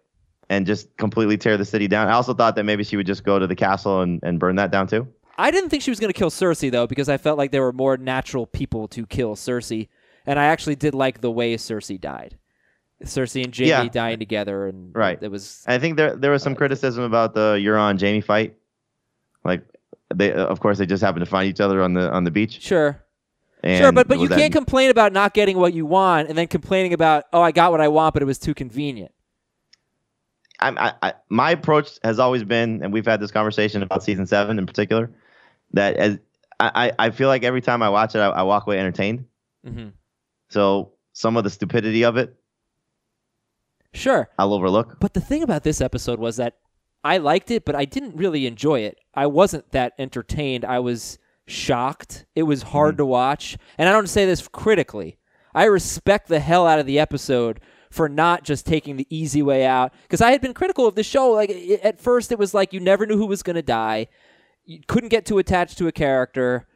And 0.51 0.65
just 0.67 0.97
completely 0.97 1.37
tear 1.37 1.57
the 1.59 1.65
city 1.65 1.89
down. 1.89 2.09
I 2.09 2.13
also 2.13 2.33
thought 2.33 2.57
that 2.57 2.65
maybe 2.65 2.83
she 2.83 2.97
would 2.97 3.07
just 3.07 3.23
go 3.23 3.39
to 3.39 3.47
the 3.47 3.55
castle 3.55 4.01
and, 4.01 4.19
and 4.23 4.41
burn 4.41 4.57
that 4.57 4.71
down 4.71 4.87
too. 4.87 5.07
I 5.37 5.51
didn't 5.51 5.69
think 5.71 5.83
she 5.83 5.91
was 5.91 6.01
going 6.01 6.13
to 6.13 6.19
kill 6.19 6.31
Cersei 6.31 6.71
though, 6.71 6.87
because 6.87 7.09
I 7.09 7.17
felt 7.19 7.37
like 7.39 7.53
there 7.53 7.63
were 7.63 7.73
more 7.73 7.97
natural 7.99 8.47
people 8.47 8.89
to 8.89 9.07
kill 9.07 9.37
Cersei, 9.37 9.89
and 10.27 10.39
I 10.39 10.47
actually 10.47 10.75
did 10.77 10.95
like 10.95 11.21
the 11.21 11.31
way 11.31 11.55
Cersei 11.57 12.01
died. 12.01 12.39
Cersei 13.05 13.45
and 13.45 13.55
Jaime 13.55 13.69
Yeah. 13.69 13.89
dying 13.89 14.19
together, 14.19 14.67
and 14.67 14.95
Right. 14.97 15.19
it 15.23 15.31
was 15.31 15.63
I 15.67 15.79
think 15.79 15.97
there 15.97 16.17
there 16.17 16.31
was 16.33 16.43
some 16.43 16.55
uh, 16.55 16.57
criticism 16.57 17.05
about 17.05 17.35
the 17.35 17.55
Euron 17.61 18.01
Jaime 18.01 18.21
fight. 18.21 18.57
Like 19.45 19.63
they 20.13 20.33
uh, 20.33 20.47
of 20.47 20.61
course 20.61 20.79
they 20.79 20.87
just 20.87 21.03
happened 21.03 21.25
to 21.25 21.31
find 21.31 21.49
each 21.49 21.61
other 21.61 21.83
on 21.83 21.93
the 21.95 22.11
on 22.11 22.25
the 22.25 22.31
beach. 22.31 22.61
sure. 22.61 23.05
And 23.63 23.79
Sure, 23.83 23.93
but 23.93 24.09
but 24.09 24.19
you 24.19 24.29
can't 24.29 24.53
complain 24.53 24.91
about 24.91 25.13
not 25.13 25.35
getting 25.35 25.59
what 25.59 25.75
you 25.75 25.85
want 25.85 26.29
and 26.29 26.39
then 26.39 26.47
complaining 26.49 26.93
about 26.93 27.25
oh 27.33 27.41
I 27.43 27.53
got 27.53 27.71
what 27.71 27.81
I 27.81 27.89
want 27.89 28.15
but 28.15 28.23
it 28.23 28.27
was 28.27 28.39
too 28.39 28.55
convenient. 28.55 29.13
I, 30.61 30.93
I, 31.03 31.13
my 31.29 31.53
approach 31.53 31.99
has 32.03 32.19
always 32.19 32.43
been, 32.45 32.83
and 32.83 32.93
we've 32.93 33.07
had 33.07 33.21
this 33.21 33.31
conversation 33.31 33.83
about 33.83 34.03
season 34.03 34.27
seven 34.27 34.59
in 34.59 34.67
particular, 34.67 35.11
that 35.73 35.97
as 35.97 36.19
I, 36.61 36.93
I 36.99 37.11
feel 37.11 37.29
like 37.29 37.45
every 37.45 37.61
time 37.61 37.83
I 37.83 37.89
watch 37.89 38.15
it, 38.17 38.19
I, 38.19 38.29
I 38.29 38.43
walk 38.43 38.67
away 38.67 38.79
entertained. 38.81 39.25
hmm 39.65 39.89
So 40.49 40.93
some 41.13 41.37
of 41.37 41.45
the 41.45 41.51
stupidity 41.51 42.05
of 42.05 42.17
it, 42.17 42.35
Sure. 43.95 44.29
I'll 44.39 44.53
overlook. 44.53 44.99
But 45.01 45.15
the 45.15 45.21
thing 45.21 45.43
about 45.43 45.63
this 45.63 45.81
episode 45.81 46.19
was 46.19 46.37
that 46.37 46.59
I 47.03 47.19
liked 47.19 47.51
it, 47.51 47.65
but 47.65 47.75
I 47.75 47.85
didn't 47.85 48.17
really 48.17 48.47
enjoy 48.47 48.81
it. 48.81 48.99
I 49.15 49.27
wasn't 49.27 49.71
that 49.73 49.95
entertained. 49.99 50.65
I 50.65 50.79
was 50.81 51.19
shocked. 51.47 52.27
It 52.35 52.43
was 52.43 52.63
hard 52.63 52.99
to 52.99 53.07
watch. 53.07 53.57
And 53.79 53.89
I 53.89 53.93
don't 53.93 54.09
say 54.09 54.27
this 54.27 54.47
critically. 54.49 55.17
I 55.55 55.65
respect 55.65 56.29
the 56.29 56.39
hell 56.41 56.67
out 56.67 56.79
of 56.79 56.87
the 56.87 56.99
episode 56.99 57.61
for 57.91 58.09
not 58.09 58.45
just 58.45 58.67
taking 58.67 58.97
the 58.97 59.07
easy 59.11 59.43
way 59.43 59.65
out. 59.65 59.93
Because 60.03 60.21
I 60.21 60.31
had 60.31 60.41
been 60.41 60.55
critical 60.55 60.87
of 60.87 60.95
the 60.95 61.03
show. 61.03 61.31
Like 61.31 61.51
at 61.83 62.01
first, 62.01 62.33
it 62.33 62.39
was 62.39 62.55
like 62.55 62.73
you 62.73 62.81
never 62.81 63.07
knew 63.07 63.17
who 63.17 63.27
was 63.27 63.43
going 63.43 63.57
to 63.57 63.63
die. 63.63 64.09
You 64.65 64.81
couldn't 64.87 65.09
get 65.09 65.25
too 65.25 65.39
attached 65.39 65.79
to 65.79 65.87
a 65.87 65.93
character. 65.93 66.67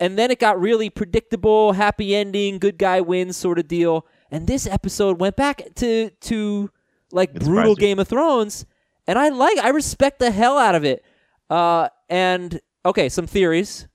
And 0.00 0.18
then 0.18 0.30
it 0.30 0.40
got 0.40 0.60
really 0.60 0.90
predictable, 0.90 1.72
happy 1.72 2.14
ending, 2.14 2.58
good 2.58 2.78
guy 2.78 3.00
wins 3.00 3.36
sort 3.36 3.58
of 3.58 3.68
deal. 3.68 4.06
And 4.30 4.46
this 4.46 4.66
episode 4.66 5.20
went 5.20 5.36
back 5.36 5.62
to 5.76 6.10
to 6.10 6.70
like 7.12 7.30
It 7.34 7.44
brutal. 7.44 7.76
Game 7.76 8.00
of 8.00 8.08
Thrones, 8.08 8.66
and 9.06 9.18
I 9.18 9.28
like 9.28 9.58
I 9.58 9.68
respect 9.68 10.18
the 10.18 10.32
hell 10.32 10.58
out 10.58 10.74
of 10.74 10.84
it. 10.84 11.04
Uh, 11.48 11.88
and 12.08 12.60
okay, 12.84 13.08
some 13.08 13.28
theories, 13.28 13.86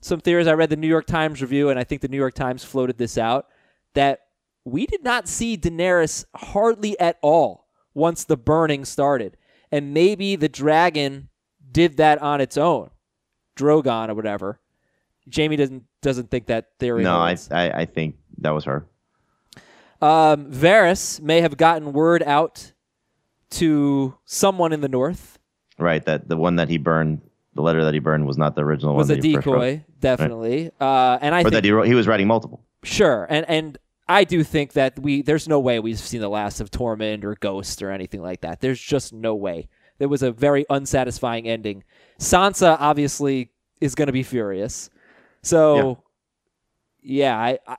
some 0.00 0.20
theories. 0.20 0.46
I 0.46 0.54
read 0.54 0.70
the 0.70 0.76
New 0.76 0.88
York 0.88 1.06
Times 1.06 1.42
review, 1.42 1.68
and 1.68 1.78
I 1.78 1.84
think 1.84 2.00
the 2.00 2.08
New 2.08 2.16
York 2.16 2.34
Times 2.34 2.64
floated 2.64 2.96
this 2.96 3.18
out 3.18 3.46
that 3.94 4.21
we 4.64 4.86
did 4.86 5.02
not 5.02 5.28
see 5.28 5.56
Daenerys 5.56 6.24
hardly 6.34 6.98
at 7.00 7.18
all 7.22 7.66
once 7.94 8.24
the 8.24 8.36
burning 8.36 8.84
started, 8.84 9.36
and 9.70 9.92
maybe 9.92 10.36
the 10.36 10.48
dragon 10.48 11.28
did 11.70 11.96
that 11.96 12.20
on 12.22 12.40
its 12.40 12.56
own, 12.56 12.90
Drogon 13.56 14.08
or 14.08 14.14
whatever. 14.14 14.60
Jamie 15.28 15.56
doesn't 15.56 15.84
doesn't 16.00 16.30
think 16.30 16.46
that 16.46 16.70
theory. 16.78 17.02
No, 17.02 17.16
I. 17.16 17.36
I 17.50 17.70
I 17.70 17.84
think 17.84 18.16
that 18.38 18.50
was 18.50 18.64
her. 18.64 18.86
Um, 20.00 20.50
Varys 20.50 21.20
may 21.20 21.40
have 21.42 21.56
gotten 21.56 21.92
word 21.92 22.22
out 22.24 22.72
to 23.50 24.14
someone 24.24 24.72
in 24.72 24.80
the 24.80 24.88
north. 24.88 25.38
Right, 25.78 26.04
that 26.06 26.28
the 26.28 26.36
one 26.36 26.56
that 26.56 26.68
he 26.68 26.76
burned, 26.76 27.20
the 27.54 27.62
letter 27.62 27.84
that 27.84 27.94
he 27.94 28.00
burned 28.00 28.26
was 28.26 28.36
not 28.36 28.56
the 28.56 28.62
original 28.64 28.94
Was 28.96 29.08
one. 29.10 29.18
a 29.18 29.22
first 29.22 29.46
wrote. 29.46 29.60
decoy, 29.60 29.84
definitely. 30.00 30.70
Uh, 30.80 31.18
and 31.20 31.34
I 31.34 31.40
or 31.40 31.44
think 31.44 31.52
that 31.54 31.64
he 31.64 31.70
wrote, 31.70 31.86
he 31.86 31.94
was 31.94 32.08
writing 32.08 32.26
multiple. 32.26 32.64
sure, 32.82 33.26
and 33.30 33.48
and 33.48 33.78
I 34.08 34.24
do 34.24 34.42
think 34.42 34.72
that 34.72 34.98
we 34.98 35.22
there's 35.22 35.48
no 35.48 35.60
way 35.60 35.78
we've 35.80 35.98
seen 35.98 36.20
the 36.20 36.28
last 36.28 36.60
of 36.60 36.70
Tormund 36.70 37.24
or 37.24 37.36
Ghost 37.36 37.82
or 37.82 37.90
anything 37.90 38.20
like 38.22 38.40
that. 38.42 38.60
There's 38.60 38.80
just 38.80 39.12
no 39.12 39.34
way. 39.34 39.68
There 39.98 40.08
was 40.08 40.22
a 40.22 40.32
very 40.32 40.66
unsatisfying 40.68 41.46
ending. 41.46 41.84
Sansa 42.18 42.76
obviously 42.80 43.50
is 43.80 43.94
going 43.94 44.06
to 44.06 44.12
be 44.12 44.22
furious. 44.22 44.90
So, 45.42 46.02
yeah, 47.02 47.36
I, 47.38 47.58
I 47.66 47.76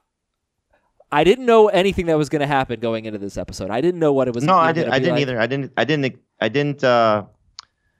I 1.11 1.23
didn't 1.23 1.45
know 1.45 1.67
anything 1.67 2.07
that 2.07 2.17
was 2.17 2.29
going 2.29 2.39
to 2.41 2.47
happen 2.47 2.79
going 2.79 3.05
into 3.05 3.19
this 3.19 3.37
episode. 3.37 3.69
I 3.69 3.81
didn't 3.81 3.99
know 3.99 4.13
what 4.13 4.27
it 4.27 4.33
was. 4.33 4.43
No, 4.43 4.55
I 4.55 4.71
didn't. 4.71 4.93
I 4.93 4.99
didn't 4.99 5.15
like, 5.15 5.21
either. 5.21 5.39
I 5.39 5.47
didn't. 5.47 5.73
I 5.77 5.83
didn't. 5.85 6.19
I 6.41 6.49
didn't. 6.49 6.83
Uh, 6.83 7.25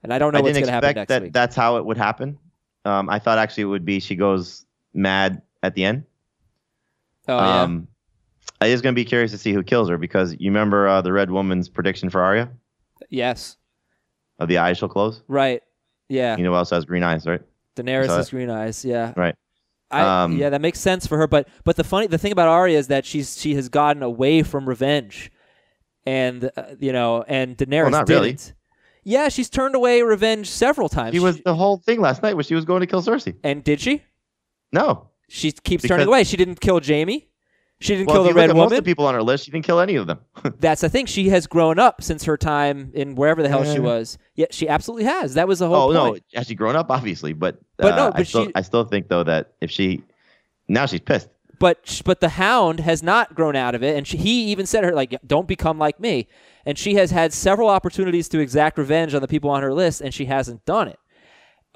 And 0.02 0.14
I 0.14 0.18
don't 0.18 0.34
know 0.34 0.40
I 0.40 0.42
what's 0.42 0.58
going 0.58 0.66
to 0.66 0.72
happen 0.72 0.96
next 0.96 1.10
that. 1.10 1.22
week. 1.22 1.34
That's 1.34 1.56
how 1.56 1.78
it 1.78 1.86
would 1.86 1.98
happen. 1.98 2.38
Um, 2.86 3.10
I 3.10 3.20
thought 3.20 3.38
actually 3.38 3.64
it 3.64 3.68
would 3.68 3.86
be 3.86 4.00
she 4.00 4.16
goes 4.16 4.66
mad 4.94 5.42
at 5.62 5.76
the 5.76 5.86
end. 5.86 6.06
oh 7.28 7.38
yeah. 7.38 7.80
I 8.64 8.68
is 8.68 8.82
going 8.82 8.94
to 8.94 9.00
be 9.00 9.06
curious 9.06 9.32
to 9.32 9.38
see 9.38 9.54
who 9.54 9.64
kills 9.64 9.90
her 9.90 9.98
because 9.98 10.34
you 10.40 10.50
remember 10.52 10.88
uh, 10.88 11.02
the 11.02 11.12
Red 11.14 11.32
Woman's 11.32 11.70
prediction 11.70 12.10
for 12.10 12.22
Arya 12.22 12.50
yes. 13.10 13.58
of 14.40 14.48
the 14.48 14.58
eyes 14.58 14.78
she'll 14.78 14.90
close. 14.90 15.22
Right. 15.28 15.62
Yeah. 16.10 16.38
You 16.38 16.44
know 16.44 16.52
who 16.52 16.56
else 16.58 16.70
has 16.72 16.86
green 16.86 17.04
eyes, 17.04 17.26
right? 17.26 17.42
Daenerys 17.76 18.08
has 18.08 18.30
green 18.30 18.50
eyes. 18.50 18.84
Yeah. 18.86 19.14
Right. 19.16 19.36
I, 19.90 20.24
Um, 20.24 20.38
yeah, 20.38 20.50
that 20.50 20.62
makes 20.62 20.80
sense 20.80 21.06
for 21.08 21.18
her. 21.18 21.28
But 21.28 21.48
but 21.64 21.76
the 21.76 21.84
funny 21.84 22.08
the 22.08 22.18
thing 22.18 22.32
about 22.32 22.48
Arya 22.48 22.78
is 22.78 22.88
that 22.88 23.06
she's 23.06 23.40
she 23.40 23.56
has 23.56 23.70
gotten 23.70 24.02
away 24.04 24.42
from 24.44 24.68
revenge, 24.68 25.32
and 26.06 26.50
uh, 26.58 26.64
you 26.80 26.92
know, 26.92 27.24
and 27.28 27.56
Daenerys 27.58 27.84
Well, 27.84 27.92
not 27.92 28.08
didn't. 28.08 28.22
really. 28.22 28.38
Yeah, 29.04 29.30
she's 29.30 29.50
turned 29.50 29.76
away 29.76 30.02
revenge 30.02 30.50
several 30.50 30.88
times. 30.90 31.14
She 31.14 31.20
was 31.20 31.42
the 31.42 31.54
whole 31.54 31.78
thing 31.78 32.00
last 32.02 32.24
night 32.24 32.36
where 32.36 32.44
she 32.44 32.56
was 32.56 32.66
going 32.66 32.80
to 32.82 32.88
kill 32.88 33.02
Cersei. 33.02 33.36
and 33.44 33.64
did 33.64 33.80
she? 33.82 34.02
No, 34.72 35.10
She 35.30 35.52
keeps 35.52 35.82
Because- 35.84 35.90
turning 35.90 36.08
away. 36.08 36.24
She 36.24 36.38
didn't 36.38 36.60
kill 36.62 36.80
Jaime. 36.84 37.28
She 37.84 37.96
didn't 37.96 38.08
Well, 38.08 38.18
kill 38.18 38.24
the 38.24 38.34
red 38.34 38.50
at 38.50 38.56
most 38.56 38.64
of 38.66 38.72
woman. 38.72 38.78
the 38.78 38.84
people 38.84 39.06
on 39.06 39.14
her 39.14 39.22
list, 39.22 39.46
she 39.46 39.52
didn't 39.52 39.66
kill 39.66 39.80
any 39.80 39.96
of 39.96 40.08
them. 40.08 40.20
That's 40.60 40.82
the 40.82 40.90
thing. 40.90 41.06
She 41.06 41.30
has 41.30 41.48
grown 41.48 41.80
up 41.80 42.02
since 42.02 42.24
her 42.24 42.38
time 42.38 42.92
in 42.94 43.16
wherever 43.16 43.44
the 43.44 43.50
hell 43.50 43.64
she 43.66 43.80
was. 43.80 44.18
Yeah, 44.36 44.46
she 44.52 44.68
absolutely 44.70 45.04
has. 45.06 45.34
That 45.34 45.48
was 45.48 45.60
the 45.60 45.68
whole 45.68 45.90
oh 45.90 45.94
no, 45.94 46.12
point. 46.12 46.24
has 46.34 46.48
she 46.48 46.56
grown 46.56 46.76
up? 46.76 46.90
Obviously, 46.90 47.34
but 47.34 47.60
But 47.78 47.94
uh, 47.94 47.96
no, 47.96 48.08
I 48.08 48.12
but 48.18 48.28
still 48.28 48.46
she- 48.46 48.52
I 48.56 48.62
still 48.62 48.86
think 48.86 49.10
though 49.10 49.24
that 49.24 49.54
if 49.62 49.70
she 49.70 50.04
now 50.68 50.86
she's 50.86 51.02
pissed. 51.02 51.30
But 51.60 52.02
but 52.06 52.20
the 52.20 52.30
Hound 52.30 52.80
has 52.82 53.04
not 53.04 53.36
grown 53.36 53.56
out 53.56 53.76
of 53.76 53.84
it, 53.84 53.96
and 53.96 54.06
she, 54.08 54.18
he 54.18 54.44
even 54.46 54.66
said 54.66 54.82
to 54.82 54.88
her 54.88 54.94
like, 54.94 55.16
"Don't 55.26 55.48
become 55.48 55.78
like 55.78 56.00
me." 56.00 56.28
And 56.66 56.78
she 56.78 56.96
has 56.96 57.12
had 57.12 57.32
several 57.34 57.70
opportunities 57.70 58.28
to 58.30 58.40
exact 58.40 58.78
revenge 58.78 59.14
on 59.14 59.22
the 59.22 59.28
people 59.28 59.50
on 59.50 59.62
her 59.62 59.74
list, 59.74 60.00
and 60.02 60.14
she 60.14 60.26
hasn't 60.26 60.66
done 60.66 60.88
it. 60.88 61.00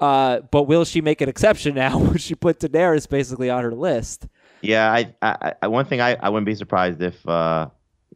Uh, 0.00 0.40
but 0.50 0.64
will 0.64 0.84
she 0.84 1.00
make 1.00 1.20
an 1.20 1.28
exception 1.28 1.74
now 1.74 1.98
when 1.98 2.18
she 2.18 2.34
put 2.34 2.58
Daenerys 2.60 3.08
basically 3.08 3.50
on 3.50 3.62
her 3.62 3.74
list? 3.74 4.26
Yeah, 4.60 4.92
I, 4.92 5.14
I, 5.22 5.54
I 5.62 5.66
one 5.68 5.84
thing 5.84 6.00
I, 6.00 6.14
I 6.14 6.28
wouldn't 6.28 6.46
be 6.46 6.54
surprised 6.54 7.00
if 7.00 7.26
uh, 7.28 7.68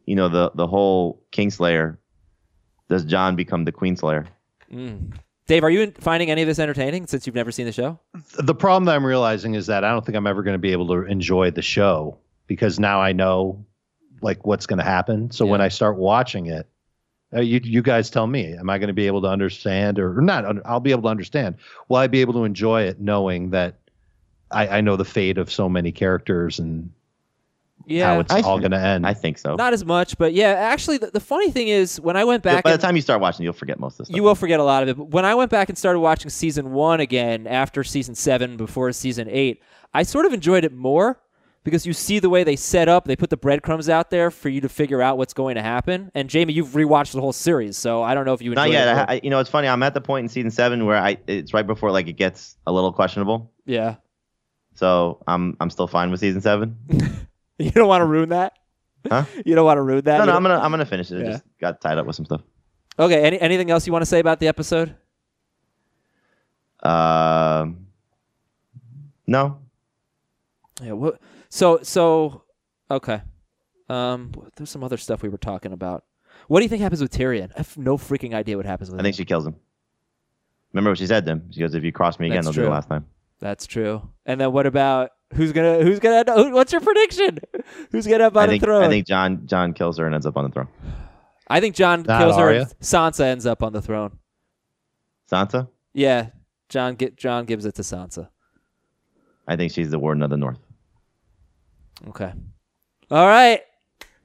you 0.05 0.15
know, 0.15 0.29
the 0.29 0.51
the 0.55 0.67
whole 0.67 1.23
Kingslayer 1.31 1.97
does 2.89 3.05
Jon 3.05 3.35
become 3.35 3.65
the 3.65 3.71
Queenslayer? 3.71 4.27
Dave, 5.47 5.63
are 5.63 5.69
you 5.69 5.91
finding 5.99 6.31
any 6.31 6.41
of 6.41 6.47
this 6.47 6.59
entertaining 6.59 7.07
since 7.07 7.25
you've 7.25 7.35
never 7.35 7.51
seen 7.51 7.65
the 7.65 7.71
show? 7.71 7.99
the 8.39 8.55
problem 8.55 8.85
that 8.85 8.95
I'm 8.95 9.05
realizing 9.05 9.55
is 9.55 9.67
that 9.67 9.83
I 9.83 9.91
don't 9.91 10.05
think 10.05 10.15
I'm 10.15 10.27
ever 10.27 10.41
going 10.41 10.55
to 10.55 10.59
be 10.59 10.71
able 10.71 10.87
to 10.87 11.05
enjoy 11.05 11.51
the 11.51 11.61
show 11.61 12.17
because 12.47 12.79
now 12.79 13.01
I 13.01 13.11
know 13.11 13.65
like 14.21 14.45
what's 14.45 14.65
going 14.65 14.79
to 14.79 14.85
happen. 14.85 15.31
So 15.31 15.45
when 15.45 15.61
I 15.61 15.67
start 15.67 15.97
watching 15.97 16.47
it, 16.47 16.67
uh, 17.35 17.41
you 17.41 17.59
you 17.63 17.81
guys 17.81 18.09
tell 18.09 18.27
me, 18.27 18.53
am 18.53 18.69
I 18.69 18.77
going 18.77 18.87
to 18.87 18.93
be 18.93 19.07
able 19.07 19.21
to 19.23 19.27
understand 19.27 19.99
or, 19.99 20.17
or 20.17 20.21
not? 20.21 20.45
I'll 20.65 20.79
be 20.79 20.91
able 20.91 21.03
to 21.03 21.07
understand. 21.09 21.55
Will 21.89 21.97
I 21.97 22.07
be 22.07 22.21
able 22.21 22.33
to 22.33 22.43
enjoy 22.43 22.83
it 22.83 22.99
knowing 22.99 23.49
that 23.51 23.79
I, 24.53 24.77
I 24.77 24.81
know 24.81 24.95
the 24.95 25.05
fate 25.05 25.37
of 25.37 25.51
so 25.51 25.67
many 25.67 25.91
characters 25.91 26.59
and 26.59 26.91
how 27.89 28.19
it's 28.21 28.31
I 28.31 28.41
all 28.41 28.59
going 28.59 28.71
to 28.71 28.79
end? 28.79 29.05
I 29.05 29.13
think 29.13 29.37
so. 29.37 29.55
Not 29.55 29.73
as 29.73 29.83
much, 29.83 30.17
but 30.17 30.33
yeah. 30.33 30.51
Actually, 30.53 30.99
the, 30.99 31.07
the 31.11 31.19
funny 31.19 31.51
thing 31.51 31.67
is, 31.67 31.99
when 31.99 32.15
I 32.15 32.23
went 32.23 32.41
back, 32.43 32.63
By 32.63 32.69
the 32.69 32.73
and- 32.75 32.81
time 32.81 32.95
you 32.95 33.01
start 33.01 33.19
watching, 33.19 33.43
you'll 33.43 33.51
forget 33.53 33.79
most 33.79 33.93
of 33.95 33.97
this. 33.99 34.07
Stuff. 34.07 34.15
You 34.15 34.23
will 34.23 34.35
forget 34.35 34.59
a 34.59 34.63
lot 34.63 34.83
of 34.83 34.89
it. 34.89 34.97
But 34.97 35.09
when 35.09 35.25
I 35.25 35.35
went 35.35 35.51
back 35.51 35.67
and 35.69 35.77
started 35.77 35.99
watching 35.99 36.29
season 36.29 36.71
one 36.71 36.99
again 37.01 37.45
after 37.45 37.83
season 37.83 38.15
seven, 38.15 38.55
before 38.55 38.91
season 38.93 39.27
eight, 39.29 39.61
I 39.93 40.03
sort 40.03 40.25
of 40.25 40.31
enjoyed 40.33 40.63
it 40.63 40.71
more 40.73 41.19
because 41.65 41.85
you 41.85 41.93
see 41.93 42.19
the 42.19 42.29
way 42.29 42.43
they 42.45 42.55
set 42.55 42.87
up. 42.87 43.03
They 43.05 43.15
put 43.17 43.29
the 43.29 43.37
breadcrumbs 43.37 43.89
out 43.89 44.09
there 44.09 44.31
for 44.31 44.47
you 44.49 44.61
to 44.61 44.69
figure 44.69 45.01
out 45.01 45.17
what's 45.17 45.33
going 45.33 45.55
to 45.55 45.61
happen. 45.61 46.09
And 46.15 46.31
Jaime, 46.31 46.53
you've 46.53 46.69
rewatched 46.69 47.11
the 47.13 47.21
whole 47.21 47.33
series, 47.33 47.75
so 47.77 48.01
I 48.01 48.13
don't 48.13 48.23
know 48.25 48.33
if 48.33 48.41
you 48.41 48.51
enjoyed 48.51 48.61
Not 48.67 48.71
yet. 48.71 48.97
it. 48.97 49.05
I, 49.09 49.19
you 49.23 49.29
know, 49.29 49.39
it's 49.39 49.49
funny. 49.49 49.67
I'm 49.67 49.83
at 49.83 49.93
the 49.93 50.01
point 50.01 50.23
in 50.23 50.29
season 50.29 50.51
seven 50.51 50.85
where 50.85 50.97
I 50.97 51.17
it's 51.27 51.53
right 51.53 51.67
before 51.67 51.91
like 51.91 52.07
it 52.07 52.13
gets 52.13 52.55
a 52.65 52.71
little 52.71 52.93
questionable. 52.93 53.51
yeah, 53.65 53.95
So 54.75 55.21
I'm 55.27 55.55
I'm 55.59 55.69
still 55.69 55.87
fine 55.87 56.09
with 56.11 56.19
season 56.19 56.41
seven. 56.41 56.77
you 57.59 57.71
don't 57.71 57.87
want 57.87 58.01
to 58.01 58.05
ruin 58.05 58.29
that. 58.29 58.53
Huh? 59.09 59.25
You 59.45 59.53
don't 59.55 59.65
want 59.65 59.77
to 59.77 59.81
ruin 59.81 60.03
that. 60.05 60.17
No, 60.17 60.23
You 60.23 60.25
no, 60.27 60.33
don't- 60.33 60.35
I'm 60.37 60.43
gonna 60.43 60.59
I'm 60.63 60.71
gonna 60.71 60.85
finish 60.85 61.11
it. 61.11 61.25
I 61.25 61.31
just 61.31 61.43
got 61.59 61.81
tied 61.81 61.97
up 61.97 62.05
with 62.05 62.15
some 62.15 62.25
stuff. 62.25 62.41
Okay. 62.99 63.21
Any, 63.23 63.39
anything 63.39 63.69
else 63.71 63.85
you 63.87 63.93
want 63.93 64.01
to 64.03 64.07
say 64.07 64.19
about 64.19 64.39
the 64.39 64.47
episode? 64.47 64.95
Um, 66.81 67.87
no, 69.27 69.59
Yeah. 70.81 70.93
What? 70.93 71.19
So 71.49 71.79
so 71.83 72.43
okay. 72.91 73.21
Um, 73.89 74.31
there's 74.55 74.69
some 74.69 74.83
other 74.83 74.97
stuff 74.97 75.21
we 75.21 75.29
were 75.29 75.37
talking 75.37 75.71
about. 75.71 76.03
What 76.47 76.59
do 76.59 76.63
you 76.63 76.69
think 76.69 76.81
happens 76.81 77.01
with 77.01 77.11
Tyrion? 77.11 77.51
I 77.55 77.57
have 77.59 77.77
no 77.77 77.97
freaking 77.97 78.33
idea 78.33 78.57
what 78.57 78.65
happens 78.65 78.89
with 78.89 78.99
I 78.99 79.01
him. 79.01 79.03
think 79.05 79.15
she 79.15 79.25
kills 79.25 79.45
him. 79.45 79.55
Remember 80.73 80.89
what 80.91 80.97
she 80.97 81.07
said 81.07 81.25
to 81.25 81.31
him? 81.33 81.51
She 81.51 81.59
goes, 81.59 81.73
"If 81.75 81.83
you 81.83 81.91
cross 81.91 82.19
me 82.19 82.27
again, 82.27 82.37
That's 82.37 82.47
they'll 82.47 82.53
do 82.53 82.59
true. 82.61 82.65
the 82.65 82.71
last 82.71 82.89
time." 82.89 83.05
That's 83.39 83.67
true. 83.67 84.09
And 84.25 84.39
then 84.39 84.51
what 84.53 84.65
about 84.65 85.11
who's 85.33 85.51
gonna 85.51 85.83
who's 85.83 85.99
gonna 85.99 86.23
who, 86.33 86.51
what's 86.51 86.71
your 86.71 86.81
prediction? 86.81 87.39
Who's 87.91 88.07
gonna 88.07 88.25
up 88.25 88.37
on 88.37 88.43
I 88.43 88.47
think 88.47 88.61
the 88.61 88.67
throne? 88.67 88.83
I 88.83 88.89
think 88.89 89.05
Jon 89.07 89.45
Jon 89.45 89.73
kills 89.73 89.97
her 89.97 90.05
and 90.05 90.13
ends 90.15 90.25
up 90.25 90.37
on 90.37 90.45
the 90.45 90.49
throne. 90.51 90.67
I 91.47 91.59
think 91.59 91.75
Jon 91.75 92.03
Not 92.03 92.19
kills 92.21 92.35
her. 92.37 92.43
Arya? 92.43 92.61
and 92.61 92.69
Sansa 92.79 93.25
ends 93.25 93.45
up 93.45 93.61
on 93.63 93.73
the 93.73 93.81
throne. 93.81 94.17
Sansa, 95.31 95.67
Yeah, 95.93 96.29
Jon 96.69 96.95
get 96.95 97.15
Jon 97.17 97.45
gives 97.45 97.65
it 97.65 97.75
to 97.75 97.81
Sansa. 97.81 98.29
I 99.47 99.55
think 99.55 99.71
she's 99.73 99.89
the 99.91 99.99
warden 99.99 100.23
of 100.23 100.29
the 100.29 100.37
north. 100.37 100.59
Okay. 102.09 102.31
All 103.11 103.27
right. 103.27 103.61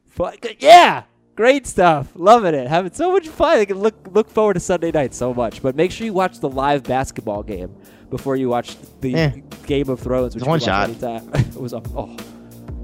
Fu- 0.09 0.31
Yeah. 0.59 1.05
Great 1.39 1.69
stuff. 1.69 2.09
Loving 2.17 2.53
it. 2.53 2.67
Having 2.67 2.95
so 2.95 3.13
much 3.13 3.29
fun. 3.29 3.59
I 3.61 3.65
can 3.65 3.79
look 3.79 3.95
look 4.11 4.29
forward 4.29 4.55
to 4.55 4.61
Sunday 4.61 4.91
night 4.91 5.15
so 5.15 5.33
much. 5.33 5.63
But 5.63 5.77
make 5.77 5.93
sure 5.93 6.05
you 6.05 6.13
watch 6.13 6.41
the 6.41 6.49
live 6.49 6.83
basketball 6.83 7.45
game 7.45 7.73
before 8.11 8.35
you 8.35 8.49
watch 8.49 8.77
the 9.01 9.15
Eh. 9.15 9.31
Game 9.65 9.89
of 9.89 10.01
Thrones. 10.01 10.35
Which 10.35 10.43
one 10.43 10.59
you 10.59 10.67
can 10.67 10.91
watch 10.91 11.01
shot. 11.01 11.23
it 11.47 11.55
was 11.55 11.75
a, 11.75 11.83
oh, 11.95 12.17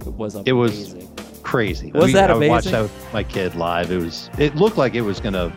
it 0.07 0.13
was 0.13 0.37
amazing. 0.37 0.47
It 0.47 0.53
was- 0.53 0.95
Crazy. 1.43 1.91
Was 1.91 2.13
that 2.13 2.31
amazing? 2.31 2.51
I 2.53 2.55
watched 2.55 2.67
amazing? 2.69 2.87
that 2.87 3.05
with 3.05 3.13
my 3.13 3.23
kid 3.25 3.55
live. 3.57 3.91
It 3.91 3.97
was. 3.99 4.31
It 4.39 4.55
looked 4.55 4.77
like 4.79 4.95
it 4.95 5.01
was 5.03 5.19
going 5.19 5.33
to 5.35 5.53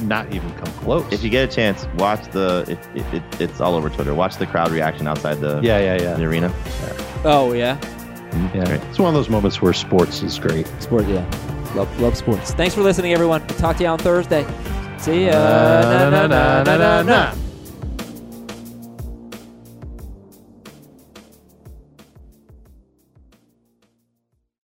not 0.00 0.32
even 0.34 0.52
come 0.54 0.72
close. 0.80 1.06
If 1.12 1.22
you 1.22 1.30
get 1.30 1.48
a 1.48 1.54
chance, 1.54 1.86
watch 1.98 2.28
the. 2.32 2.64
It, 2.68 3.00
it, 3.00 3.14
it, 3.14 3.40
it's 3.40 3.60
all 3.60 3.76
over 3.76 3.88
Twitter. 3.90 4.12
Watch 4.12 4.38
the 4.38 4.46
crowd 4.46 4.72
reaction 4.72 5.06
outside 5.06 5.34
the 5.40 5.60
yeah, 5.62 5.78
yeah, 5.78 6.02
yeah. 6.02 6.14
the 6.14 6.24
arena. 6.24 6.52
Oh 7.24 7.52
yeah. 7.52 7.78
Yeah. 8.54 8.68
It's 8.88 8.98
one 8.98 9.08
of 9.08 9.14
those 9.14 9.28
moments 9.28 9.60
where 9.62 9.72
sports 9.72 10.22
is 10.22 10.38
great. 10.38 10.66
Sport. 10.80 11.06
Yeah. 11.06 11.24
Love 11.74 12.00
love 12.00 12.16
sports. 12.16 12.52
Thanks 12.54 12.74
for 12.74 12.82
listening, 12.82 13.12
everyone. 13.12 13.46
Talk 13.46 13.76
to 13.78 13.82
you 13.82 13.88
on 13.88 13.98
Thursday. 13.98 14.46
See 14.98 15.26
ya. 15.26 15.32
Uh, 15.32 16.10
na, 16.10 16.10
na, 16.10 16.26
na, 16.26 16.62
na, 16.64 16.76
na. 16.76 17.02
na. 17.02 17.45